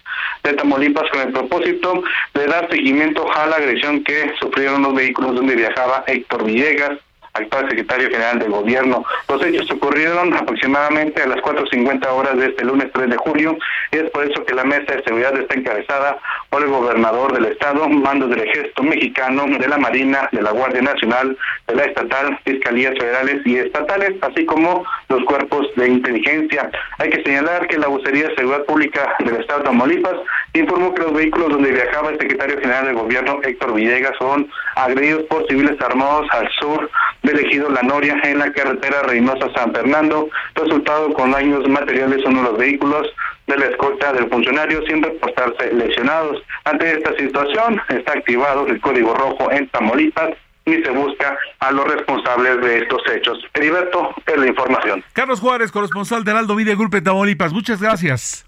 de 0.42 0.55
Tamaulipas 0.55 1.09
con 1.12 1.20
el 1.20 1.33
propósito 1.33 2.03
de 2.35 2.46
dar 2.48 2.68
seguimiento 2.68 3.24
a 3.33 3.46
la 3.46 3.57
agresión 3.57 4.03
que 4.03 4.33
sufrieron 4.40 4.83
los 4.83 4.94
vehículos 4.94 5.37
donde 5.37 5.55
viajaba 5.55 6.03
Héctor 6.09 6.44
Villegas, 6.44 6.98
actual 7.38 7.68
secretario 7.68 8.09
general 8.09 8.38
del 8.38 8.51
gobierno. 8.51 9.05
Los 9.29 9.44
hechos 9.44 9.70
ocurrieron 9.70 10.35
aproximadamente 10.35 11.22
a 11.22 11.27
las 11.27 11.38
4.50 11.38 12.07
horas 12.09 12.37
de 12.37 12.46
este 12.46 12.64
lunes 12.64 12.88
3 12.92 13.11
de 13.11 13.16
julio 13.16 13.57
y 13.92 13.96
es 13.96 14.11
por 14.11 14.24
eso 14.24 14.44
que 14.44 14.55
la 14.55 14.64
mesa 14.64 14.94
de 14.94 15.03
seguridad 15.05 15.37
está 15.38 15.55
encabezada 15.55 16.18
por 16.51 16.62
el 16.62 16.68
gobernador 16.68 17.33
del 17.33 17.46
estado, 17.46 17.88
mandos 17.88 18.31
del 18.31 18.40
ejército 18.40 18.83
mexicano, 18.83 19.46
de 19.59 19.68
la 19.68 19.79
Marina, 19.79 20.29
de 20.33 20.42
la 20.42 20.51
Guardia 20.51 20.83
Nacional, 20.83 21.37
de 21.66 21.74
la 21.74 21.85
estatal, 21.85 22.38
fiscalías 22.44 22.94
federales 22.98 23.46
y 23.46 23.57
estatales, 23.57 24.14
así 24.22 24.44
como 24.46 24.85
los 25.09 25.24
cuerpos 25.24 25.66
de 25.77 25.88
inteligencia. 25.88 26.70
Hay 26.98 27.11
que 27.11 27.22
señalar 27.22 27.66
que 27.68 27.79
la 27.79 27.88
Bucería 27.88 28.29
de 28.29 28.35
Seguridad 28.37 28.64
Pública 28.64 29.16
del 29.20 29.37
estado 29.37 29.61
de 29.61 29.64
Tamaulipas 29.66 30.16
informó 30.55 30.95
que 30.95 31.03
los 31.03 31.13
vehículos 31.13 31.51
donde 31.51 31.73
viajaba 31.73 32.11
el 32.11 32.19
secretario 32.19 32.59
general 32.59 32.87
del 32.87 32.95
gobierno, 32.95 33.41
Héctor 33.43 33.75
Villegas, 33.75 34.15
son 34.19 34.51
agredidos 34.77 35.25
por 35.25 35.47
civiles 35.47 35.81
armados 35.81 36.27
al 36.33 36.49
sur 36.61 36.91
del 37.23 37.39
ejido 37.41 37.69
La 37.71 37.83
Noria 37.83 38.17
en 38.25 38.39
la 38.39 38.53
carretera 38.53 39.03
Reynosa-San 39.03 39.73
Fernando, 39.73 40.29
resultado 40.55 41.13
con 41.13 41.33
daños 41.33 41.69
materiales 41.69 42.25
uno 42.25 42.43
de 42.43 42.51
los 42.51 42.59
vehículos 42.59 43.09
de 43.47 43.57
la 43.57 43.67
escolta 43.67 44.13
del 44.13 44.29
funcionario 44.29 44.83
sin 44.87 45.03
reportarse 45.03 45.73
lesionados. 45.73 46.43
Ante 46.65 46.93
esta 46.93 47.17
situación 47.17 47.81
está 47.89 48.13
activado 48.13 48.67
el 48.67 48.81
código 48.81 49.15
rojo 49.15 49.51
en 49.51 49.69
Tamaulipas 49.69 50.35
y 50.67 50.83
se 50.83 50.91
busca 50.91 51.37
a 51.61 51.73
los 51.73 51.87
responsables 51.87 52.61
de 52.61 52.79
estos 52.79 53.03
hechos. 53.11 53.39
Heriberto, 53.55 54.15
es 54.27 54.37
la 54.37 54.47
información. 54.47 55.03
Carlos 55.15 55.41
Juárez, 55.41 55.73
corresponsal 55.73 56.25
de 56.25 56.33
Aldo 56.33 56.55
Video 56.57 56.77
Grupo 56.77 57.03
Tamaulipas. 57.03 57.53
Muchas 57.53 57.81
gracias. 57.81 58.48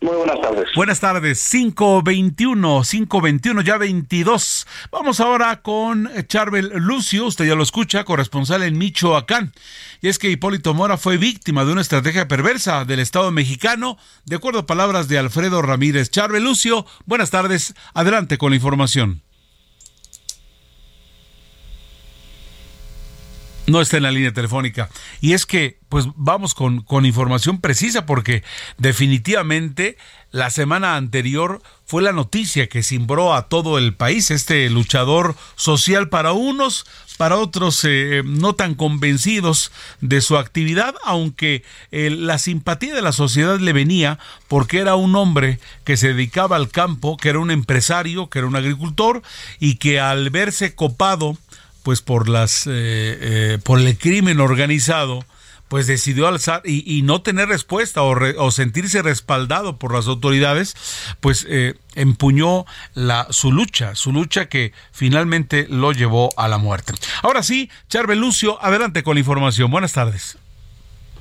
Muy 0.00 0.16
buenas 0.16 0.40
tardes. 0.40 0.68
Buenas 0.76 1.00
tardes, 1.00 1.48
521, 1.50 2.82
521, 2.82 3.60
ya 3.62 3.78
22. 3.78 4.66
Vamos 4.92 5.20
ahora 5.20 5.62
con 5.62 6.10
Charbel 6.28 6.72
Lucio, 6.76 7.26
usted 7.26 7.46
ya 7.46 7.54
lo 7.54 7.62
escucha, 7.62 8.04
corresponsal 8.04 8.62
en 8.62 8.76
Michoacán. 8.76 9.52
Y 10.02 10.08
es 10.08 10.18
que 10.18 10.30
Hipólito 10.30 10.74
Mora 10.74 10.98
fue 10.98 11.16
víctima 11.16 11.64
de 11.64 11.72
una 11.72 11.80
estrategia 11.80 12.28
perversa 12.28 12.84
del 12.84 13.00
Estado 13.00 13.30
mexicano, 13.30 13.96
de 14.26 14.36
acuerdo 14.36 14.60
a 14.60 14.66
palabras 14.66 15.08
de 15.08 15.18
Alfredo 15.18 15.62
Ramírez. 15.62 16.10
Charbel 16.10 16.44
Lucio, 16.44 16.84
buenas 17.06 17.30
tardes, 17.30 17.74
adelante 17.94 18.36
con 18.36 18.50
la 18.50 18.56
información. 18.56 19.23
No 23.66 23.80
está 23.80 23.96
en 23.96 24.02
la 24.02 24.10
línea 24.10 24.32
telefónica. 24.32 24.88
Y 25.20 25.32
es 25.32 25.46
que, 25.46 25.78
pues 25.88 26.06
vamos 26.16 26.54
con, 26.54 26.82
con, 26.82 27.06
información 27.06 27.60
precisa, 27.60 28.06
porque 28.06 28.42
definitivamente 28.78 29.96
la 30.30 30.50
semana 30.50 30.96
anterior 30.96 31.62
fue 31.86 32.02
la 32.02 32.12
noticia 32.12 32.68
que 32.68 32.82
cimbró 32.82 33.34
a 33.34 33.48
todo 33.48 33.78
el 33.78 33.94
país, 33.94 34.30
este 34.30 34.68
luchador 34.70 35.36
social 35.54 36.08
para 36.08 36.32
unos, 36.32 36.86
para 37.16 37.36
otros 37.36 37.84
eh, 37.84 38.22
no 38.24 38.54
tan 38.54 38.74
convencidos 38.74 39.70
de 40.00 40.20
su 40.20 40.36
actividad, 40.36 40.94
aunque 41.04 41.62
eh, 41.92 42.10
la 42.10 42.38
simpatía 42.38 42.94
de 42.94 43.02
la 43.02 43.12
sociedad 43.12 43.60
le 43.60 43.72
venía 43.72 44.18
porque 44.48 44.78
era 44.78 44.96
un 44.96 45.14
hombre 45.14 45.60
que 45.84 45.96
se 45.96 46.08
dedicaba 46.08 46.56
al 46.56 46.70
campo, 46.70 47.16
que 47.16 47.28
era 47.28 47.38
un 47.38 47.50
empresario, 47.50 48.28
que 48.28 48.40
era 48.40 48.48
un 48.48 48.56
agricultor, 48.56 49.22
y 49.60 49.76
que 49.76 50.00
al 50.00 50.30
verse 50.30 50.74
copado, 50.74 51.36
pues 51.84 52.00
por 52.00 52.28
las 52.28 52.66
eh, 52.66 52.72
eh, 52.72 53.58
por 53.64 53.78
el 53.78 53.96
crimen 53.96 54.40
organizado 54.40 55.20
pues 55.68 55.86
decidió 55.86 56.28
alzar 56.28 56.62
y, 56.64 57.02
no 57.02 57.22
tener 57.22 57.48
respuesta 57.48 58.02
o, 58.02 58.50
sentirse 58.52 59.02
respaldado 59.02 59.76
por 59.78 59.92
las 59.92 60.06
autoridades, 60.06 61.16
pues 61.20 61.44
eh, 61.50 61.74
empuñó 61.96 62.64
la, 62.94 63.26
su 63.30 63.50
lucha, 63.50 63.96
su 63.96 64.12
lucha 64.12 64.46
que 64.48 64.72
finalmente 64.92 65.66
lo 65.68 65.90
llevó 65.90 66.30
a 66.36 66.46
la 66.46 66.58
muerte. 66.58 66.92
Ahora 67.22 67.42
sí, 67.42 67.70
Charbel 67.88 68.20
Lucio, 68.20 68.62
adelante 68.62 69.02
con 69.02 69.14
la 69.14 69.20
información. 69.20 69.68
Buenas 69.70 69.94
tardes. 69.94 70.38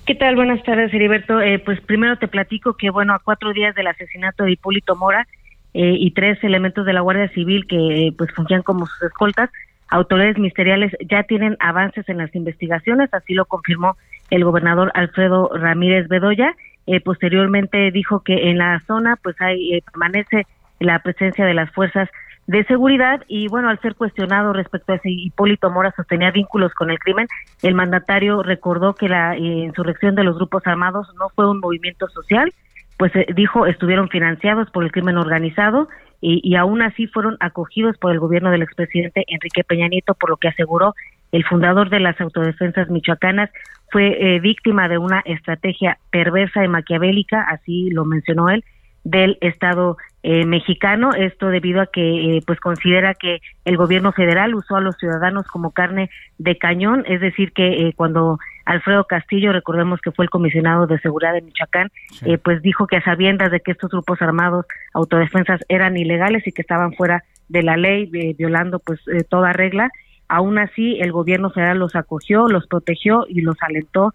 ¿Qué 0.06 0.14
tal? 0.14 0.36
Buenas 0.36 0.62
tardes, 0.64 0.94
Heriberto. 0.94 1.40
pues 1.66 1.82
primero 1.82 2.18
te 2.18 2.28
platico 2.28 2.76
que, 2.76 2.92
bueno, 2.92 3.16
a 3.16 3.20
cuatro 3.20 3.54
días 3.54 3.74
del 3.74 3.88
asesinato 3.88 4.44
de 4.44 4.52
Hipólito 4.52 4.96
Mora 4.96 5.26
y 5.74 6.12
tres 6.12 6.44
elementos 6.44 6.86
de 6.86 6.94
la 6.94 7.02
Guardia 7.02 7.30
Civil 7.30 7.66
que 7.66 8.14
pues 8.16 8.30
fungían 8.36 8.62
como 8.62 8.86
sus 8.86 9.02
escoltas, 9.04 9.50
autoridades 9.94 10.38
ministeriales 10.38 10.92
ya 11.08 11.22
tienen 11.24 11.56
avances 11.60 12.10
en 12.10 12.18
las 12.18 12.34
investigaciones, 12.36 13.14
así 13.14 13.36
lo 13.36 13.46
confirmó 13.46 13.96
el 14.32 14.44
gobernador 14.44 14.92
Alfredo 14.96 15.52
Ramírez 15.54 16.08
Bedoya. 16.08 16.56
Eh, 16.88 17.00
posteriormente 17.00 17.92
dijo 17.92 18.22
que 18.22 18.50
en 18.50 18.58
la 18.58 18.82
zona 18.88 19.18
pues 19.22 19.40
hay 19.40 19.76
eh, 19.76 19.84
permanece 19.86 20.48
la 20.80 21.00
presencia 21.00 21.46
de 21.46 21.54
las 21.54 21.72
fuerzas 21.72 22.10
de 22.48 22.66
seguridad 22.66 23.22
y 23.28 23.48
bueno, 23.48 23.70
al 23.70 23.80
ser 23.82 23.94
cuestionado 23.94 24.52
respecto 24.52 24.94
a 24.94 24.98
si 24.98 25.26
Hipólito 25.26 25.70
Mora 25.70 25.94
sostenía 25.96 26.32
vínculos 26.32 26.74
con 26.74 26.90
el 26.90 26.98
crimen, 26.98 27.28
el 27.62 27.76
mandatario 27.76 28.42
recordó 28.42 28.96
que 28.96 29.08
la 29.08 29.36
eh, 29.36 29.42
insurrección 29.42 30.16
de 30.16 30.24
los 30.24 30.36
grupos 30.36 30.66
armados 30.66 31.08
no 31.20 31.30
fue 31.30 31.48
un 31.48 31.60
movimiento 31.60 32.08
social, 32.10 32.52
pues 32.98 33.12
dijo 33.36 33.68
estuvieron 33.68 34.10
financiados 34.10 34.72
por 34.72 34.84
el 34.84 34.92
crimen 34.92 35.18
organizado 35.18 35.88
y, 36.26 36.56
aún 36.56 36.82
así 36.82 37.08
fueron 37.08 37.36
acogidos 37.42 37.98
por 37.98 38.12
el 38.12 38.20
gobierno 38.20 38.50
del 38.50 38.62
expresidente 38.62 39.26
Enrique 39.28 39.64
Peña 39.64 39.90
Nieto, 39.90 40.14
por 40.14 40.30
lo 40.30 40.38
que 40.38 40.48
aseguró 40.48 40.96
el 41.34 41.44
fundador 41.44 41.90
de 41.90 42.00
las 42.00 42.20
autodefensas 42.22 42.90
michoacanas 42.90 43.50
fue 43.92 44.36
eh, 44.36 44.40
víctima 44.40 44.88
de 44.88 44.98
una 44.98 45.22
estrategia 45.26 45.98
perversa 46.12 46.64
y 46.64 46.68
maquiavélica, 46.68 47.42
así 47.42 47.90
lo 47.90 48.06
mencionó 48.06 48.50
él, 48.50 48.64
del 49.04 49.38
Estado 49.42 49.98
eh, 50.24 50.46
mexicano. 50.46 51.14
Esto 51.14 51.50
debido 51.50 51.82
a 51.82 51.88
que, 51.88 52.38
eh, 52.38 52.44
pues, 52.46 52.60
considera 52.60 53.14
que 53.16 53.40
el 53.66 53.78
gobierno 53.78 54.12
federal 54.12 54.56
usó 54.56 54.78
a 54.78 54.82
los 54.82 54.96
ciudadanos 54.98 55.46
como 55.48 55.72
carne 55.72 56.10
de 56.38 56.58
cañón, 56.58 57.04
es 57.08 57.20
decir, 57.20 57.52
que 57.52 57.92
cuando 57.96 58.40
Alfredo 58.66 59.06
Castillo, 59.06 59.52
recordemos 59.52 60.00
que 60.00 60.12
fue 60.12 60.26
el 60.26 60.30
comisionado 60.30 60.88
de 60.88 61.00
seguridad 61.00 61.34
de 61.34 61.42
Michoacán, 61.42 61.90
eh, 62.26 62.38
pues 62.38 62.62
dijo 62.62 62.88
que 62.88 62.98
a 62.98 63.04
sabiendas 63.04 63.52
de 63.52 63.60
que 63.60 63.72
estos 63.72 63.92
grupos 63.92 64.22
armados 64.22 64.66
autodefensas 64.94 65.62
eran 65.68 65.98
ilegales 65.98 66.48
y 66.48 66.52
que 66.52 66.62
estaban 66.62 66.94
fuera 66.94 67.24
de 67.50 67.64
la 67.64 67.78
ley, 67.78 68.10
eh, 68.14 68.36
violando 68.38 68.80
pues 68.80 69.00
eh, 69.08 69.24
toda 69.28 69.54
regla, 69.54 69.92
aún 70.28 70.58
así 70.58 70.98
el 71.02 71.12
gobierno 71.12 71.50
federal 71.50 71.80
los 71.80 71.96
acogió, 71.96 72.48
los 72.48 72.68
protegió 72.68 73.26
y 73.28 73.42
los 73.42 73.58
alentó, 73.62 74.14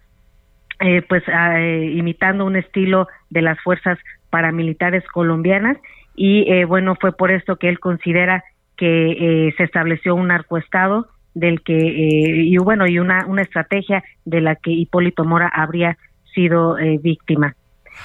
pues 1.09 1.25
imitando 1.93 2.45
un 2.45 2.55
estilo 2.55 3.09
de 3.31 3.43
las 3.43 3.61
fuerzas 3.61 3.99
paramilitares 4.31 5.05
colombianas. 5.09 5.77
Y 6.15 6.51
eh, 6.53 6.67
bueno, 6.67 6.97
fue 7.01 7.11
por 7.13 7.33
esto 7.33 7.57
que 7.57 7.69
él 7.69 7.81
considera 7.81 8.45
que 8.77 9.53
se 9.57 9.65
estableció 9.65 10.15
un 10.15 10.29
narcoestado 10.29 11.09
del 11.35 11.63
que, 11.63 11.75
y 11.77 12.57
bueno, 12.59 12.87
y 12.87 12.99
una, 12.99 13.27
una 13.27 13.43
estrategia 13.43 14.03
de 14.25 14.41
la 14.41 14.57
que 14.57 14.71
Hipólito 14.71 15.25
Mora 15.25 15.49
habría 15.49 15.97
sido 16.35 16.77
víctima. 17.01 17.55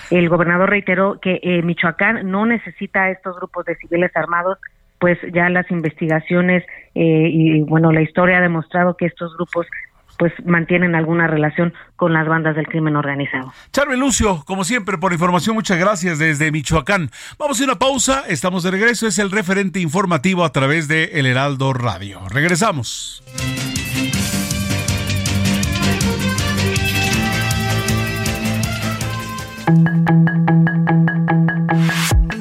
El 0.10 0.30
gobernador 0.30 0.70
reiteró 0.70 1.20
que 1.20 1.62
Michoacán 1.64 2.30
no 2.30 2.46
necesita 2.46 3.04
a 3.04 3.12
estos 3.12 3.36
grupos 3.36 3.66
de 3.66 3.76
civiles 3.76 4.12
armados 4.16 4.58
pues 5.00 5.20
ya 5.34 5.50
las 5.50 5.70
investigaciones 5.70 6.64
y 6.94 7.60
bueno 7.62 7.92
la 7.92 8.02
historia 8.02 8.38
ha 8.38 8.42
demostrado 8.42 8.96
que 8.96 9.06
estos 9.06 9.36
grupos 9.36 9.68
pues 10.17 10.34
mantienen 10.45 10.95
alguna 10.95 11.28
relación 11.28 11.73
con 11.95 12.13
las 12.13 12.28
bandas 12.28 12.56
del 12.56 12.67
crimen 12.67 12.95
organizado. 12.95 13.54
Charme 13.71 13.97
Lucio, 13.97 14.43
como 14.45 14.63
siempre, 14.63 14.97
por 14.97 15.13
información, 15.13 15.56
muchas 15.56 15.78
gracias 15.78 16.19
desde 16.19 16.52
Michoacán. 16.52 17.10
Vamos 17.38 17.60
a 17.60 17.63
una 17.63 17.76
pausa, 17.76 18.23
estamos 18.28 18.63
de 18.63 18.71
regreso, 18.71 19.08
es 19.08 19.19
el 19.19 19.32
referente 19.32 19.80
informativo 19.80 20.43
a 20.43 20.52
través 20.52 20.88
de 20.88 21.12
El 21.13 21.26
Heraldo 21.26 21.73
Radio. 21.73 22.21
Regresamos. 22.30 23.23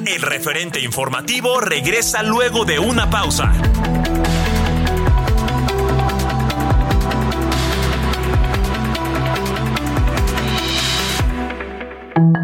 El 0.05 0.21
referente 0.21 0.79
informativo 0.81 1.59
regresa 1.59 2.23
luego 2.23 2.65
de 2.65 2.79
una 2.79 3.09
pausa. 3.09 3.51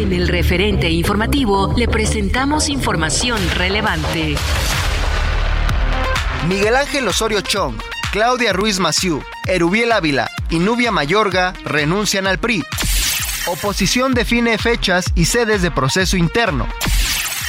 En 0.00 0.14
el 0.14 0.28
referente 0.28 0.88
informativo 0.88 1.74
le 1.76 1.86
presentamos 1.86 2.70
información 2.70 3.38
relevante. 3.54 4.34
Miguel 6.48 6.74
Ángel 6.74 7.06
Osorio 7.06 7.42
Chong, 7.42 7.74
Claudia 8.10 8.54
Ruiz 8.54 8.78
Maciú, 8.78 9.22
Erubiel 9.46 9.92
Ávila 9.92 10.30
y 10.48 10.58
Nubia 10.58 10.90
Mayorga 10.90 11.52
renuncian 11.66 12.26
al 12.26 12.38
PRI. 12.38 12.64
Oposición 13.48 14.14
define 14.14 14.56
fechas 14.56 15.04
y 15.14 15.26
sedes 15.26 15.60
de 15.60 15.70
proceso 15.70 16.16
interno. 16.16 16.66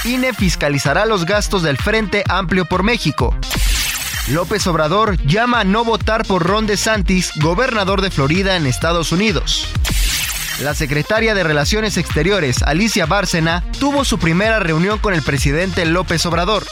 INE 0.03 0.33
fiscalizará 0.33 1.05
los 1.05 1.25
gastos 1.25 1.63
del 1.63 1.77
Frente 1.77 2.25
Amplio 2.27 2.65
por 2.65 2.83
México. 2.83 3.33
López 4.27 4.67
Obrador 4.67 5.15
llama 5.25 5.61
a 5.61 5.63
no 5.63 5.85
votar 5.85 6.25
por 6.25 6.45
Ron 6.45 6.67
DeSantis, 6.67 7.31
gobernador 7.37 8.01
de 8.01 8.11
Florida 8.11 8.57
en 8.57 8.67
Estados 8.67 9.13
Unidos. 9.13 9.69
La 10.61 10.75
secretaria 10.75 11.33
de 11.33 11.43
Relaciones 11.43 11.97
Exteriores, 11.97 12.61
Alicia 12.61 13.07
Bárcena, 13.07 13.63
tuvo 13.79 14.05
su 14.05 14.19
primera 14.19 14.59
reunión 14.59 14.99
con 14.99 15.15
el 15.15 15.23
presidente 15.23 15.87
López 15.87 16.23
Obrador. 16.27 16.63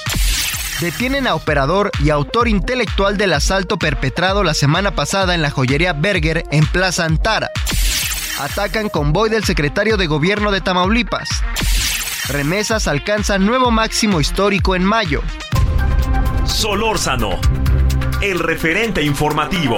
Detienen 0.80 1.26
a 1.26 1.34
operador 1.34 1.90
y 2.04 2.12
autor 2.12 2.48
intelectual 2.48 3.18
del 3.18 3.34
asalto 3.34 3.80
perpetrado 3.80 4.44
la 4.44 4.54
semana 4.54 4.92
pasada 4.92 5.34
en 5.34 5.42
la 5.42 5.50
joyería 5.50 5.94
Berger 5.94 6.44
en 6.52 6.68
Plaza 6.68 7.06
Antara. 7.06 7.50
Atacan 8.40 8.90
convoy 8.90 9.32
del 9.32 9.44
secretario 9.44 9.98
de 9.98 10.06
gobierno 10.06 10.52
de 10.52 10.62
Tamaulipas. 10.62 11.28
Remesas 12.28 12.88
alcanzan 12.88 13.44
nuevo 13.44 13.72
máximo 13.72 14.22
histórico 14.22 14.76
en 14.76 14.84
mayo. 14.84 15.24
Solórzano, 16.46 17.42
el 18.22 18.38
referente 18.38 19.02
informativo. 19.02 19.78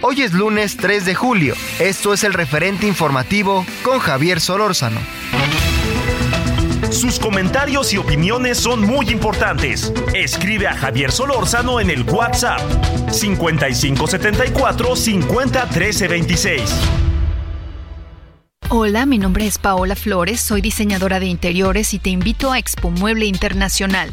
Hoy 0.00 0.22
es 0.22 0.32
lunes 0.32 0.76
3 0.76 1.04
de 1.04 1.14
julio. 1.16 1.54
Esto 1.80 2.12
es 2.12 2.22
el 2.22 2.32
referente 2.32 2.86
informativo 2.86 3.66
con 3.82 3.98
Javier 3.98 4.40
Solórzano. 4.40 5.00
Sus 6.92 7.18
comentarios 7.18 7.92
y 7.92 7.98
opiniones 7.98 8.58
son 8.58 8.82
muy 8.82 9.10
importantes. 9.10 9.92
Escribe 10.14 10.68
a 10.68 10.76
Javier 10.76 11.10
Solórzano 11.10 11.80
en 11.80 11.90
el 11.90 12.04
WhatsApp 12.04 12.60
5574 13.10 14.94
50 14.94 15.66
26. 16.08 16.62
Hola, 18.68 19.04
mi 19.04 19.18
nombre 19.18 19.46
es 19.46 19.58
Paola 19.58 19.96
Flores, 19.96 20.40
soy 20.40 20.60
diseñadora 20.60 21.18
de 21.18 21.26
interiores 21.26 21.92
y 21.92 21.98
te 21.98 22.10
invito 22.10 22.52
a 22.52 22.58
Expo 22.60 22.90
Mueble 22.90 23.26
Internacional 23.26 24.12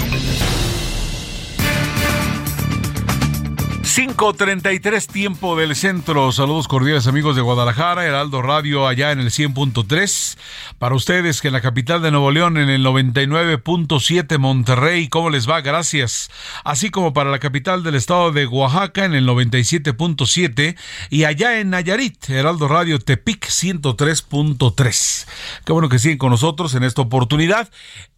5.33 3.93 5.05
tiempo 5.05 5.57
del 5.57 5.75
centro. 5.75 6.31
Saludos 6.31 6.69
cordiales 6.69 7.07
amigos 7.07 7.35
de 7.35 7.41
Guadalajara, 7.41 8.05
Heraldo 8.05 8.41
Radio 8.41 8.87
allá 8.87 9.11
en 9.11 9.19
el 9.19 9.31
100.3. 9.31 10.37
Para 10.79 10.95
ustedes 10.95 11.41
que 11.41 11.49
en 11.49 11.53
la 11.53 11.59
capital 11.59 12.01
de 12.01 12.09
Nuevo 12.09 12.31
León 12.31 12.55
en 12.55 12.69
el 12.69 12.85
99.7 12.85 14.37
Monterrey, 14.37 15.09
¿cómo 15.09 15.29
les 15.29 15.49
va? 15.49 15.59
Gracias. 15.59 16.31
Así 16.63 16.89
como 16.89 17.11
para 17.11 17.31
la 17.31 17.39
capital 17.39 17.83
del 17.83 17.95
estado 17.95 18.31
de 18.31 18.47
Oaxaca 18.47 19.03
en 19.03 19.13
el 19.13 19.27
97.7 19.27 20.77
y 21.09 21.25
allá 21.25 21.59
en 21.59 21.71
Nayarit, 21.71 22.29
Heraldo 22.29 22.69
Radio 22.69 22.97
Tepic 22.97 23.45
103.3. 23.45 25.27
Qué 25.65 25.73
bueno 25.73 25.89
que 25.89 25.99
siguen 25.99 26.17
con 26.17 26.29
nosotros 26.31 26.75
en 26.75 26.85
esta 26.85 27.01
oportunidad. 27.01 27.69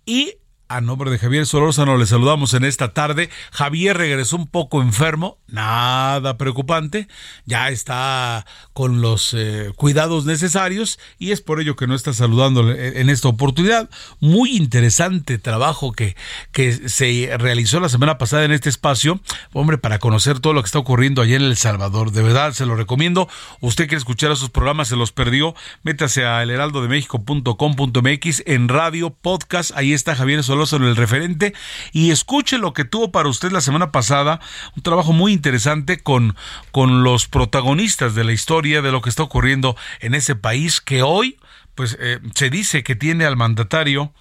Y 0.05 0.35
A 0.73 0.81
nombre 0.81 1.11
de 1.11 1.19
Javier 1.19 1.45
Solórzano 1.45 1.97
le 1.97 2.07
saludamos 2.07 2.55
en 2.55 2.63
esta 2.63 2.93
tarde. 2.93 3.29
Javier 3.51 3.95
regresó 3.95 4.37
un 4.37 4.47
poco 4.47 4.81
enfermo, 4.81 5.37
nada 5.45 6.35
preocupante, 6.39 7.07
ya 7.45 7.69
está 7.69 8.47
con 8.73 8.99
los 8.99 9.35
eh, 9.35 9.71
cuidados 9.75 10.25
necesarios 10.25 10.97
y 11.19 11.31
es 11.31 11.41
por 11.41 11.61
ello 11.61 11.75
que 11.75 11.85
no 11.85 11.93
está 11.93 12.11
saludando 12.11 12.71
en 12.71 13.11
esta 13.11 13.27
oportunidad. 13.27 13.87
Muy 14.19 14.57
interesante 14.57 15.37
trabajo 15.37 15.91
que, 15.91 16.15
que 16.51 16.89
se 16.89 17.29
realizó 17.37 17.79
la 17.79 17.87
semana 17.87 18.17
pasada 18.17 18.43
en 18.43 18.51
este 18.51 18.69
espacio, 18.69 19.21
hombre, 19.51 19.77
para 19.77 19.99
conocer 19.99 20.39
todo 20.39 20.53
lo 20.53 20.63
que 20.63 20.67
está 20.67 20.79
ocurriendo 20.79 21.21
allá 21.21 21.35
en 21.35 21.43
El 21.43 21.55
Salvador. 21.55 22.11
De 22.11 22.23
verdad, 22.23 22.51
se 22.53 22.65
lo 22.65 22.75
recomiendo. 22.75 23.29
Usted 23.61 23.83
quiere 23.83 23.99
escuchar 23.99 24.31
esos 24.31 24.49
programas, 24.49 24.87
se 24.87 24.95
los 24.95 25.11
perdió, 25.11 25.53
métase 25.83 26.25
a 26.25 26.41
elheraldodemexico.com.mx 26.41 28.43
en 28.47 28.69
radio, 28.69 29.11
podcast, 29.11 29.69
ahí 29.75 29.93
está 29.93 30.15
Javier 30.15 30.43
Solórzano 30.43 30.62
en 30.71 30.83
el 30.83 30.95
referente 30.95 31.53
y 31.91 32.11
escuche 32.11 32.57
lo 32.57 32.73
que 32.73 32.85
tuvo 32.85 33.11
para 33.11 33.27
usted 33.27 33.51
la 33.51 33.59
semana 33.59 33.91
pasada, 33.91 34.39
un 34.77 34.83
trabajo 34.83 35.11
muy 35.11 35.33
interesante 35.33 36.01
con, 36.01 36.37
con 36.71 37.03
los 37.03 37.27
protagonistas 37.27 38.15
de 38.15 38.23
la 38.23 38.31
historia 38.31 38.81
de 38.81 38.91
lo 38.91 39.01
que 39.01 39.09
está 39.09 39.23
ocurriendo 39.23 39.75
en 39.99 40.15
ese 40.15 40.35
país 40.35 40.79
que 40.79 41.01
hoy 41.01 41.37
pues 41.75 41.97
eh, 41.99 42.19
se 42.35 42.49
dice 42.49 42.83
que 42.83 42.95
tiene 42.95 43.25
al 43.25 43.35
mandatario 43.35 44.13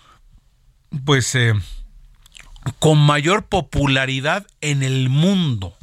pues 1.05 1.35
eh, 1.35 1.55
con 2.79 2.99
mayor 2.99 3.45
popularidad 3.45 4.47
en 4.61 4.83
el 4.83 5.09
mundo. 5.09 5.75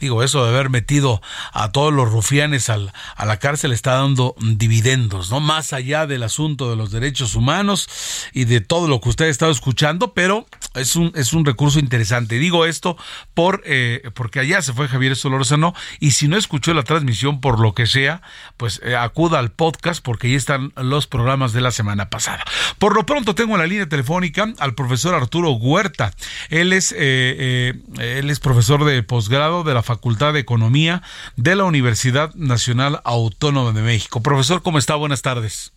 Digo, 0.00 0.22
eso 0.22 0.44
de 0.44 0.50
haber 0.50 0.70
metido 0.70 1.20
a 1.52 1.72
todos 1.72 1.92
los 1.92 2.10
rufianes 2.10 2.68
al, 2.68 2.92
a 3.16 3.26
la 3.26 3.38
cárcel 3.38 3.72
está 3.72 3.94
dando 3.94 4.34
dividendos, 4.40 5.30
¿no? 5.30 5.40
Más 5.40 5.72
allá 5.72 6.06
del 6.06 6.22
asunto 6.22 6.70
de 6.70 6.76
los 6.76 6.90
derechos 6.90 7.34
humanos 7.34 7.88
y 8.32 8.44
de 8.44 8.60
todo 8.60 8.88
lo 8.88 9.00
que 9.00 9.08
usted 9.08 9.26
ha 9.26 9.28
estado 9.28 9.52
escuchando, 9.52 10.14
pero 10.14 10.46
es 10.74 10.96
un, 10.96 11.12
es 11.14 11.32
un 11.32 11.44
recurso 11.44 11.78
interesante. 11.78 12.38
Digo 12.38 12.64
esto 12.64 12.96
por, 13.34 13.62
eh, 13.64 14.10
porque 14.14 14.40
allá 14.40 14.62
se 14.62 14.72
fue 14.72 14.88
Javier 14.88 15.16
Solórzano 15.16 15.74
y 16.00 16.12
si 16.12 16.28
no 16.28 16.36
escuchó 16.36 16.74
la 16.74 16.82
transmisión 16.82 17.40
por 17.40 17.60
lo 17.60 17.74
que 17.74 17.86
sea, 17.86 18.22
pues 18.56 18.80
eh, 18.84 18.96
acuda 18.96 19.38
al 19.38 19.52
podcast 19.52 20.02
porque 20.02 20.28
ahí 20.28 20.34
están 20.34 20.72
los 20.76 21.06
programas 21.06 21.52
de 21.52 21.60
la 21.60 21.70
semana 21.70 22.10
pasada. 22.10 22.44
Por 22.78 22.94
lo 22.94 23.06
pronto 23.06 23.34
tengo 23.34 23.54
en 23.54 23.60
la 23.60 23.66
línea 23.66 23.88
telefónica 23.88 24.52
al 24.58 24.74
profesor 24.74 25.14
Arturo 25.14 25.52
Huerta. 25.52 26.12
Él 26.48 26.72
es, 26.72 26.94
eh, 26.96 27.74
él 27.98 28.30
es 28.30 28.40
profesor 28.40 28.84
de 28.84 29.02
posgrado 29.02 29.61
de 29.62 29.74
la 29.74 29.82
Facultad 29.82 30.32
de 30.32 30.40
Economía 30.40 31.02
de 31.36 31.56
la 31.56 31.64
Universidad 31.64 32.34
Nacional 32.34 33.00
Autónoma 33.04 33.72
de 33.72 33.82
México. 33.82 34.22
Profesor, 34.22 34.62
¿cómo 34.62 34.78
está? 34.78 34.94
Buenas 34.94 35.22
tardes. 35.22 35.72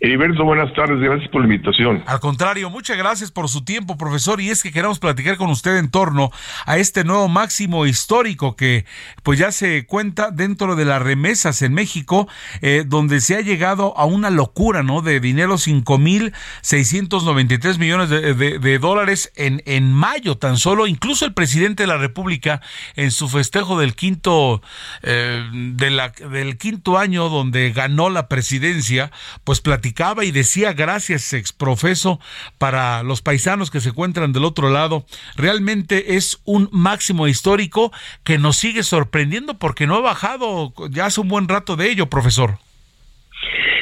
Heriberto, 0.00 0.44
buenas 0.44 0.72
tardes, 0.74 1.00
gracias 1.00 1.28
por 1.30 1.40
la 1.40 1.48
invitación. 1.52 2.04
Al 2.06 2.20
contrario, 2.20 2.70
muchas 2.70 2.96
gracias 2.96 3.32
por 3.32 3.48
su 3.48 3.64
tiempo, 3.64 3.96
profesor, 3.96 4.40
y 4.40 4.50
es 4.50 4.62
que 4.62 4.70
queremos 4.70 5.00
platicar 5.00 5.36
con 5.36 5.50
usted 5.50 5.76
en 5.76 5.90
torno 5.90 6.30
a 6.66 6.78
este 6.78 7.02
nuevo 7.04 7.28
máximo 7.28 7.84
histórico 7.84 8.56
que 8.56 8.86
pues 9.22 9.38
ya 9.38 9.52
se 9.52 9.84
cuenta 9.86 10.30
dentro 10.30 10.76
de 10.76 10.84
las 10.84 11.02
remesas 11.02 11.62
en 11.62 11.72
México, 11.74 12.28
eh, 12.60 12.84
donde 12.86 13.20
se 13.20 13.36
ha 13.36 13.40
llegado 13.40 13.96
a 13.98 14.04
una 14.04 14.30
locura, 14.30 14.82
¿no? 14.82 15.00
De 15.02 15.20
dinero, 15.20 15.54
5.693 15.54 17.78
millones 17.78 18.08
de, 18.08 18.58
de, 18.58 18.78
dólares 18.78 19.32
en, 19.34 19.62
en 19.66 19.92
mayo 19.92 20.38
tan 20.38 20.58
solo, 20.58 20.86
incluso 20.86 21.24
el 21.24 21.34
presidente 21.34 21.82
de 21.82 21.88
la 21.88 21.98
República 21.98 22.60
en 22.94 23.10
su 23.10 23.28
festejo 23.28 23.78
del 23.78 23.94
quinto, 23.94 24.62
eh, 25.02 25.44
de 25.52 25.90
la, 25.90 26.10
del 26.10 26.56
quinto 26.56 26.98
año 26.98 27.28
donde 27.28 27.72
ganó 27.72 28.10
la 28.10 28.28
presidencia, 28.28 29.10
pues 29.44 29.57
platicaba 29.60 30.24
y 30.24 30.30
decía 30.30 30.72
gracias 30.72 31.32
exprofeso 31.32 32.20
para 32.58 33.02
los 33.02 33.22
paisanos 33.22 33.70
que 33.70 33.80
se 33.80 33.90
encuentran 33.90 34.32
del 34.32 34.44
otro 34.44 34.70
lado. 34.70 35.04
Realmente 35.36 36.16
es 36.16 36.40
un 36.44 36.68
máximo 36.72 37.28
histórico 37.28 37.92
que 38.24 38.38
nos 38.38 38.56
sigue 38.56 38.82
sorprendiendo 38.82 39.58
porque 39.58 39.86
no 39.86 39.96
ha 39.96 40.00
bajado 40.00 40.72
ya 40.90 41.06
hace 41.06 41.20
un 41.20 41.28
buen 41.28 41.48
rato 41.48 41.76
de 41.76 41.90
ello, 41.90 42.06
profesor. 42.06 42.58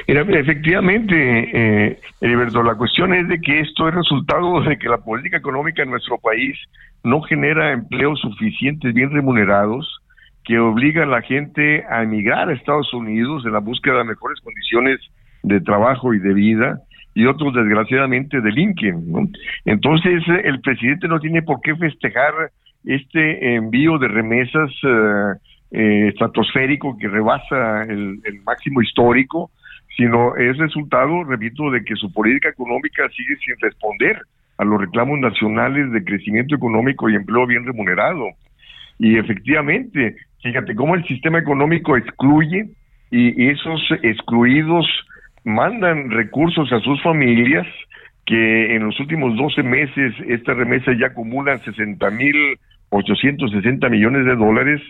Efectivamente, 0.06 1.16
eh, 1.52 2.00
Heriberto, 2.20 2.62
la 2.62 2.76
cuestión 2.76 3.12
es 3.12 3.26
de 3.26 3.40
que 3.40 3.60
esto 3.60 3.88
es 3.88 3.94
resultado 3.94 4.60
de 4.62 4.78
que 4.78 4.88
la 4.88 4.98
política 4.98 5.38
económica 5.38 5.82
en 5.82 5.90
nuestro 5.90 6.18
país 6.18 6.56
no 7.02 7.22
genera 7.22 7.72
empleos 7.72 8.20
suficientes, 8.20 8.94
bien 8.94 9.10
remunerados, 9.10 10.00
que 10.44 10.60
obliga 10.60 11.02
a 11.02 11.06
la 11.06 11.22
gente 11.22 11.84
a 11.90 12.04
emigrar 12.04 12.48
a 12.48 12.54
Estados 12.54 12.94
Unidos 12.94 13.44
en 13.44 13.52
la 13.52 13.58
búsqueda 13.58 13.98
de 13.98 14.04
mejores 14.04 14.40
condiciones 14.40 15.00
de 15.46 15.60
trabajo 15.60 16.12
y 16.12 16.18
de 16.18 16.34
vida 16.34 16.80
y 17.14 17.24
otros 17.24 17.54
desgraciadamente 17.54 18.40
delinquen. 18.40 19.10
¿no? 19.10 19.28
Entonces 19.64 20.22
el 20.44 20.60
presidente 20.60 21.08
no 21.08 21.18
tiene 21.20 21.42
por 21.42 21.60
qué 21.60 21.74
festejar 21.76 22.32
este 22.84 23.54
envío 23.54 23.98
de 23.98 24.08
remesas 24.08 24.70
eh, 24.82 25.32
eh, 25.70 26.08
estratosférico 26.08 26.98
que 26.98 27.08
rebasa 27.08 27.84
el, 27.84 28.20
máximo 28.44 28.82
histórico, 28.82 29.50
sino 29.96 30.36
es 30.36 30.58
resultado, 30.58 31.24
repito, 31.24 31.70
de 31.70 31.84
que 31.84 31.94
su 31.94 32.12
política 32.12 32.50
económica 32.50 33.08
sigue 33.16 33.36
sin 33.36 33.54
responder 33.60 34.20
a 34.58 34.64
los 34.64 34.80
reclamos 34.80 35.18
nacionales 35.18 35.90
de 35.92 36.04
crecimiento 36.04 36.54
económico 36.56 37.08
y 37.08 37.14
empleo 37.14 37.46
bien 37.46 37.64
remunerado. 37.64 38.26
Y 38.98 39.16
efectivamente, 39.16 40.16
fíjate 40.42 40.74
cómo 40.74 40.96
el 40.96 41.04
sistema 41.06 41.38
económico 41.38 41.96
excluye 41.96 42.68
y 43.10 43.48
esos 43.48 43.80
excluidos 44.02 44.86
mandan 45.46 46.10
recursos 46.10 46.70
a 46.72 46.80
sus 46.80 47.00
familias, 47.02 47.66
que 48.26 48.74
en 48.74 48.84
los 48.84 48.98
últimos 48.98 49.36
12 49.36 49.62
meses 49.62 50.12
esta 50.26 50.54
remesa 50.54 50.92
ya 50.98 51.06
acumulan 51.06 51.60
60 51.60 52.10
mil 52.10 52.58
860 52.90 53.88
millones 53.88 54.26
de 54.26 54.34
dólares 54.34 54.82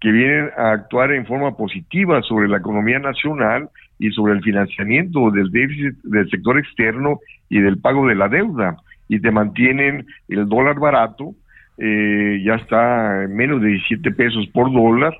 que 0.00 0.12
vienen 0.12 0.50
a 0.56 0.70
actuar 0.70 1.12
en 1.12 1.26
forma 1.26 1.56
positiva 1.56 2.22
sobre 2.22 2.48
la 2.48 2.58
economía 2.58 3.00
nacional 3.00 3.68
y 3.98 4.10
sobre 4.10 4.34
el 4.34 4.42
financiamiento 4.42 5.32
del 5.32 5.50
déficit 5.50 5.96
del 6.04 6.30
sector 6.30 6.58
externo 6.58 7.18
y 7.48 7.60
del 7.60 7.78
pago 7.78 8.06
de 8.06 8.14
la 8.14 8.28
deuda. 8.28 8.76
Y 9.08 9.18
te 9.18 9.32
mantienen 9.32 10.06
el 10.28 10.48
dólar 10.48 10.78
barato, 10.78 11.34
eh, 11.78 12.40
ya 12.44 12.54
está 12.54 13.24
en 13.24 13.34
menos 13.34 13.60
de 13.60 13.68
17 13.68 14.12
pesos 14.12 14.46
por 14.52 14.72
dólar 14.72 15.12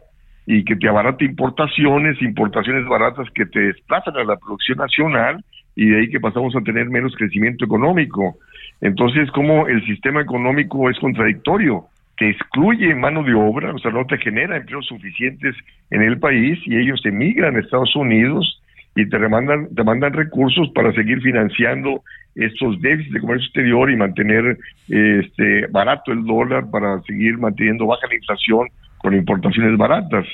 y 0.47 0.65
que 0.65 0.77
te 0.77 0.89
abarata 0.89 1.25
importaciones, 1.25 2.21
importaciones 2.21 2.87
baratas 2.87 3.29
que 3.35 3.47
te 3.47 3.61
desplazan 3.61 4.17
a 4.17 4.25
la 4.25 4.37
producción 4.37 4.79
nacional 4.79 5.43
y 5.75 5.87
de 5.87 6.01
ahí 6.01 6.11
que 6.11 6.21
pasamos 6.21 6.55
a 6.55 6.61
tener 6.61 6.89
menos 6.89 7.15
crecimiento 7.17 7.65
económico. 7.65 8.37
Entonces, 8.81 9.31
como 9.31 9.67
el 9.67 9.85
sistema 9.87 10.21
económico 10.21 10.91
es 10.91 10.99
contradictorio, 10.99 11.87
te 12.17 12.31
excluye 12.31 12.95
mano 12.95 13.25
de 13.25 13.35
obra, 13.35 13.73
o 13.73 13.79
sea, 13.79 13.91
no 13.91 14.07
te 14.07 14.19
genera 14.19 14.57
empleos 14.57 14.87
suficientes 14.87 15.57
en 15.91 16.03
el 16.03 16.19
país 16.19 16.59
y 16.67 16.77
ellos 16.77 17.01
emigran 17.05 17.57
a 17.57 17.61
Estados 17.61 17.97
Unidos 17.97 18.61
y 18.95 19.09
te 19.09 19.19
mandan, 19.19 19.75
te 19.75 19.83
mandan 19.83 20.13
recursos 20.13 20.69
para 20.75 20.93
seguir 20.93 21.21
financiando 21.21 22.03
estos 22.37 22.81
déficits 22.81 23.15
de 23.15 23.21
comercio 23.21 23.47
exterior 23.47 23.91
y 23.91 23.97
mantener 23.97 24.59
este 24.89 25.67
barato 25.69 26.13
el 26.13 26.25
dólar 26.25 26.71
para 26.71 27.01
seguir 27.03 27.39
manteniendo 27.39 27.87
baja 27.87 28.07
la 28.07 28.15
inflación 28.15 28.69
con 29.05 29.15
importaciones 29.15 29.77
baratas. 29.77 30.27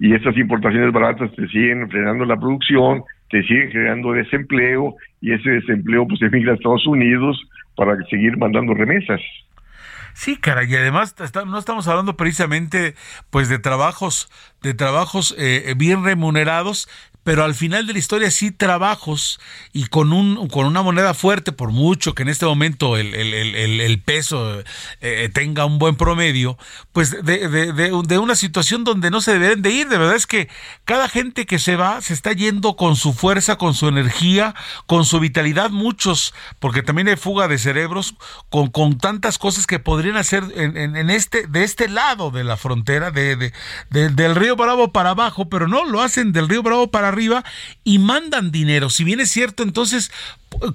Y 0.00 0.14
esas 0.14 0.34
importaciones 0.38 0.90
baratas 0.94 1.30
te 1.36 1.46
siguen 1.48 1.90
frenando 1.90 2.24
la 2.24 2.40
producción, 2.40 3.04
te 3.28 3.42
siguen 3.42 3.70
generando 3.70 4.12
desempleo 4.12 4.96
y 5.20 5.34
ese 5.34 5.50
desempleo 5.50 6.08
pues 6.08 6.22
emigra 6.22 6.52
a 6.52 6.54
Estados 6.54 6.86
Unidos 6.86 7.38
para 7.76 7.94
seguir 8.08 8.38
mandando 8.38 8.72
remesas. 8.72 9.20
Sí, 10.14 10.38
cara, 10.38 10.64
y 10.64 10.74
además 10.74 11.14
no 11.44 11.58
estamos 11.58 11.86
hablando 11.86 12.16
precisamente 12.16 12.94
pues 13.28 13.50
de 13.50 13.58
trabajos 13.58 14.30
de 14.62 14.72
trabajos 14.72 15.34
eh, 15.36 15.74
bien 15.76 16.02
remunerados, 16.02 16.88
pero 17.24 17.42
al 17.42 17.54
final 17.54 17.86
de 17.86 17.94
la 17.94 17.98
historia 17.98 18.30
sí 18.30 18.50
trabajos 18.50 19.40
y 19.72 19.86
con, 19.86 20.12
un, 20.12 20.48
con 20.48 20.66
una 20.66 20.82
moneda 20.82 21.14
fuerte, 21.14 21.52
por 21.52 21.72
mucho 21.72 22.14
que 22.14 22.22
en 22.22 22.28
este 22.28 22.46
momento 22.46 22.96
el, 22.96 23.14
el, 23.14 24.00
peso 24.00 24.62
eh, 25.00 25.30
tenga 25.32 25.64
un 25.64 25.78
buen 25.78 25.96
promedio, 25.96 26.58
pues 26.92 27.10
de, 27.24 27.48
de, 27.48 27.72
de, 27.72 28.18
una 28.18 28.34
situación 28.36 28.84
donde 28.84 29.10
no 29.10 29.22
se 29.22 29.38
deben 29.38 29.62
de 29.62 29.70
ir. 29.70 29.88
De 29.88 29.96
verdad 29.96 30.16
es 30.16 30.26
que 30.26 30.48
cada 30.84 31.08
gente 31.08 31.46
que 31.46 31.58
se 31.58 31.76
va 31.76 32.00
se 32.02 32.12
está 32.12 32.32
yendo 32.32 32.76
con 32.76 32.96
su 32.96 33.14
fuerza, 33.14 33.56
con 33.56 33.74
su 33.74 33.88
energía, 33.88 34.54
con 34.86 35.06
su 35.06 35.18
vitalidad, 35.18 35.70
muchos, 35.70 36.34
porque 36.58 36.82
también 36.82 37.08
hay 37.08 37.16
fuga 37.16 37.48
de 37.48 37.58
cerebros, 37.58 38.14
con, 38.50 38.68
con 38.68 38.98
tantas 38.98 39.38
cosas 39.38 39.66
que 39.66 39.78
podrían 39.78 40.16
hacer 40.16 40.44
en, 40.54 40.76
en, 40.76 41.10
este, 41.10 41.46
de 41.46 41.64
este 41.64 41.88
lado 41.88 42.30
de 42.30 42.44
la 42.44 42.58
frontera, 42.58 43.10
de, 43.10 43.52
del 43.90 44.34
río 44.34 44.56
Bravo 44.56 44.92
para 44.92 45.10
abajo, 45.10 45.48
pero 45.48 45.68
no, 45.68 45.86
lo 45.86 46.02
hacen 46.02 46.32
del 46.32 46.48
río 46.48 46.62
Bravo 46.62 46.90
para 46.90 47.13
arriba 47.14 47.44
y 47.82 47.98
mandan 47.98 48.50
dinero. 48.50 48.90
Si 48.90 49.04
bien 49.04 49.20
es 49.20 49.30
cierto, 49.30 49.62
entonces, 49.62 50.12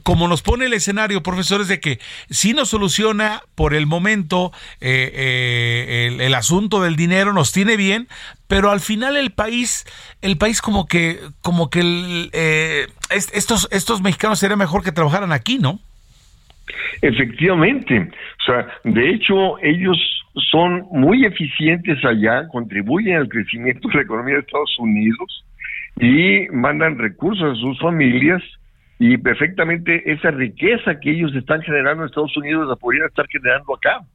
como 0.03 0.27
nos 0.27 0.41
pone 0.41 0.65
el 0.65 0.73
escenario, 0.73 1.23
profesores, 1.23 1.67
de 1.67 1.79
que 1.79 1.99
si 2.29 2.53
nos 2.53 2.69
soluciona 2.69 3.41
por 3.55 3.73
el 3.73 3.85
momento 3.85 4.51
eh, 4.81 5.11
eh, 5.13 6.17
el, 6.19 6.33
asunto 6.33 6.81
del 6.81 6.95
dinero, 6.95 7.33
nos 7.33 7.51
tiene 7.51 7.77
bien, 7.77 8.07
pero 8.47 8.71
al 8.71 8.79
final 8.79 9.15
el 9.15 9.31
país, 9.31 9.85
el 10.21 10.37
país 10.37 10.61
como 10.61 10.87
que, 10.87 11.19
como 11.41 11.69
que 11.69 12.29
eh, 12.33 12.87
estos, 13.09 13.67
estos 13.71 14.01
mexicanos 14.01 14.39
sería 14.39 14.57
mejor 14.57 14.83
que 14.83 14.91
trabajaran 14.91 15.31
aquí, 15.31 15.59
¿no? 15.59 15.79
Efectivamente, 17.01 18.09
o 18.09 18.43
sea, 18.45 18.67
de 18.83 19.11
hecho 19.11 19.57
ellos 19.59 19.97
son 20.51 20.85
muy 20.91 21.25
eficientes 21.25 22.03
allá, 22.03 22.47
contribuyen 22.49 23.17
al 23.17 23.29
crecimiento 23.29 23.87
de 23.87 23.95
la 23.95 24.01
economía 24.01 24.35
de 24.35 24.41
Estados 24.41 24.75
Unidos 24.79 25.45
y 25.99 26.47
mandan 26.49 26.97
recursos 26.97 27.57
a 27.57 27.59
sus 27.59 27.79
familias 27.79 28.41
y 28.99 29.17
perfectamente 29.17 30.11
esa 30.11 30.31
riqueza 30.31 30.99
que 30.99 31.11
ellos 31.11 31.33
están 31.35 31.61
generando 31.61 32.03
en 32.03 32.09
Estados 32.09 32.35
Unidos 32.37 32.67
la 32.67 32.75
podrían 32.75 33.07
estar 33.07 33.27
generando 33.27 33.75
acá. 33.75 34.05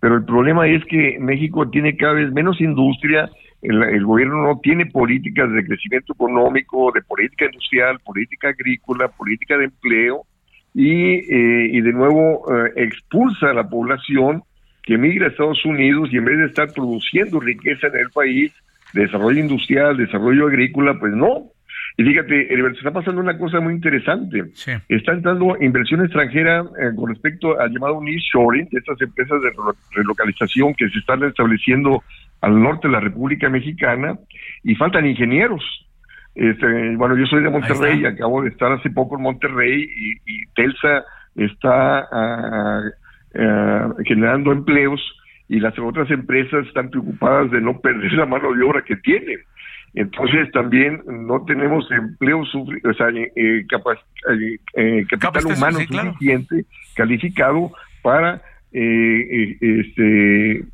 Pero 0.00 0.16
el 0.16 0.24
problema 0.24 0.66
es 0.68 0.84
que 0.84 1.18
México 1.20 1.68
tiene 1.70 1.96
cada 1.96 2.14
vez 2.14 2.32
menos 2.32 2.60
industria, 2.60 3.30
el, 3.62 4.04
gobierno 4.04 4.42
no 4.42 4.60
tiene 4.62 4.86
políticas 4.86 5.50
de 5.50 5.64
crecimiento 5.64 6.12
económico, 6.12 6.92
de 6.92 7.00
política 7.00 7.46
industrial, 7.46 7.98
política 8.00 8.48
agrícola, 8.48 9.08
política 9.08 9.56
de 9.56 9.64
empleo, 9.64 10.26
y, 10.74 11.14
eh, 11.32 11.70
y 11.72 11.80
de 11.80 11.92
nuevo 11.92 12.44
eh, 12.52 12.72
expulsa 12.76 13.50
a 13.50 13.54
la 13.54 13.68
población 13.68 14.42
que 14.82 14.98
migra 14.98 15.26
a 15.26 15.30
Estados 15.30 15.64
Unidos 15.64 16.10
y 16.12 16.18
en 16.18 16.24
vez 16.26 16.38
de 16.38 16.46
estar 16.46 16.72
produciendo 16.72 17.40
riqueza 17.40 17.86
en 17.86 17.96
el 17.96 18.10
país, 18.10 18.52
desarrollo 18.94 19.40
industrial, 19.40 19.96
desarrollo 19.96 20.46
agrícola, 20.46 20.98
pues 20.98 21.12
no. 21.12 21.50
Y 21.96 22.02
fíjate, 22.02 22.52
Heriberto, 22.52 22.78
está 22.78 22.90
pasando 22.90 23.20
una 23.20 23.38
cosa 23.38 23.60
muy 23.60 23.74
interesante. 23.74 24.44
Está 24.88 25.12
entrando 25.12 25.56
inversión 25.60 26.02
extranjera 26.02 26.60
eh, 26.60 26.90
con 26.96 27.10
respecto 27.10 27.58
al 27.58 27.72
llamado 27.72 28.00
nearshoring, 28.00 28.68
estas 28.72 29.00
empresas 29.00 29.40
de 29.42 29.50
relocalización 29.92 30.74
que 30.74 30.88
se 30.88 30.98
están 30.98 31.22
estableciendo 31.22 32.02
al 32.40 32.60
norte 32.60 32.88
de 32.88 32.92
la 32.92 33.00
República 33.00 33.48
Mexicana, 33.48 34.18
y 34.64 34.74
faltan 34.74 35.06
ingenieros. 35.06 35.62
Este, 36.34 36.96
bueno, 36.96 37.16
yo 37.16 37.26
soy 37.26 37.44
de 37.44 37.50
Monterrey, 37.50 38.04
acabo 38.04 38.42
de 38.42 38.48
estar 38.48 38.72
hace 38.72 38.90
poco 38.90 39.16
en 39.16 39.22
Monterrey 39.22 39.88
y, 40.26 40.46
Telsa 40.54 41.04
está 41.36 42.08
ah, 42.12 42.82
generando 44.04 44.52
empleos 44.52 45.00
y 45.48 45.60
las 45.60 45.78
otras 45.78 46.10
empresas 46.10 46.66
están 46.66 46.90
preocupadas 46.90 47.50
de 47.50 47.60
no 47.60 47.78
perder 47.80 48.12
la 48.12 48.26
mano 48.26 48.52
de 48.52 48.62
obra 48.62 48.82
que 48.82 48.96
tienen. 48.96 49.38
Entonces 49.94 50.50
también 50.52 51.02
no 51.06 51.44
tenemos 51.44 51.88
empleo, 51.92 52.40
o 52.40 52.94
sea, 52.94 53.10
eh, 53.10 53.32
eh, 53.36 53.64
eh, 54.74 55.06
capital 55.08 55.46
humano 55.46 55.78
suficiente, 55.78 56.64
calificado 56.96 57.70
para 58.02 58.42
este, 58.72 60.64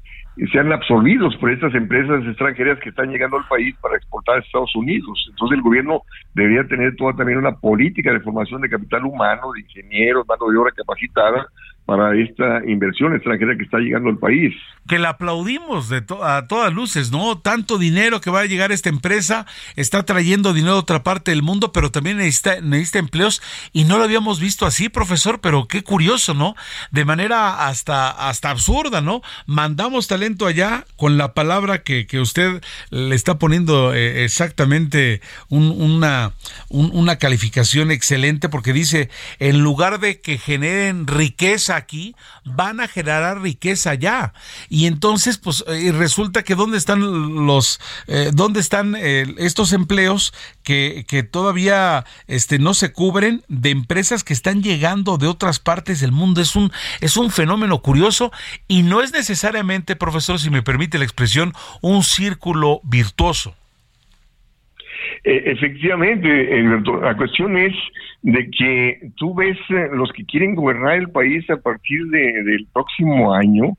sean 0.50 0.72
absorbidos 0.72 1.36
por 1.36 1.50
estas 1.50 1.74
empresas 1.74 2.24
extranjeras 2.24 2.78
que 2.80 2.88
están 2.88 3.10
llegando 3.10 3.36
al 3.36 3.46
país 3.46 3.76
para 3.82 3.96
exportar 3.96 4.36
a 4.36 4.38
Estados 4.40 4.74
Unidos. 4.74 5.26
Entonces 5.28 5.58
el 5.58 5.62
gobierno 5.62 6.00
debería 6.34 6.66
tener 6.66 6.96
toda 6.96 7.12
también 7.12 7.36
una 7.36 7.56
política 7.56 8.10
de 8.14 8.20
formación 8.20 8.62
de 8.62 8.70
capital 8.70 9.04
humano, 9.04 9.52
de 9.52 9.60
ingenieros, 9.60 10.26
mano 10.26 10.48
de 10.50 10.56
obra 10.56 10.72
capacitada 10.72 11.46
para 11.90 12.14
esta 12.14 12.62
inversión 12.68 13.16
extranjera 13.16 13.56
que 13.56 13.64
está 13.64 13.78
llegando 13.78 14.10
al 14.10 14.18
país. 14.18 14.54
Que 14.86 15.00
la 15.00 15.08
aplaudimos 15.08 15.88
de 15.88 16.04
a 16.22 16.46
todas 16.46 16.72
luces, 16.72 17.10
¿no? 17.10 17.40
Tanto 17.40 17.78
dinero 17.78 18.20
que 18.20 18.30
va 18.30 18.42
a 18.42 18.46
llegar 18.46 18.70
esta 18.70 18.88
empresa, 18.88 19.44
está 19.74 20.04
trayendo 20.04 20.52
dinero 20.52 20.74
de 20.74 20.78
otra 20.78 21.02
parte 21.02 21.32
del 21.32 21.42
mundo, 21.42 21.72
pero 21.72 21.90
también 21.90 22.18
necesita, 22.18 22.60
necesita 22.60 23.00
empleos 23.00 23.42
y 23.72 23.86
no 23.86 23.98
lo 23.98 24.04
habíamos 24.04 24.38
visto 24.38 24.66
así, 24.66 24.88
profesor, 24.88 25.40
pero 25.40 25.66
qué 25.66 25.82
curioso, 25.82 26.32
¿no? 26.32 26.54
De 26.92 27.04
manera 27.04 27.66
hasta, 27.66 28.08
hasta 28.08 28.50
absurda, 28.50 29.00
¿no? 29.00 29.20
Mandamos 29.46 30.06
talento 30.06 30.46
allá 30.46 30.84
con 30.94 31.18
la 31.18 31.34
palabra 31.34 31.82
que, 31.82 32.06
que 32.06 32.20
usted 32.20 32.62
le 32.90 33.16
está 33.16 33.40
poniendo 33.40 33.94
eh, 33.94 34.22
exactamente 34.22 35.22
una, 35.48 36.34
una 36.68 37.16
calificación 37.16 37.90
excelente 37.90 38.48
porque 38.48 38.72
dice, 38.72 39.10
en 39.40 39.58
lugar 39.58 39.98
de 39.98 40.20
que 40.20 40.38
generen 40.38 41.08
riqueza 41.08 41.79
aquí, 41.80 42.14
van 42.44 42.80
a 42.80 42.88
generar 42.88 43.40
riqueza 43.40 43.90
allá. 43.90 44.32
Y 44.68 44.86
entonces, 44.86 45.38
pues, 45.38 45.64
eh, 45.66 45.92
resulta 45.92 46.42
que 46.42 46.54
dónde 46.54 46.78
están 46.78 47.00
los, 47.46 47.80
eh, 48.06 48.30
dónde 48.32 48.60
están 48.60 48.94
eh, 48.96 49.34
estos 49.38 49.72
empleos 49.72 50.32
que, 50.62 51.04
que 51.08 51.22
todavía 51.22 52.04
este, 52.26 52.58
no 52.58 52.74
se 52.74 52.92
cubren 52.92 53.44
de 53.48 53.70
empresas 53.70 54.24
que 54.24 54.32
están 54.32 54.62
llegando 54.62 55.18
de 55.18 55.26
otras 55.26 55.58
partes 55.58 56.00
del 56.00 56.12
mundo. 56.12 56.40
Es 56.40 56.56
un, 56.56 56.72
es 57.00 57.16
un 57.16 57.30
fenómeno 57.30 57.82
curioso 57.82 58.32
y 58.68 58.82
no 58.82 59.02
es 59.02 59.12
necesariamente, 59.12 59.96
profesor, 59.96 60.38
si 60.38 60.50
me 60.50 60.62
permite 60.62 60.98
la 60.98 61.04
expresión, 61.04 61.54
un 61.80 62.02
círculo 62.02 62.80
virtuoso. 62.84 63.54
Efectivamente, 65.24 66.62
la 67.02 67.16
cuestión 67.16 67.56
es 67.56 67.74
de 68.22 68.50
que 68.50 69.10
tú 69.16 69.34
ves 69.34 69.58
eh, 69.70 69.88
los 69.92 70.12
que 70.12 70.24
quieren 70.24 70.54
gobernar 70.54 70.96
el 70.96 71.10
país 71.10 71.48
a 71.50 71.56
partir 71.56 72.06
de, 72.06 72.42
del 72.42 72.66
próximo 72.72 73.34
año, 73.34 73.76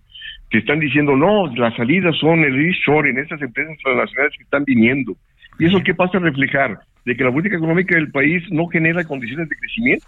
que 0.50 0.60
están 0.60 0.80
diciendo, 0.80 1.16
no, 1.16 1.48
las 1.56 1.76
salidas 1.76 2.16
son 2.18 2.44
el 2.44 2.56
en 2.56 3.18
esas 3.20 3.42
empresas 3.42 3.78
transnacionales 3.84 4.34
que 4.38 4.44
están 4.44 4.66
viniendo. 4.66 5.16
¿Y 5.60 5.66
eso 5.66 5.82
qué 5.84 5.94
pasa 5.94 6.18
a 6.18 6.22
reflejar? 6.22 6.80
De 7.06 7.16
que 7.16 7.24
la 7.24 7.32
política 7.32 7.58
económica 7.58 7.96
del 7.96 8.12
país 8.12 8.44
no 8.52 8.68
genera 8.68 9.04
condiciones 9.04 9.48
de 9.48 9.56
crecimiento. 9.56 10.08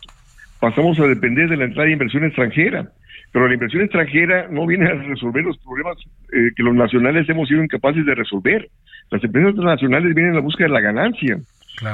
Pasamos 0.59 0.99
a 0.99 1.07
depender 1.07 1.49
de 1.49 1.57
la 1.57 1.65
entrada 1.65 1.87
de 1.87 1.93
inversión 1.93 2.25
extranjera. 2.25 2.89
Pero 3.31 3.47
la 3.47 3.55
inversión 3.55 3.81
extranjera 3.81 4.47
no 4.49 4.67
viene 4.67 4.85
a 4.85 4.93
resolver 4.93 5.43
los 5.43 5.57
problemas 5.57 5.97
eh, 6.31 6.51
que 6.55 6.61
los 6.61 6.75
nacionales 6.75 7.27
hemos 7.27 7.47
sido 7.47 7.63
incapaces 7.63 8.05
de 8.05 8.13
resolver. 8.13 8.69
Las 9.11 9.23
empresas 9.23 9.53
transnacionales 9.53 10.15
vienen 10.15 10.33
a 10.33 10.35
la 10.35 10.41
búsqueda 10.41 10.67
de 10.67 10.73
la 10.73 10.81
ganancia 10.81 11.37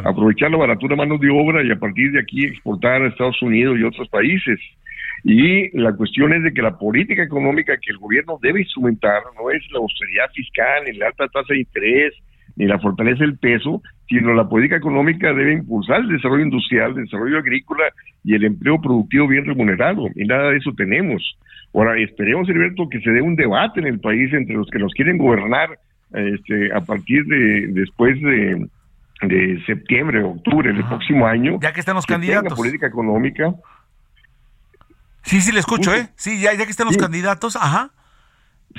aprovechar 0.04 0.52
la 0.52 0.58
baratura 0.58 0.96
de 0.96 0.98
mano 0.98 1.18
de 1.18 1.30
obra 1.30 1.64
y 1.64 1.72
a 1.72 1.80
partir 1.80 2.12
de 2.12 2.20
aquí 2.20 2.46
exportar 2.46 3.02
a 3.02 3.08
Estados 3.08 3.42
Unidos 3.42 3.78
y 3.80 3.84
otros 3.84 4.08
países. 4.10 4.60
Y 5.24 5.78
la 5.78 5.94
cuestión 5.94 6.34
es 6.34 6.44
de 6.44 6.54
que 6.54 6.62
la 6.62 6.78
política 6.78 7.24
económica 7.24 7.78
que 7.78 7.92
el 7.92 7.98
gobierno 7.98 8.40
debe 8.42 8.62
instrumentar 8.62 9.22
no 9.38 9.50
es 9.52 9.62
la 9.72 9.80
austeridad 9.80 10.30
fiscal, 10.34 10.84
ni 10.86 10.98
la 10.98 11.08
alta 11.08 11.28
tasa 11.28 11.54
de 11.54 11.60
interés, 11.60 12.14
ni 12.56 12.66
la 12.66 12.80
fortaleza 12.80 13.24
del 13.24 13.38
peso, 13.38 13.82
sino 14.08 14.34
la 14.34 14.48
política 14.48 14.78
económica 14.78 15.34
debe 15.34 15.54
impulsar 15.54 16.02
el 16.02 16.10
desarrollo 16.10 16.44
industrial, 16.44 16.92
el 16.92 17.04
desarrollo 17.04 17.38
agrícola 17.38 17.84
y 18.24 18.36
el 18.36 18.46
empleo 18.46 18.80
productivo 18.80 19.28
bien 19.28 19.46
remunerado. 19.46 20.08
Y 20.16 20.26
nada 20.26 20.52
de 20.52 20.58
eso 20.58 20.72
tenemos. 20.76 21.38
Ahora, 21.74 22.00
esperemos, 22.00 22.50
Heriberto, 22.50 22.90
que 22.90 23.02
se 23.02 23.12
dé 23.12 23.22
un 23.22 23.36
debate 23.36 23.82
en 23.82 23.88
el 23.88 24.00
país 24.00 24.34
entre 24.34 24.56
los 24.56 24.70
que 24.70 24.80
nos 24.80 24.94
quieren 24.94 25.18
gobernar 25.18 25.70
este, 26.14 26.74
a 26.74 26.82
partir 26.82 27.26
de 27.26 27.68
después 27.68 28.20
de, 28.22 28.68
de 29.22 29.64
septiembre, 29.66 30.24
octubre 30.24 30.74
del 30.74 30.86
próximo 30.86 31.28
año. 31.28 31.60
Ya 31.62 31.74
que 31.74 31.80
están 31.80 31.96
los 31.96 32.06
candidatos. 32.06 32.58
política 32.58 32.88
económica. 32.88 33.54
Sí, 35.24 35.42
sí, 35.42 35.52
le 35.52 35.60
escucho, 35.60 35.94
¿eh? 35.94 36.10
Sí, 36.16 36.42
ya, 36.42 36.54
ya 36.54 36.66
que 36.66 36.72
están 36.72 36.88
los 36.88 36.98
candidatos, 36.98 37.56
ajá. 37.56 37.92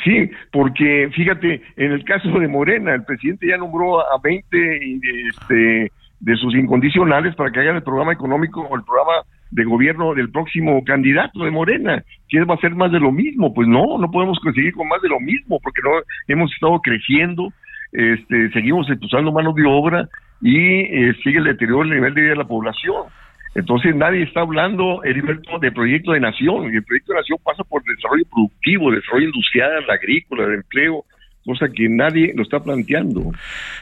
Sí, 0.04 0.30
porque 0.52 1.10
fíjate, 1.14 1.62
en 1.76 1.92
el 1.92 2.04
caso 2.04 2.28
de 2.38 2.48
Morena, 2.48 2.94
el 2.94 3.04
presidente 3.04 3.48
ya 3.48 3.56
nombró 3.56 4.00
a 4.00 4.18
20 4.22 5.00
este, 5.28 5.92
de 6.20 6.36
sus 6.36 6.54
incondicionales 6.54 7.34
para 7.34 7.50
que 7.50 7.60
hagan 7.60 7.76
el 7.76 7.82
programa 7.82 8.12
económico 8.12 8.62
o 8.62 8.76
el 8.76 8.84
programa 8.84 9.22
de 9.50 9.64
gobierno 9.64 10.14
del 10.14 10.30
próximo 10.30 10.82
candidato 10.84 11.44
de 11.44 11.50
Morena. 11.50 12.02
¿Quién 12.28 12.46
va 12.48 12.54
a 12.54 12.60
ser 12.60 12.74
más 12.74 12.92
de 12.92 13.00
lo 13.00 13.12
mismo? 13.12 13.52
Pues 13.52 13.68
no, 13.68 13.98
no 13.98 14.10
podemos 14.10 14.38
conseguir 14.40 14.72
con 14.74 14.88
más 14.88 15.02
de 15.02 15.08
lo 15.08 15.20
mismo 15.20 15.58
porque 15.60 15.82
no 15.82 15.90
hemos 16.28 16.52
estado 16.52 16.80
creciendo, 16.80 17.52
este, 17.92 18.50
seguimos 18.50 18.88
expulsando 18.88 19.32
mano 19.32 19.52
de 19.52 19.64
obra, 19.66 20.08
y 20.40 20.56
eh, 20.56 21.14
sigue 21.22 21.38
el 21.38 21.44
deterioro 21.44 21.80
del 21.80 21.90
nivel 21.90 22.14
de 22.14 22.20
vida 22.22 22.30
de 22.30 22.36
la 22.36 22.46
población. 22.46 23.04
Entonces 23.54 23.94
nadie 23.96 24.22
está 24.22 24.40
hablando, 24.40 25.02
Heriberto, 25.02 25.58
de 25.58 25.72
proyecto 25.72 26.12
de 26.12 26.20
nación, 26.20 26.72
y 26.72 26.76
el 26.76 26.84
proyecto 26.84 27.12
de 27.12 27.18
nación 27.18 27.38
pasa 27.44 27.64
por 27.64 27.82
desarrollo 27.82 28.24
productivo, 28.30 28.92
desarrollo 28.92 29.26
industrial, 29.26 29.90
agrícola, 29.90 30.46
de 30.46 30.54
empleo, 30.54 31.04
cosa 31.44 31.68
que 31.74 31.88
nadie 31.88 32.32
lo 32.34 32.42
está 32.42 32.62
planteando. 32.62 33.32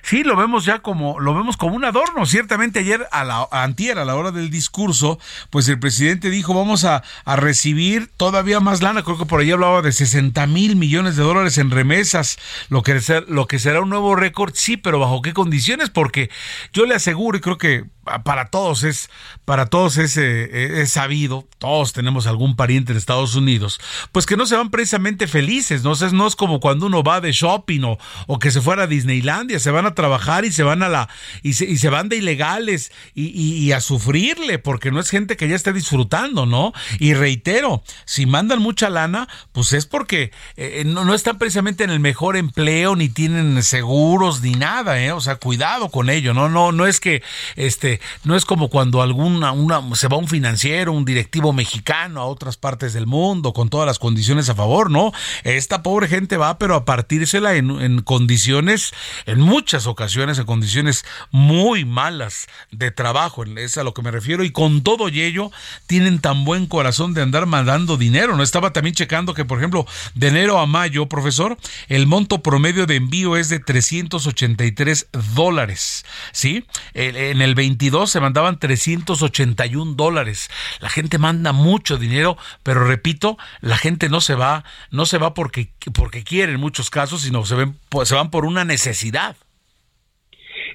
Sí, 0.02 0.22
lo 0.22 0.36
vemos 0.36 0.64
ya 0.64 0.78
como 0.78 1.18
lo 1.20 1.34
vemos 1.34 1.56
como 1.56 1.76
un 1.76 1.84
adorno. 1.84 2.24
Ciertamente 2.26 2.80
ayer 2.80 3.06
a 3.10 3.24
la 3.24 3.48
antier 3.50 3.98
a 3.98 4.04
la 4.04 4.16
hora 4.16 4.30
del 4.30 4.50
discurso, 4.50 5.18
pues 5.50 5.68
el 5.68 5.78
presidente 5.78 6.30
dijo 6.30 6.54
vamos 6.54 6.84
a, 6.84 7.02
a 7.24 7.36
recibir 7.36 8.08
todavía 8.16 8.60
más 8.60 8.82
lana. 8.82 9.02
Creo 9.02 9.18
que 9.18 9.26
por 9.26 9.40
ahí 9.40 9.50
hablaba 9.50 9.82
de 9.82 9.92
60 9.92 10.46
mil 10.46 10.76
millones 10.76 11.16
de 11.16 11.22
dólares 11.22 11.58
en 11.58 11.70
remesas, 11.70 12.38
lo 12.70 12.82
que 12.82 12.98
lo 13.28 13.46
que 13.46 13.58
será 13.58 13.80
un 13.80 13.90
nuevo 13.90 14.14
récord. 14.14 14.52
Sí, 14.54 14.76
pero 14.76 14.98
bajo 14.98 15.22
qué 15.22 15.32
condiciones? 15.32 15.90
Porque 15.90 16.30
yo 16.72 16.86
le 16.86 16.94
aseguro 16.94 17.38
y 17.38 17.40
creo 17.40 17.58
que 17.58 17.84
para 18.24 18.50
todos 18.50 18.84
es 18.84 19.10
para 19.44 19.66
todos 19.66 19.96
es, 19.96 20.18
eh, 20.18 20.82
es, 20.82 20.90
sabido, 20.90 21.48
todos 21.56 21.94
tenemos 21.94 22.26
algún 22.26 22.54
pariente 22.54 22.92
en 22.92 22.98
Estados 22.98 23.34
Unidos, 23.34 23.80
pues 24.12 24.26
que 24.26 24.36
no 24.36 24.44
se 24.44 24.56
van 24.56 24.70
precisamente 24.70 25.26
felices, 25.26 25.82
no, 25.82 25.94
no 26.12 26.26
es 26.26 26.36
como 26.36 26.60
cuando 26.60 26.84
uno 26.84 27.02
va 27.02 27.22
de 27.22 27.32
shopping 27.32 27.82
o, 27.84 27.98
o, 28.26 28.38
que 28.38 28.50
se 28.50 28.60
fuera 28.60 28.82
a 28.82 28.86
Disneylandia, 28.86 29.58
se 29.58 29.70
van 29.70 29.86
a 29.86 29.94
trabajar 29.94 30.44
y 30.44 30.52
se 30.52 30.64
van 30.64 30.82
a 30.82 30.90
la 30.90 31.08
y 31.42 31.54
se, 31.54 31.64
y 31.64 31.78
se 31.78 31.88
van 31.88 32.10
de 32.10 32.16
ilegales 32.16 32.92
y, 33.14 33.28
y, 33.28 33.72
a 33.72 33.80
sufrirle 33.80 34.58
porque 34.58 34.90
no 34.90 35.00
es 35.00 35.08
gente 35.08 35.38
que 35.38 35.48
ya 35.48 35.56
esté 35.56 35.72
disfrutando, 35.72 36.44
¿no? 36.44 36.74
Y 36.98 37.14
reitero, 37.14 37.82
si 38.04 38.26
mandan 38.26 38.60
mucha 38.60 38.90
lana, 38.90 39.28
pues 39.52 39.72
es 39.72 39.86
porque 39.86 40.30
eh, 40.56 40.82
no, 40.84 41.06
no 41.06 41.14
están 41.14 41.38
precisamente 41.38 41.84
en 41.84 41.90
el 41.90 42.00
mejor 42.00 42.36
empleo 42.36 42.96
ni 42.96 43.08
tienen 43.08 43.62
seguros 43.62 44.42
ni 44.42 44.52
nada, 44.52 45.00
¿eh? 45.00 45.12
O 45.12 45.22
sea, 45.22 45.36
cuidado 45.36 45.88
con 45.88 46.10
ello, 46.10 46.34
no 46.34 46.50
no 46.50 46.70
no 46.72 46.86
es 46.86 47.00
que 47.00 47.22
este 47.56 47.97
no 48.24 48.36
es 48.36 48.44
como 48.44 48.68
cuando 48.68 49.02
alguna 49.02 49.52
una, 49.52 49.82
se 49.94 50.08
va 50.08 50.16
un 50.16 50.28
financiero, 50.28 50.92
un 50.92 51.04
directivo 51.04 51.52
mexicano 51.52 52.20
a 52.20 52.26
otras 52.26 52.56
partes 52.56 52.92
del 52.92 53.06
mundo 53.06 53.52
con 53.52 53.68
todas 53.68 53.86
las 53.86 53.98
condiciones 53.98 54.48
a 54.48 54.54
favor, 54.54 54.90
¿no? 54.90 55.12
Esta 55.44 55.82
pobre 55.82 56.08
gente 56.08 56.36
va, 56.36 56.58
pero 56.58 56.74
a 56.74 56.84
partírsela 56.84 57.54
en, 57.54 57.70
en 57.80 58.02
condiciones, 58.02 58.92
en 59.26 59.40
muchas 59.40 59.86
ocasiones, 59.86 60.38
en 60.38 60.46
condiciones 60.46 61.04
muy 61.30 61.84
malas 61.84 62.46
de 62.70 62.90
trabajo, 62.90 63.44
es 63.44 63.78
a 63.78 63.84
lo 63.84 63.94
que 63.94 64.02
me 64.02 64.10
refiero, 64.10 64.44
y 64.44 64.50
con 64.50 64.82
todo 64.82 65.08
ello 65.08 65.50
tienen 65.86 66.20
tan 66.20 66.44
buen 66.44 66.66
corazón 66.66 67.14
de 67.14 67.22
andar 67.22 67.46
mandando 67.46 67.96
dinero, 67.96 68.36
¿no? 68.36 68.42
Estaba 68.42 68.72
también 68.72 68.94
checando 68.94 69.34
que, 69.34 69.44
por 69.44 69.58
ejemplo, 69.58 69.86
de 70.14 70.28
enero 70.28 70.58
a 70.58 70.66
mayo, 70.66 71.08
profesor, 71.08 71.56
el 71.88 72.06
monto 72.06 72.42
promedio 72.42 72.86
de 72.86 72.96
envío 72.96 73.36
es 73.36 73.48
de 73.48 73.58
383 73.58 75.08
dólares, 75.34 76.04
¿sí? 76.32 76.64
En 76.94 77.42
el 77.42 77.54
22 77.78 78.10
se 78.10 78.20
mandaban 78.20 78.58
381 78.58 79.92
dólares. 79.94 80.50
La 80.82 80.88
gente 80.88 81.18
manda 81.18 81.52
mucho 81.52 81.96
dinero, 81.96 82.36
pero 82.64 82.84
repito, 82.84 83.38
la 83.60 83.76
gente 83.76 84.08
no 84.08 84.20
se 84.20 84.34
va, 84.34 84.64
no 84.90 85.06
se 85.06 85.18
va 85.18 85.32
porque, 85.32 85.68
porque 85.94 86.24
quiere 86.24 86.52
en 86.52 86.60
muchos 86.60 86.90
casos, 86.90 87.22
sino 87.22 87.44
se, 87.44 87.54
ven, 87.54 87.74
se 88.02 88.14
van 88.16 88.30
por 88.30 88.44
una 88.44 88.64
necesidad. 88.64 89.36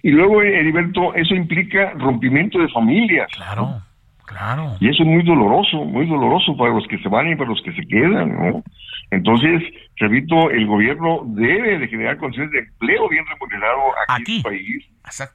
Y 0.02 0.12
luego, 0.12 0.42
Heriberto, 0.42 1.14
eso 1.14 1.36
implica 1.36 1.92
rompimiento 1.92 2.60
de 2.60 2.70
familias. 2.70 3.28
Claro, 3.36 3.82
claro. 4.26 4.78
Y 4.80 4.88
eso 4.88 5.04
es 5.04 5.10
muy 5.10 5.24
doloroso, 5.24 5.84
muy 5.84 6.08
doloroso 6.08 6.56
para 6.56 6.74
los 6.74 6.88
que 6.88 7.00
se 7.00 7.10
van 7.10 7.32
y 7.32 7.36
para 7.36 7.50
los 7.50 7.62
que 7.62 7.74
se 7.74 7.86
quedan, 7.86 8.30
¿no? 8.30 8.64
Entonces, 9.12 9.62
repito, 9.98 10.50
el 10.50 10.66
gobierno 10.66 11.24
debe 11.26 11.80
de 11.80 11.88
generar 11.88 12.18
condiciones 12.18 12.52
de 12.52 12.60
empleo 12.60 13.10
bien 13.10 13.26
remunerado 13.26 13.82
aquí, 14.08 14.32
en 14.32 14.38
el 14.38 14.44
país. 14.44 14.86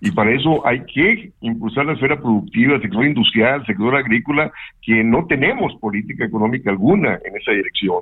Y 0.01 0.11
para 0.11 0.33
eso 0.33 0.67
hay 0.67 0.85
que 0.87 1.33
impulsar 1.41 1.87
la 1.87 1.93
esfera 1.93 2.19
productiva, 2.19 2.75
el 2.75 2.83
sector 2.83 3.07
industrial, 3.07 3.61
el 3.61 3.67
sector 3.67 3.95
agrícola, 3.95 4.51
que 4.83 5.05
no 5.05 5.27
tenemos 5.27 5.75
política 5.81 6.25
económica 6.25 6.71
alguna 6.71 7.19
en 7.25 7.37
esa 7.37 7.53
dirección. 7.53 8.01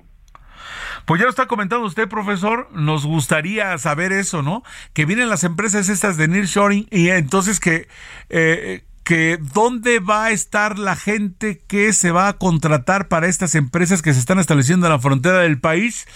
Pues 1.05 1.21
ya 1.21 1.25
lo 1.25 1.31
está 1.31 1.47
comentando 1.47 1.87
usted, 1.87 2.09
profesor. 2.09 2.69
Nos 2.73 3.07
gustaría 3.07 3.77
saber 3.79 4.13
eso, 4.13 4.43
¿no? 4.43 4.65
Que 4.93 5.05
vienen 5.05 5.29
las 5.29 5.45
empresas 5.45 5.89
estas 5.89 6.17
de 6.17 6.27
nearshoring 6.27 6.89
y 6.91 7.11
entonces 7.11 7.61
que 7.61 7.87
eh, 8.29 8.83
que 9.07 9.39
dónde 9.55 10.01
va 10.01 10.25
a 10.25 10.31
estar 10.33 10.81
la 10.81 10.97
gente 10.97 11.63
que 11.69 11.93
se 11.93 12.11
va 12.11 12.27
a 12.27 12.33
contratar 12.39 13.07
para 13.07 13.29
estas 13.29 13.55
empresas 13.55 14.03
que 14.03 14.13
se 14.13 14.19
están 14.19 14.41
estableciendo 14.41 14.87
en 14.87 14.93
la 14.93 14.99
frontera 14.99 15.39
del 15.39 15.61
país 15.61 16.07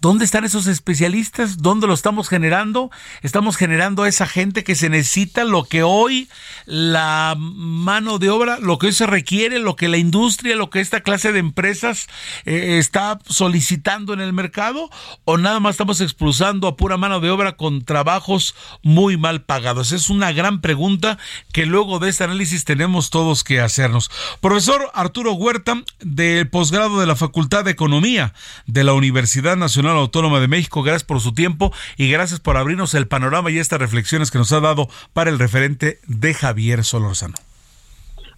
¿Dónde 0.00 0.24
están 0.24 0.46
esos 0.46 0.66
especialistas? 0.66 1.58
¿Dónde 1.58 1.86
lo 1.86 1.92
estamos 1.92 2.30
generando? 2.30 2.90
Estamos 3.20 3.58
generando 3.58 4.04
a 4.04 4.08
esa 4.08 4.26
gente 4.26 4.64
que 4.64 4.74
se 4.74 4.88
necesita, 4.88 5.44
lo 5.44 5.64
que 5.64 5.82
hoy 5.82 6.30
la 6.64 7.34
mano 7.36 8.18
de 8.18 8.30
obra, 8.30 8.58
lo 8.58 8.78
que 8.78 8.86
hoy 8.86 8.92
se 8.94 9.04
requiere, 9.04 9.58
lo 9.58 9.76
que 9.76 9.88
la 9.88 9.98
industria, 9.98 10.56
lo 10.56 10.70
que 10.70 10.80
esta 10.80 11.02
clase 11.02 11.32
de 11.32 11.40
empresas 11.40 12.06
eh, 12.46 12.78
está 12.78 13.18
solicitando 13.28 14.14
en 14.14 14.20
el 14.20 14.32
mercado, 14.32 14.88
o 15.26 15.36
nada 15.36 15.60
más 15.60 15.72
estamos 15.72 16.00
expulsando 16.00 16.66
a 16.66 16.78
pura 16.78 16.96
mano 16.96 17.20
de 17.20 17.30
obra 17.30 17.58
con 17.58 17.84
trabajos 17.84 18.54
muy 18.82 19.18
mal 19.18 19.42
pagados. 19.42 19.92
Es 19.92 20.08
una 20.08 20.32
gran 20.32 20.62
pregunta 20.62 21.18
que 21.52 21.66
luego 21.66 21.98
de 21.98 22.08
este 22.08 22.24
análisis 22.30 22.64
tenemos 22.64 23.10
todos 23.10 23.42
que 23.42 23.60
hacernos. 23.60 24.10
Profesor 24.40 24.90
Arturo 24.94 25.32
Huerta, 25.32 25.82
del 26.00 26.48
posgrado 26.48 27.00
de 27.00 27.06
la 27.06 27.16
Facultad 27.16 27.64
de 27.64 27.72
Economía 27.72 28.32
de 28.66 28.84
la 28.84 28.92
Universidad 28.92 29.56
Nacional 29.56 29.96
Autónoma 29.96 30.38
de 30.40 30.48
México. 30.48 30.82
Gracias 30.82 31.04
por 31.04 31.20
su 31.20 31.34
tiempo 31.34 31.72
y 31.96 32.10
gracias 32.10 32.38
por 32.38 32.56
abrirnos 32.56 32.94
el 32.94 33.08
panorama 33.08 33.50
y 33.50 33.58
estas 33.58 33.80
reflexiones 33.80 34.30
que 34.30 34.38
nos 34.38 34.52
ha 34.52 34.60
dado 34.60 34.88
para 35.12 35.30
el 35.30 35.38
referente 35.38 35.98
de 36.06 36.34
Javier 36.34 36.84
Solórzano. 36.84 37.34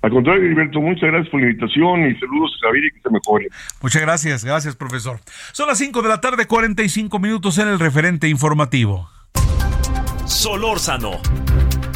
Al 0.01 0.11
contrario, 0.11 0.45
Heriberto, 0.45 0.81
muchas 0.81 1.11
gracias 1.11 1.29
por 1.29 1.41
la 1.41 1.47
invitación 1.47 2.11
y 2.11 2.19
saludos 2.19 2.51
a 2.63 2.67
Javier 2.67 2.85
y 2.87 2.91
que 2.91 3.01
se 3.01 3.11
mejore. 3.11 3.49
Muchas 3.81 4.03
gracias, 4.03 4.45
gracias, 4.45 4.75
profesor. 4.75 5.21
Son 5.53 5.69
las 5.69 5.79
5 5.79 6.03
de 6.03 6.09
la 6.09 6.21
tarde, 6.21 6.47
45 6.47 7.19
minutos 7.21 7.59
en 7.59 7.69
el 7.69 7.79
referente 7.79 8.29
informativo. 8.29 9.09
Solórzano, 10.25 11.21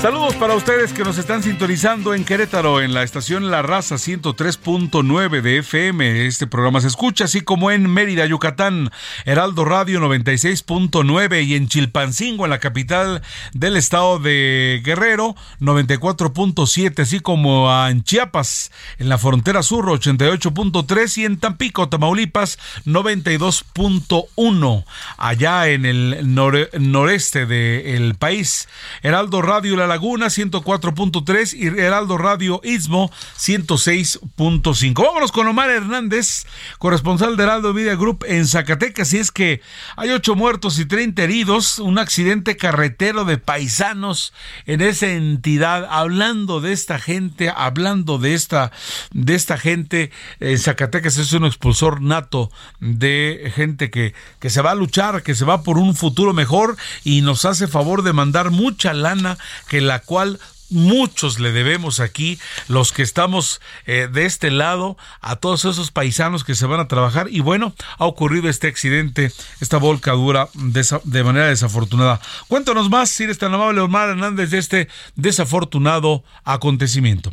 Saludos 0.00 0.36
para 0.36 0.54
ustedes 0.54 0.92
que 0.92 1.02
nos 1.02 1.18
están 1.18 1.42
sintonizando 1.42 2.14
en 2.14 2.24
Querétaro 2.24 2.80
en 2.80 2.94
la 2.94 3.02
estación 3.02 3.50
La 3.50 3.62
Raza 3.62 3.96
103.9 3.96 5.40
de 5.40 5.58
FM. 5.58 6.24
Este 6.26 6.46
programa 6.46 6.80
se 6.80 6.86
escucha 6.86 7.24
así 7.24 7.40
como 7.40 7.72
en 7.72 7.90
Mérida, 7.90 8.24
Yucatán, 8.24 8.92
Heraldo 9.24 9.64
Radio 9.64 9.98
96.9 9.98 11.44
y 11.44 11.56
en 11.56 11.66
Chilpancingo, 11.66 12.44
en 12.44 12.50
la 12.50 12.60
capital 12.60 13.22
del 13.54 13.76
estado 13.76 14.20
de 14.20 14.80
Guerrero, 14.84 15.34
94.7, 15.60 17.02
así 17.02 17.18
como 17.18 17.68
en 17.88 18.04
Chiapas, 18.04 18.70
en 18.98 19.08
la 19.08 19.18
frontera 19.18 19.64
sur 19.64 19.84
88.3 19.86 21.18
y 21.18 21.24
en 21.24 21.38
Tampico, 21.38 21.88
Tamaulipas 21.88 22.60
92.1. 22.86 24.84
Allá 25.16 25.66
en 25.66 25.84
el 25.84 26.32
noreste 26.32 27.46
del 27.46 28.14
país, 28.14 28.68
Heraldo 29.02 29.42
Radio 29.42 29.74
La 29.74 29.87
Laguna 29.88 30.26
104.3 30.26 31.54
y 31.54 31.80
Heraldo 31.80 32.18
Radio 32.18 32.60
Istmo 32.62 33.10
106.5. 33.36 35.02
Vámonos 35.02 35.32
con 35.32 35.48
Omar 35.48 35.70
Hernández, 35.70 36.46
corresponsal 36.78 37.36
de 37.36 37.42
Heraldo 37.42 37.74
Media 37.74 37.96
Group 37.96 38.24
en 38.28 38.46
Zacatecas. 38.46 39.12
Y 39.14 39.18
es 39.18 39.32
que 39.32 39.60
hay 39.96 40.10
ocho 40.10 40.36
muertos 40.36 40.78
y 40.78 40.86
30 40.86 41.22
heridos, 41.22 41.78
un 41.78 41.98
accidente 41.98 42.56
carretero 42.56 43.24
de 43.24 43.38
paisanos 43.38 44.32
en 44.66 44.80
esa 44.80 45.08
entidad. 45.08 45.88
Hablando 45.90 46.60
de 46.60 46.72
esta 46.72 46.98
gente, 46.98 47.50
hablando 47.54 48.18
de 48.18 48.34
esta, 48.34 48.70
de 49.12 49.34
esta 49.34 49.58
gente, 49.58 50.10
en 50.40 50.58
Zacatecas 50.58 51.16
es 51.16 51.32
un 51.32 51.46
expulsor 51.46 52.02
nato 52.02 52.52
de 52.80 53.50
gente 53.54 53.90
que, 53.90 54.14
que 54.38 54.50
se 54.50 54.62
va 54.62 54.72
a 54.72 54.74
luchar, 54.74 55.22
que 55.22 55.34
se 55.34 55.44
va 55.44 55.62
por 55.62 55.78
un 55.78 55.96
futuro 55.96 56.32
mejor 56.32 56.76
y 57.02 57.22
nos 57.22 57.44
hace 57.44 57.66
favor 57.66 58.02
de 58.02 58.12
mandar 58.12 58.50
mucha 58.50 58.92
lana 58.92 59.38
que 59.68 59.77
la 59.80 60.00
cual 60.00 60.38
muchos 60.70 61.38
le 61.38 61.52
debemos 61.52 62.00
aquí, 62.00 62.38
los 62.68 62.92
que 62.92 63.02
estamos 63.02 63.60
eh, 63.86 64.08
de 64.10 64.26
este 64.26 64.50
lado, 64.50 64.96
a 65.20 65.36
todos 65.36 65.64
esos 65.64 65.90
paisanos 65.90 66.44
que 66.44 66.54
se 66.54 66.66
van 66.66 66.80
a 66.80 66.88
trabajar. 66.88 67.28
Y 67.30 67.40
bueno, 67.40 67.74
ha 67.98 68.06
ocurrido 68.06 68.48
este 68.48 68.68
accidente, 68.68 69.32
esta 69.60 69.78
volcadura 69.78 70.48
de, 70.54 70.86
de 71.04 71.24
manera 71.24 71.46
desafortunada. 71.46 72.20
Cuéntanos 72.48 72.90
más, 72.90 73.10
si 73.10 73.24
eres 73.24 73.38
tan 73.38 73.54
amable, 73.54 73.80
Omar 73.80 74.10
Hernández, 74.10 74.50
de 74.50 74.58
este 74.58 74.88
desafortunado 75.16 76.24
acontecimiento. 76.44 77.32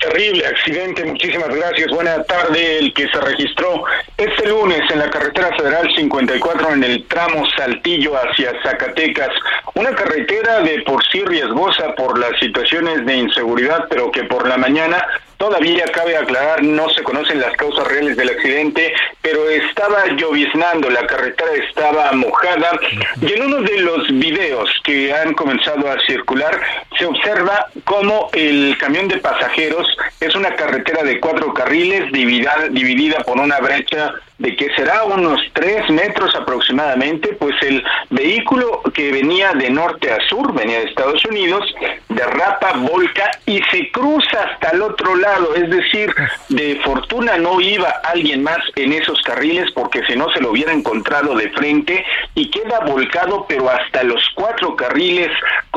Terrible 0.00 0.46
accidente, 0.46 1.04
muchísimas 1.04 1.54
gracias. 1.54 1.90
Buena 1.90 2.22
tarde, 2.24 2.78
el 2.78 2.94
que 2.94 3.06
se 3.08 3.20
registró 3.20 3.84
este 4.16 4.48
lunes 4.48 4.80
en 4.90 4.98
la 4.98 5.10
carretera 5.10 5.54
federal 5.58 5.86
54 5.94 6.72
en 6.72 6.84
el 6.84 7.06
tramo 7.06 7.44
Saltillo 7.54 8.14
hacia 8.16 8.54
Zacatecas. 8.62 9.28
Una 9.74 9.94
carretera 9.94 10.60
de 10.60 10.80
por 10.86 11.04
sí 11.04 11.22
riesgosa 11.22 11.94
por 11.96 12.18
las 12.18 12.30
situaciones 12.40 13.04
de 13.04 13.14
inseguridad, 13.14 13.88
pero 13.90 14.10
que 14.10 14.24
por 14.24 14.48
la 14.48 14.56
mañana 14.56 15.06
Todavía 15.40 15.86
cabe 15.86 16.18
aclarar, 16.18 16.62
no 16.62 16.90
se 16.90 17.02
conocen 17.02 17.40
las 17.40 17.56
causas 17.56 17.88
reales 17.88 18.14
del 18.14 18.28
accidente, 18.28 18.92
pero 19.22 19.48
estaba 19.48 20.06
lloviznando, 20.08 20.90
la 20.90 21.06
carretera 21.06 21.52
estaba 21.66 22.12
mojada 22.12 22.78
y 23.22 23.32
en 23.32 23.44
uno 23.44 23.62
de 23.62 23.80
los 23.80 24.06
videos 24.08 24.68
que 24.84 25.10
han 25.14 25.32
comenzado 25.32 25.90
a 25.90 25.98
circular 26.06 26.60
se 26.98 27.06
observa 27.06 27.68
cómo 27.84 28.28
el 28.34 28.76
camión 28.76 29.08
de 29.08 29.16
pasajeros 29.16 29.86
es 30.20 30.34
una 30.34 30.54
carretera 30.56 31.04
de 31.04 31.18
cuatro 31.18 31.54
carriles 31.54 32.12
dividida, 32.12 32.68
dividida 32.70 33.20
por 33.20 33.38
una 33.38 33.60
brecha 33.60 34.12
de 34.40 34.56
que 34.56 34.74
será 34.74 35.04
unos 35.04 35.38
tres 35.52 35.88
metros 35.90 36.34
aproximadamente, 36.34 37.34
pues 37.34 37.54
el 37.60 37.84
vehículo 38.08 38.80
que 38.94 39.12
venía 39.12 39.52
de 39.52 39.68
norte 39.68 40.10
a 40.10 40.18
sur, 40.28 40.54
venía 40.54 40.78
de 40.80 40.86
Estados 40.86 41.22
Unidos, 41.26 41.62
derrapa, 42.08 42.72
volca 42.78 43.30
y 43.44 43.60
se 43.70 43.90
cruza 43.90 44.44
hasta 44.44 44.70
el 44.70 44.80
otro 44.80 45.14
lado, 45.14 45.54
es 45.54 45.68
decir, 45.68 46.10
de 46.48 46.80
fortuna 46.82 47.36
no 47.36 47.60
iba 47.60 47.90
alguien 48.04 48.42
más 48.42 48.60
en 48.76 48.94
esos 48.94 49.20
carriles 49.22 49.70
porque 49.74 50.02
si 50.06 50.16
no 50.16 50.30
se 50.30 50.40
lo 50.40 50.52
hubiera 50.52 50.72
encontrado 50.72 51.34
de 51.34 51.50
frente 51.50 52.02
y 52.34 52.50
queda 52.50 52.80
volcado 52.80 53.44
pero 53.46 53.68
hasta 53.68 54.02
los 54.04 54.26
cuatro 54.34 54.74
carriles 54.74 55.30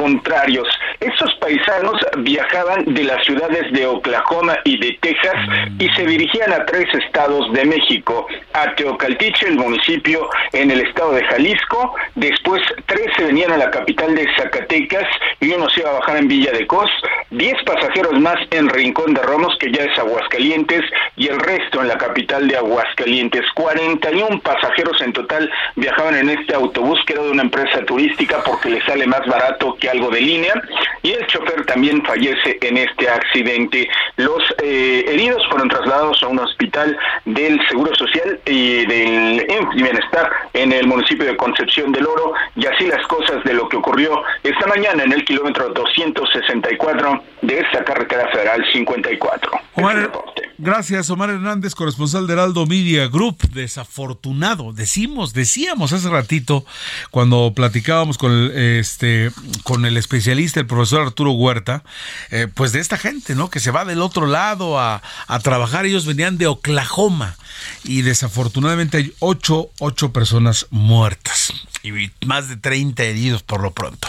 contrarios. 0.03 0.67
Estos 0.99 1.33
paisanos 1.39 1.95
viajaban 2.17 2.93
de 2.93 3.05
las 3.05 3.25
ciudades 3.25 3.71
de 3.71 3.85
Oklahoma 3.85 4.57
y 4.65 4.77
de 4.77 4.97
Texas 4.99 5.35
y 5.79 5.87
se 5.95 6.05
dirigían 6.05 6.51
a 6.51 6.65
tres 6.65 6.87
estados 6.93 7.53
de 7.53 7.63
México 7.63 8.27
a 8.51 8.75
Teocaltiche, 8.75 9.47
el 9.47 9.55
municipio 9.55 10.29
en 10.51 10.71
el 10.71 10.81
estado 10.81 11.13
de 11.13 11.23
Jalisco, 11.23 11.95
después 12.15 12.61
tres 12.85 13.07
se 13.15 13.23
venían 13.23 13.53
a 13.53 13.57
la 13.57 13.71
capital 13.71 14.13
de 14.13 14.27
Zacatecas 14.35 15.07
y 15.39 15.51
uno 15.51 15.69
se 15.69 15.79
iba 15.79 15.91
a 15.91 15.99
bajar 15.99 16.17
en 16.17 16.27
Villa 16.27 16.51
de 16.51 16.67
Cos, 16.67 16.89
10 17.31 17.63
pasajeros 17.63 18.19
más 18.19 18.37
en 18.51 18.69
Rincón 18.69 19.13
de 19.13 19.21
Romos, 19.21 19.57
que 19.59 19.71
ya 19.71 19.83
es 19.83 19.97
Aguascalientes, 19.97 20.83
y 21.15 21.27
el 21.27 21.39
resto 21.39 21.81
en 21.81 21.87
la 21.87 21.97
capital 21.97 22.47
de 22.47 22.57
Aguascalientes. 22.57 23.41
41 23.55 24.39
pasajeros 24.41 25.01
en 25.01 25.13
total 25.13 25.49
viajaban 25.75 26.15
en 26.15 26.29
este 26.29 26.53
autobús 26.53 26.99
que 27.05 27.13
era 27.13 27.23
de 27.23 27.31
una 27.31 27.43
empresa 27.43 27.83
turística 27.85 28.43
porque 28.45 28.69
le 28.69 28.85
sale 28.85 29.07
más 29.07 29.25
barato 29.25 29.75
que 29.79 29.89
algo 29.93 30.09
de 30.09 30.21
línea, 30.21 30.53
y 31.01 31.11
el 31.11 31.25
chofer 31.27 31.65
también 31.65 32.03
fallece 32.03 32.57
en 32.61 32.77
este 32.77 33.09
accidente. 33.09 33.87
Los 34.17 34.41
eh, 34.61 35.05
heridos 35.07 35.45
fueron 35.49 35.69
trasladados 35.69 36.21
a 36.23 36.27
un 36.27 36.39
hospital 36.39 36.97
del 37.25 37.59
Seguro 37.67 37.93
Social 37.95 38.39
y 38.45 38.85
del 38.85 39.47
Bienestar 39.75 40.29
en 40.53 40.71
el 40.71 40.87
municipio 40.87 41.25
de 41.25 41.37
Concepción 41.37 41.91
del 41.91 42.07
Oro, 42.07 42.33
y 42.55 42.65
así 42.65 42.87
las 42.87 43.05
cosas 43.07 43.43
de 43.43 43.53
lo 43.53 43.69
que 43.69 43.77
ocurrió 43.77 44.23
esta 44.43 44.67
mañana 44.67 45.03
en 45.03 45.13
el 45.13 45.23
kilómetro 45.25 45.69
264 45.69 47.32
de 47.43 47.59
esta 47.59 47.83
carretera 47.83 48.29
federal 48.31 48.63
54. 48.71 49.51
Omar, 49.75 50.11
gracias, 50.57 51.09
Omar 51.09 51.29
Hernández, 51.29 51.75
corresponsal 51.75 52.25
de 52.25 52.33
Heraldo 52.33 52.65
Media 52.65 53.07
Group. 53.07 53.49
Desafortunado, 53.51 54.71
decimos, 54.71 55.33
decíamos 55.33 55.91
hace 55.91 56.09
ratito 56.09 56.65
cuando 57.11 57.51
platicábamos 57.53 58.17
con 58.17 58.31
el, 58.31 58.51
este, 58.79 59.31
con 59.63 59.85
el 59.85 59.97
especialista, 59.97 60.61
el 60.61 60.67
profesor 60.67 61.01
Arturo 61.01 61.31
Huerta, 61.31 61.83
eh, 62.31 62.47
pues 62.53 62.71
de 62.71 62.79
esta 62.79 62.97
gente, 62.97 63.35
¿no? 63.35 63.49
Que 63.49 63.59
se 63.59 63.71
va 63.71 63.83
del 63.83 64.01
otro 64.01 64.25
lado 64.25 64.79
a, 64.79 65.01
a 65.27 65.39
trabajar. 65.39 65.85
Ellos 65.85 66.05
venían 66.05 66.37
de 66.37 66.47
Oklahoma 66.47 67.35
y 67.83 68.03
desafortunadamente 68.03 68.97
hay 68.97 69.13
ocho, 69.19 69.69
ocho 69.79 70.13
personas 70.13 70.67
muertas 70.69 71.51
y 71.83 71.91
más 72.25 72.47
de 72.47 72.55
30 72.55 73.03
heridos 73.03 73.43
por 73.43 73.61
lo 73.61 73.71
pronto. 73.71 74.07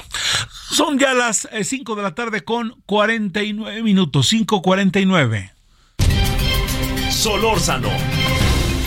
Son 0.74 0.98
ya 0.98 1.14
las 1.14 1.48
5 1.62 1.92
eh, 1.92 1.96
de 1.96 2.02
la 2.02 2.16
tarde 2.16 2.42
con 2.42 2.82
49 2.86 3.80
minutos, 3.84 4.32
5.49. 4.32 5.52
Solórzano, 7.12 7.90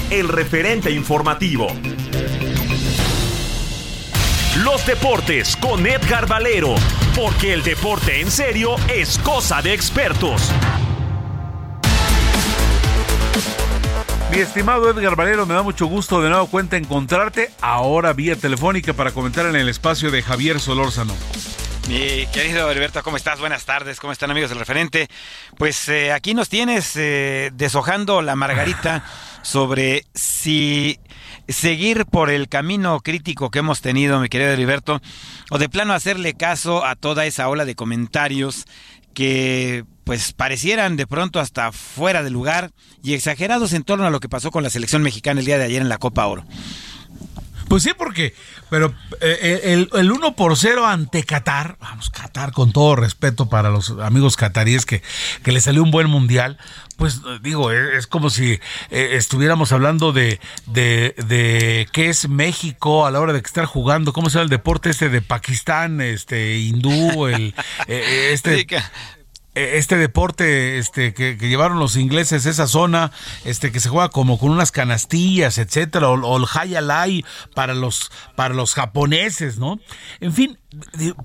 el 0.09 0.27
referente 0.27 0.91
informativo. 0.91 1.67
Los 4.65 4.85
deportes 4.85 5.55
con 5.55 5.87
Edgar 5.87 6.27
Valero, 6.27 6.75
porque 7.15 7.53
el 7.53 7.63
deporte 7.63 8.19
en 8.19 8.31
serio 8.31 8.75
es 8.93 9.17
cosa 9.19 9.61
de 9.61 9.73
expertos. 9.73 10.51
Mi 14.29 14.39
estimado 14.39 14.89
Edgar 14.89 15.15
Valero, 15.15 15.45
me 15.45 15.53
da 15.53 15.63
mucho 15.63 15.85
gusto 15.85 16.21
de 16.21 16.29
nuevo 16.29 16.47
cuenta 16.47 16.75
encontrarte 16.75 17.49
ahora 17.61 18.11
vía 18.11 18.35
telefónica 18.35 18.91
para 18.91 19.13
comentar 19.13 19.45
en 19.45 19.55
el 19.55 19.69
espacio 19.69 20.11
de 20.11 20.21
Javier 20.21 20.59
Solórzano. 20.59 21.13
Mi 21.87 22.25
querido 22.33 22.67
Alberto, 22.67 23.01
¿cómo 23.01 23.15
estás? 23.15 23.39
Buenas 23.39 23.63
tardes, 23.63 24.01
¿cómo 24.01 24.11
están 24.11 24.29
amigos 24.29 24.49
del 24.49 24.59
referente? 24.59 25.07
Pues 25.57 25.87
eh, 25.87 26.11
aquí 26.11 26.33
nos 26.33 26.49
tienes 26.49 26.97
eh, 26.97 27.49
deshojando 27.53 28.21
la 28.21 28.35
margarita 28.35 29.05
sobre 29.41 30.03
si 30.13 30.99
seguir 31.47 32.05
por 32.05 32.29
el 32.29 32.49
camino 32.49 32.99
crítico 32.99 33.49
que 33.49 33.59
hemos 33.59 33.79
tenido, 33.79 34.19
mi 34.19 34.27
querido 34.27 34.51
Heriberto, 34.51 34.99
o 35.49 35.57
de 35.59 35.69
plano 35.69 35.93
hacerle 35.93 36.33
caso 36.33 36.83
a 36.85 36.95
toda 36.95 37.25
esa 37.25 37.47
ola 37.47 37.63
de 37.63 37.75
comentarios 37.75 38.65
que 39.13 39.85
pues 40.03 40.33
parecieran 40.33 40.97
de 40.97 41.07
pronto 41.07 41.39
hasta 41.39 41.71
fuera 41.71 42.21
de 42.21 42.31
lugar 42.31 42.71
y 43.01 43.13
exagerados 43.13 43.71
en 43.71 43.83
torno 43.83 44.05
a 44.05 44.09
lo 44.09 44.19
que 44.19 44.27
pasó 44.27 44.51
con 44.51 44.61
la 44.61 44.69
selección 44.69 45.03
mexicana 45.03 45.39
el 45.39 45.45
día 45.45 45.57
de 45.57 45.63
ayer 45.63 45.81
en 45.81 45.89
la 45.89 45.99
Copa 45.99 46.27
Oro. 46.27 46.43
Pues 47.67 47.83
sí, 47.83 47.91
porque, 47.97 48.33
pero 48.69 48.93
eh, 49.21 49.61
el, 49.65 49.89
el 49.93 50.11
1 50.11 50.35
por 50.35 50.55
0 50.55 50.85
ante 50.87 51.23
Qatar, 51.23 51.77
vamos, 51.79 52.09
Qatar 52.09 52.51
con 52.51 52.71
todo 52.71 52.95
respeto 52.95 53.49
para 53.49 53.69
los 53.69 53.89
amigos 54.01 54.37
cataríes 54.37 54.85
que, 54.85 55.01
que 55.43 55.51
le 55.51 55.59
salió 55.59 55.83
un 55.83 55.91
buen 55.91 56.07
mundial, 56.07 56.57
pues 56.97 57.21
digo, 57.41 57.71
es, 57.71 58.07
como 58.07 58.29
si 58.29 58.53
eh, 58.53 58.59
estuviéramos 58.89 59.71
hablando 59.71 60.13
de, 60.13 60.39
de, 60.65 61.13
de 61.27 61.87
qué 61.93 62.09
es 62.09 62.27
México 62.27 63.05
a 63.05 63.11
la 63.11 63.19
hora 63.19 63.33
de 63.33 63.39
estar 63.39 63.65
jugando, 63.65 64.13
cómo 64.13 64.29
se 64.29 64.35
llama 64.35 64.45
el 64.45 64.49
deporte 64.49 64.89
este 64.89 65.09
de 65.09 65.21
Pakistán, 65.21 66.01
este 66.01 66.57
hindú, 66.57 67.27
el 67.27 67.53
eh, 67.87 68.31
este 68.33 68.61
eh, 68.61 68.67
este 69.57 69.97
deporte 69.97 70.77
este 70.77 71.13
que, 71.13 71.35
llevaron 71.37 71.79
los 71.79 71.95
ingleses 71.95 72.45
esa 72.45 72.67
zona 72.67 73.11
este 73.45 73.71
que 73.71 73.79
se 73.79 73.89
juega 73.89 74.09
como 74.09 74.37
con 74.37 74.51
unas 74.51 74.71
canastillas 74.71 75.57
etcétera 75.57 76.09
o, 76.09 76.37
el 76.37 76.45
hayalai 76.53 77.25
para 77.53 77.73
los 77.73 78.11
para 78.35 78.53
los 78.53 78.73
japoneses 78.73 79.57
no 79.57 79.79
en 80.19 80.33
fin 80.33 80.59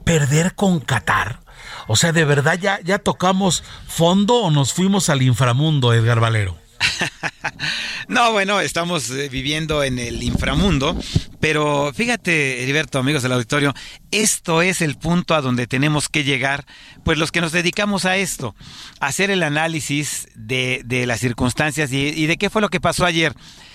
perder 0.05 0.55
con 0.55 0.81
Qatar 0.81 1.41
o 1.87 1.97
sea 1.97 2.13
de 2.13 2.25
verdad 2.25 2.59
ya 2.61 2.81
ya 2.83 2.99
tocamos 2.99 3.65
fondo 3.87 4.43
o 4.43 4.51
nos 4.51 4.73
fuimos 4.73 5.09
al 5.09 5.23
inframundo 5.23 5.93
Edgar 5.93 6.21
Valero 6.21 6.62
no, 8.09 8.33
bueno, 8.33 8.61
estamos 8.61 9.11
eh, 9.11 9.29
viviendo 9.29 9.83
en 9.83 9.99
el 9.99 10.23
inframundo, 10.23 10.97
pero 11.41 11.93
fíjate, 11.95 12.63
Heriberto, 12.63 12.99
amigos 12.99 13.23
del 13.23 13.33
auditorio, 13.33 13.75
esto 14.11 14.63
es 14.63 14.81
el 14.81 14.97
punto 14.97 15.35
a 15.35 15.41
donde 15.41 15.67
tenemos 15.67 16.09
que 16.09 16.25
llegar, 16.25 16.67
pues 17.05 17.19
los 17.19 17.33
que 17.33 17.41
nos 17.41 17.53
dedicamos 17.53 18.05
a 18.05 18.17
esto, 18.17 18.55
hacer 19.01 19.31
el 19.31 19.43
análisis 19.43 20.29
de, 20.35 20.83
las 21.07 21.21
circunstancias 21.21 21.93
y, 21.93 22.27
de 22.27 22.37
qué 22.37 22.51
fue 22.51 22.63
lo 22.63 22.69
que 22.69 22.81
pasó 22.81 23.05
ayer. 23.05 23.35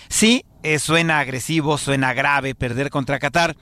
Sí, 0.09 0.45
eh, 0.63 0.79
suena 0.79 1.19
agresivo, 1.19 1.77
suena 1.77 2.13
grave 2.13 2.55
perder 2.55 2.89
contra 2.89 3.19
Qatar. 3.19 3.57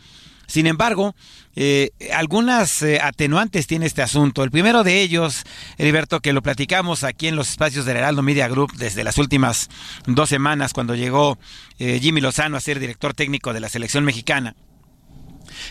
Sin 0.48 0.68
embargo, 0.68 1.16
eh, 1.56 1.92
algunas 2.14 2.82
eh, 2.82 3.00
atenuantes 3.02 3.68
tiene 3.68 3.86
este 3.86 4.02
asunto. 4.02 4.44
El 4.44 4.52
primero 4.52 4.84
de 4.84 5.02
ellos, 5.02 5.44
Heriberto, 5.78 6.20
que 6.20 6.34
lo 6.34 6.42
platicamos 6.42 7.04
aquí 7.04 7.28
en 7.28 7.36
los 7.36 7.50
espacios 7.50 7.86
del 7.86 7.98
Heraldo 7.98 8.22
Media 8.22 8.48
Group 8.48 8.74
desde 8.74 9.04
las 9.04 9.18
últimas 9.18 9.70
dos 10.06 10.30
semanas, 10.30 10.74
cuando 10.74 10.96
llegó 10.96 11.38
eh, 11.80 12.00
Jimmy 12.02 12.22
Lozano 12.22 12.58
a 12.58 12.62
ser 12.62 12.80
director 12.80 13.14
técnico 13.14 13.54
de 13.54 13.60
la 13.60 13.70
selección 13.70 14.04
mexicana 14.04 14.56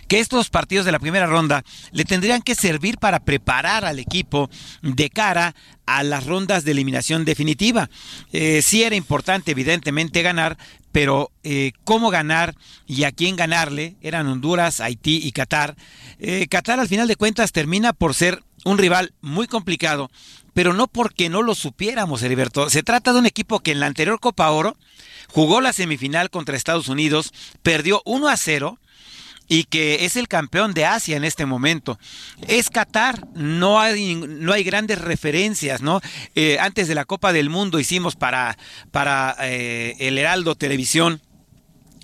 que 0.08 0.20
estos 0.20 0.50
partidos 0.50 0.86
de 0.86 0.92
la 0.92 0.98
primera 0.98 1.26
ronda 1.26 1.64
le 1.92 2.04
tendrían 2.04 2.42
que 2.42 2.54
servir 2.54 2.98
para 2.98 3.20
preparar 3.20 3.84
al 3.84 3.98
equipo 3.98 4.50
de 4.82 5.10
cara 5.10 5.54
a 5.86 6.02
las 6.02 6.26
rondas 6.26 6.64
de 6.64 6.72
eliminación 6.72 7.24
definitiva. 7.24 7.90
Eh, 8.32 8.62
sí 8.62 8.82
era 8.82 8.96
importante, 8.96 9.50
evidentemente, 9.50 10.22
ganar, 10.22 10.56
pero 10.92 11.30
eh, 11.42 11.72
cómo 11.84 12.10
ganar 12.10 12.54
y 12.86 13.04
a 13.04 13.12
quién 13.12 13.36
ganarle 13.36 13.96
eran 14.00 14.26
Honduras, 14.26 14.80
Haití 14.80 15.20
y 15.22 15.32
Qatar. 15.32 15.76
Eh, 16.18 16.46
Qatar, 16.48 16.80
al 16.80 16.88
final 16.88 17.08
de 17.08 17.16
cuentas, 17.16 17.52
termina 17.52 17.92
por 17.92 18.14
ser 18.14 18.42
un 18.64 18.78
rival 18.78 19.12
muy 19.20 19.46
complicado, 19.46 20.10
pero 20.54 20.72
no 20.72 20.86
porque 20.86 21.28
no 21.28 21.42
lo 21.42 21.54
supiéramos, 21.54 22.22
Heriberto. 22.22 22.70
Se 22.70 22.82
trata 22.82 23.12
de 23.12 23.18
un 23.18 23.26
equipo 23.26 23.60
que 23.60 23.72
en 23.72 23.80
la 23.80 23.86
anterior 23.86 24.20
Copa 24.20 24.50
Oro 24.50 24.76
jugó 25.28 25.60
la 25.60 25.72
semifinal 25.72 26.30
contra 26.30 26.56
Estados 26.56 26.88
Unidos, 26.88 27.32
perdió 27.62 28.00
1 28.04 28.28
a 28.28 28.36
0 28.36 28.78
y 29.48 29.64
que 29.64 30.04
es 30.04 30.16
el 30.16 30.28
campeón 30.28 30.74
de 30.74 30.86
Asia 30.86 31.16
en 31.16 31.24
este 31.24 31.46
momento. 31.46 31.98
Es 32.48 32.70
Qatar, 32.70 33.26
no 33.34 33.80
hay, 33.80 34.14
no 34.14 34.52
hay 34.52 34.64
grandes 34.64 35.00
referencias, 35.00 35.82
¿no? 35.82 36.00
Eh, 36.34 36.58
antes 36.60 36.88
de 36.88 36.94
la 36.94 37.04
Copa 37.04 37.32
del 37.32 37.50
Mundo 37.50 37.78
hicimos 37.78 38.16
para, 38.16 38.56
para 38.90 39.36
eh, 39.40 39.96
el 39.98 40.18
Heraldo 40.18 40.54
Televisión 40.54 41.20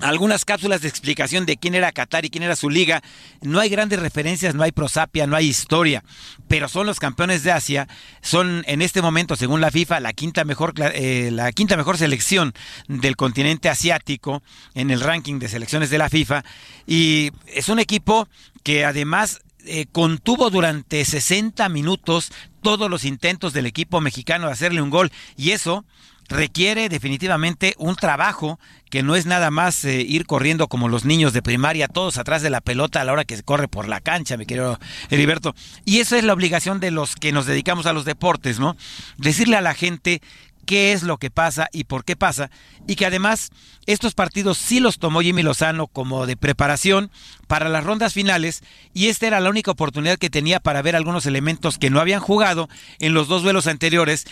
algunas 0.00 0.44
cápsulas 0.44 0.80
de 0.82 0.88
explicación 0.88 1.46
de 1.46 1.56
quién 1.56 1.74
era 1.74 1.92
Qatar 1.92 2.24
y 2.24 2.30
quién 2.30 2.44
era 2.44 2.56
su 2.56 2.70
liga. 2.70 3.02
No 3.42 3.60
hay 3.60 3.68
grandes 3.68 4.00
referencias, 4.00 4.54
no 4.54 4.62
hay 4.62 4.72
prosapia, 4.72 5.26
no 5.26 5.36
hay 5.36 5.48
historia, 5.48 6.02
pero 6.48 6.68
son 6.68 6.86
los 6.86 6.98
campeones 6.98 7.42
de 7.42 7.52
Asia. 7.52 7.88
Son 8.22 8.64
en 8.66 8.82
este 8.82 9.02
momento, 9.02 9.36
según 9.36 9.60
la 9.60 9.70
FIFA, 9.70 10.00
la 10.00 10.12
quinta 10.12 10.44
mejor, 10.44 10.74
eh, 10.78 11.30
la 11.32 11.52
quinta 11.52 11.76
mejor 11.76 11.98
selección 11.98 12.54
del 12.88 13.16
continente 13.16 13.68
asiático 13.68 14.42
en 14.74 14.90
el 14.90 15.00
ranking 15.00 15.38
de 15.38 15.48
selecciones 15.48 15.90
de 15.90 15.98
la 15.98 16.08
FIFA. 16.08 16.44
Y 16.86 17.30
es 17.46 17.68
un 17.68 17.78
equipo 17.78 18.28
que 18.62 18.84
además 18.84 19.40
eh, 19.66 19.86
contuvo 19.92 20.50
durante 20.50 21.04
60 21.04 21.68
minutos 21.68 22.32
todos 22.62 22.90
los 22.90 23.04
intentos 23.04 23.52
del 23.52 23.66
equipo 23.66 24.00
mexicano 24.00 24.46
de 24.46 24.52
hacerle 24.52 24.82
un 24.82 24.90
gol. 24.90 25.12
Y 25.36 25.50
eso 25.50 25.84
requiere 26.30 26.88
definitivamente 26.88 27.74
un 27.76 27.96
trabajo 27.96 28.58
que 28.88 29.02
no 29.02 29.16
es 29.16 29.26
nada 29.26 29.50
más 29.50 29.84
eh, 29.84 30.00
ir 30.00 30.26
corriendo 30.26 30.68
como 30.68 30.88
los 30.88 31.04
niños 31.04 31.32
de 31.32 31.42
primaria, 31.42 31.88
todos 31.88 32.18
atrás 32.18 32.40
de 32.40 32.50
la 32.50 32.60
pelota 32.60 33.00
a 33.00 33.04
la 33.04 33.12
hora 33.12 33.24
que 33.24 33.36
se 33.36 33.42
corre 33.42 33.68
por 33.68 33.88
la 33.88 34.00
cancha, 34.00 34.36
mi 34.36 34.46
querido 34.46 34.78
Heriberto. 35.10 35.54
Y 35.84 35.98
eso 35.98 36.16
es 36.16 36.24
la 36.24 36.32
obligación 36.32 36.80
de 36.80 36.90
los 36.90 37.16
que 37.16 37.32
nos 37.32 37.46
dedicamos 37.46 37.86
a 37.86 37.92
los 37.92 38.04
deportes, 38.04 38.58
¿no? 38.58 38.76
Decirle 39.18 39.56
a 39.56 39.60
la 39.60 39.74
gente 39.74 40.22
qué 40.66 40.92
es 40.92 41.02
lo 41.02 41.18
que 41.18 41.30
pasa 41.30 41.68
y 41.72 41.84
por 41.84 42.04
qué 42.04 42.14
pasa, 42.14 42.50
y 42.86 42.94
que 42.94 43.06
además 43.06 43.50
estos 43.86 44.14
partidos 44.14 44.56
sí 44.56 44.78
los 44.78 44.98
tomó 44.98 45.20
Jimmy 45.20 45.42
Lozano 45.42 45.88
como 45.88 46.26
de 46.26 46.36
preparación 46.36 47.10
para 47.48 47.68
las 47.68 47.82
rondas 47.82 48.14
finales, 48.14 48.62
y 48.94 49.08
esta 49.08 49.26
era 49.26 49.40
la 49.40 49.50
única 49.50 49.72
oportunidad 49.72 50.16
que 50.16 50.30
tenía 50.30 50.60
para 50.60 50.82
ver 50.82 50.94
algunos 50.94 51.26
elementos 51.26 51.78
que 51.78 51.90
no 51.90 51.98
habían 51.98 52.20
jugado 52.20 52.68
en 53.00 53.14
los 53.14 53.26
dos 53.26 53.42
duelos 53.42 53.66
anteriores 53.66 54.26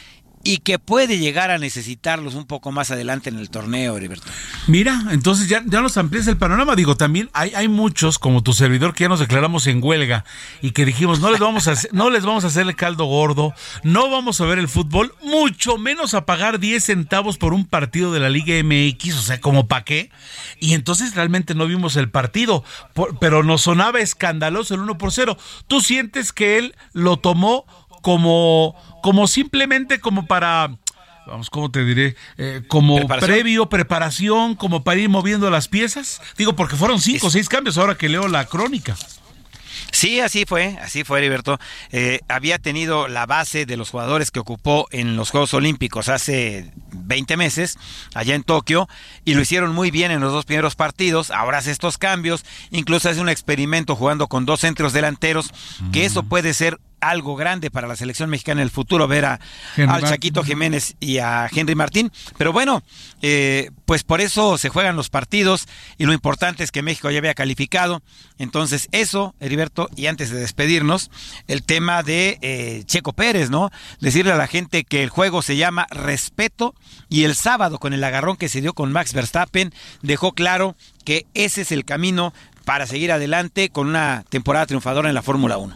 y 0.49 0.61
que 0.61 0.79
puede 0.79 1.19
llegar 1.19 1.51
a 1.51 1.59
necesitarlos 1.59 2.35
un 2.35 2.47
poco 2.47 2.73
más 2.73 2.91
adelante 2.91 3.29
en 3.29 3.39
el 3.39 3.51
torneo, 3.51 3.99
Heriberto. 3.99 4.27
Mira, 4.67 5.05
entonces 5.11 5.47
ya, 5.47 5.63
ya 5.67 5.83
nos 5.83 5.99
amplías 5.99 6.27
el 6.27 6.39
panorama. 6.39 6.75
Digo, 6.75 6.97
también 6.97 7.29
hay, 7.35 7.53
hay 7.55 7.69
muchos, 7.69 8.19
como 8.19 8.43
tu 8.43 8.55
servidor, 8.55 8.95
que 8.95 9.05
ya 9.05 9.11
nos 9.11 9.21
declaramos 9.21 9.67
en 9.67 9.85
huelga 9.85 10.25
y 10.63 10.71
que 10.71 10.87
dijimos, 10.87 11.21
no 11.21 11.31
les 11.31 11.39
vamos 11.39 11.69
a 11.69 11.73
hacer, 11.73 11.93
no 11.93 12.09
les 12.09 12.25
vamos 12.25 12.45
a 12.45 12.47
hacer 12.47 12.67
el 12.67 12.75
caldo 12.77 13.05
gordo, 13.05 13.53
no 13.83 14.09
vamos 14.09 14.41
a 14.41 14.47
ver 14.47 14.59
el 14.59 14.69
fútbol, 14.69 15.15
mucho 15.23 15.77
menos 15.77 16.15
a 16.15 16.25
pagar 16.25 16.59
10 16.59 16.83
centavos 16.83 17.37
por 17.37 17.53
un 17.53 17.67
partido 17.67 18.11
de 18.11 18.21
la 18.21 18.31
Liga 18.31 18.55
MX, 18.65 19.19
o 19.19 19.23
sea, 19.23 19.43
como 19.43 19.69
pa' 19.69 19.85
qué. 19.85 20.11
Y 20.61 20.73
entonces 20.73 21.15
realmente 21.15 21.55
no 21.55 21.67
vimos 21.67 21.97
el 21.97 22.09
partido, 22.09 22.65
pero 23.21 23.43
nos 23.43 23.61
sonaba 23.61 24.01
escandaloso 24.01 24.73
el 24.73 24.81
1 24.81 24.97
por 24.97 25.13
0. 25.13 25.37
¿Tú 25.67 25.83
sientes 25.83 26.33
que 26.33 26.57
él 26.57 26.75
lo 26.95 27.19
tomó 27.19 27.67
como, 28.03 28.75
como 29.03 29.27
simplemente 29.27 30.01
como 30.01 30.27
para 30.27 30.71
vamos, 31.27 31.51
¿cómo 31.51 31.71
te 31.71 31.85
diré? 31.85 32.17
Eh, 32.39 32.63
como 32.69 33.07
previo, 33.07 33.69
preparación, 33.69 34.55
como 34.55 34.83
para 34.83 34.99
ir 35.01 35.09
moviendo 35.09 35.51
las 35.51 35.69
piezas. 35.69 36.21
Digo, 36.37 36.57
porque 36.57 36.77
fueron 36.77 37.01
cinco 37.01 37.27
o 37.27 37.31
seis 37.31 37.49
cambios 37.49 37.79
ahora 37.79 37.97
que 37.97 38.09
leo 38.09 38.29
la 38.29 38.47
crónica. 38.47 38.97
Sí, 39.91 40.21
así 40.21 40.45
fue, 40.45 40.79
así 40.83 41.05
fue 41.05 41.19
Heriberto. 41.19 41.59
Eh, 41.93 42.21
había 42.29 42.59
tenido 42.59 43.09
la 43.09 43.27
base 43.27 43.65
de 43.65 43.77
los 43.77 43.91
jugadores 43.91 44.31
que 44.31 44.41
ocupó 44.41 44.87
en 44.91 45.17
los 45.17 45.31
Juegos 45.31 45.55
Olímpicos 45.55 46.09
hace 46.09 46.73
20 46.93 47.37
meses, 47.37 47.79
allá 48.15 48.35
en 48.35 48.43
Tokio, 48.43 48.89
y 49.25 49.35
lo 49.35 49.41
hicieron 49.41 49.75
muy 49.75 49.91
bien 49.91 50.11
en 50.11 50.21
los 50.21 50.33
dos 50.33 50.45
primeros 50.45 50.77
partidos. 50.77 51.31
Ahora 51.31 51.59
hace 51.59 51.71
estos 51.71 51.97
cambios, 51.97 52.45
incluso 52.71 53.09
hace 53.09 53.21
un 53.21 53.29
experimento 53.29 53.97
jugando 53.97 54.29
con 54.29 54.45
dos 54.45 54.61
centros 54.61 54.93
delanteros, 54.93 55.53
que 55.93 56.05
eso 56.05 56.23
mm. 56.23 56.29
puede 56.29 56.55
ser 56.55 56.79
algo 57.01 57.37
grande 57.37 57.71
para 57.71 57.89
la 57.89 57.97
selección 57.97 58.31
mexicana 58.31 58.61
en 58.61 58.67
el 58.67 58.71
futuro 58.71 59.09
ver 59.09 59.25
a, 59.25 59.41
al 59.77 60.03
Chaquito 60.03 60.43
Jiménez 60.43 60.97
y 61.01 61.19
a 61.19 61.49
Henry 61.53 61.75
Martín. 61.75 62.13
Pero 62.37 62.53
bueno, 62.53 62.83
eh, 63.23 63.71
pues 63.85 64.05
por 64.05 64.21
eso 64.21 64.59
se 64.59 64.69
juegan 64.69 64.97
los 64.97 65.11
partidos 65.11 65.67
y 65.97 66.07
lo 66.07 66.13
importante 66.13 66.65
es 66.65 66.71
que 66.71 66.83
México 66.83 67.11
ya 67.11 67.19
había 67.19 67.35
calificado. 67.35 68.03
Entonces 68.39 68.89
eso, 68.93 69.35
Heriberto, 69.41 69.89
y 69.97 70.07
antes 70.07 70.31
de 70.31 70.41
despedirnos, 70.41 71.11
el 71.47 71.63
tema 71.63 72.03
de 72.03 72.39
eh, 72.43 72.83
Checo 72.87 73.13
Pérez, 73.13 73.51
¿no? 73.51 73.71
Decirle 74.01 74.33
a 74.33 74.37
la 74.37 74.47
gente 74.47 74.85
que 74.85 75.03
el 75.03 75.11
juego 75.11 75.43
se 75.43 75.57
llama 75.57 75.87
respeto 75.91 76.75
y 77.09 77.25
el 77.25 77.35
sábado 77.35 77.79
con 77.79 77.93
el 77.93 78.05
agarrón 78.05 78.37
que 78.37 78.49
se 78.49 78.61
dio 78.61 78.75
con 78.75 78.93
Max 78.93 79.13
Verstappen 79.13 79.73
dejó 80.03 80.33
claro 80.33 80.77
que 81.05 81.27
ese 81.35 81.63
es 81.63 81.73
el 81.73 81.85
camino 81.85 82.33
para 82.65 82.87
seguir 82.87 83.13
adelante 83.13 83.71
con 83.71 83.89
una 83.89 84.25
temporada 84.29 84.67
triunfadora 84.67 85.09
en 85.09 85.15
la 85.15 85.23
Fórmula 85.23 85.57
1. 85.57 85.75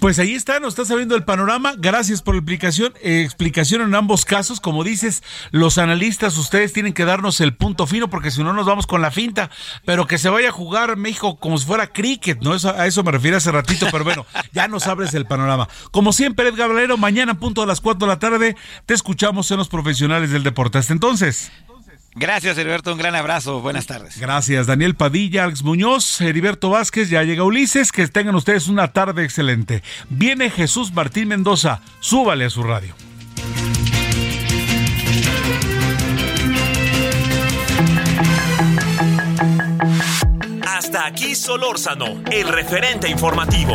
Pues 0.00 0.18
ahí 0.18 0.34
está, 0.34 0.60
nos 0.60 0.70
está 0.70 0.84
sabiendo 0.84 1.16
el 1.16 1.24
panorama. 1.24 1.74
Gracias 1.76 2.22
por 2.22 2.34
la 2.34 2.40
explicación. 2.40 2.92
Eh, 3.02 3.22
explicación 3.22 3.82
en 3.82 3.94
ambos 3.94 4.24
casos. 4.24 4.60
Como 4.60 4.84
dices, 4.84 5.22
los 5.50 5.78
analistas, 5.78 6.36
ustedes 6.38 6.72
tienen 6.72 6.92
que 6.92 7.04
darnos 7.04 7.40
el 7.40 7.54
punto 7.54 7.86
fino 7.86 8.08
porque 8.08 8.30
si 8.30 8.42
no 8.42 8.52
nos 8.52 8.66
vamos 8.66 8.86
con 8.86 9.02
la 9.02 9.10
finta. 9.10 9.50
Pero 9.84 10.06
que 10.06 10.18
se 10.18 10.28
vaya 10.28 10.48
a 10.48 10.52
jugar 10.52 10.96
México 10.96 11.36
como 11.36 11.58
si 11.58 11.66
fuera 11.66 11.88
cricket, 11.88 12.40
¿no? 12.42 12.54
Eso, 12.54 12.70
a 12.70 12.86
eso 12.86 13.02
me 13.02 13.12
refiero 13.12 13.36
hace 13.36 13.52
ratito, 13.52 13.86
pero 13.90 14.04
bueno, 14.04 14.26
ya 14.52 14.68
nos 14.68 14.86
abres 14.86 15.14
el 15.14 15.26
panorama. 15.26 15.68
Como 15.90 16.12
siempre, 16.12 16.48
Edgar 16.48 16.68
Valero, 16.68 16.96
mañana 16.96 17.38
punto 17.38 17.62
a 17.62 17.66
las 17.66 17.80
4 17.80 18.06
de 18.06 18.12
la 18.12 18.18
tarde 18.18 18.56
te 18.86 18.94
escuchamos 18.94 19.50
en 19.50 19.58
los 19.58 19.68
profesionales 19.68 20.30
del 20.30 20.42
deporte. 20.42 20.78
Hasta 20.78 20.92
entonces. 20.92 21.50
Gracias, 22.16 22.56
Heriberto. 22.56 22.92
Un 22.92 22.98
gran 22.98 23.14
abrazo. 23.14 23.60
Buenas 23.60 23.86
tardes. 23.86 24.18
Gracias, 24.18 24.66
Daniel 24.66 24.94
Padilla, 24.94 25.44
Alex 25.44 25.62
Muñoz, 25.62 26.20
Heriberto 26.22 26.70
Vázquez. 26.70 27.10
Ya 27.10 27.22
llega 27.22 27.44
Ulises. 27.44 27.92
Que 27.92 28.08
tengan 28.08 28.34
ustedes 28.34 28.68
una 28.68 28.92
tarde 28.92 29.22
excelente. 29.22 29.82
Viene 30.08 30.48
Jesús 30.48 30.92
Martín 30.92 31.28
Mendoza. 31.28 31.82
Súbale 32.00 32.46
a 32.46 32.50
su 32.50 32.62
radio. 32.62 32.94
Hasta 40.66 41.06
aquí 41.06 41.34
Solórzano, 41.34 42.22
el 42.30 42.48
referente 42.48 43.10
informativo. 43.10 43.74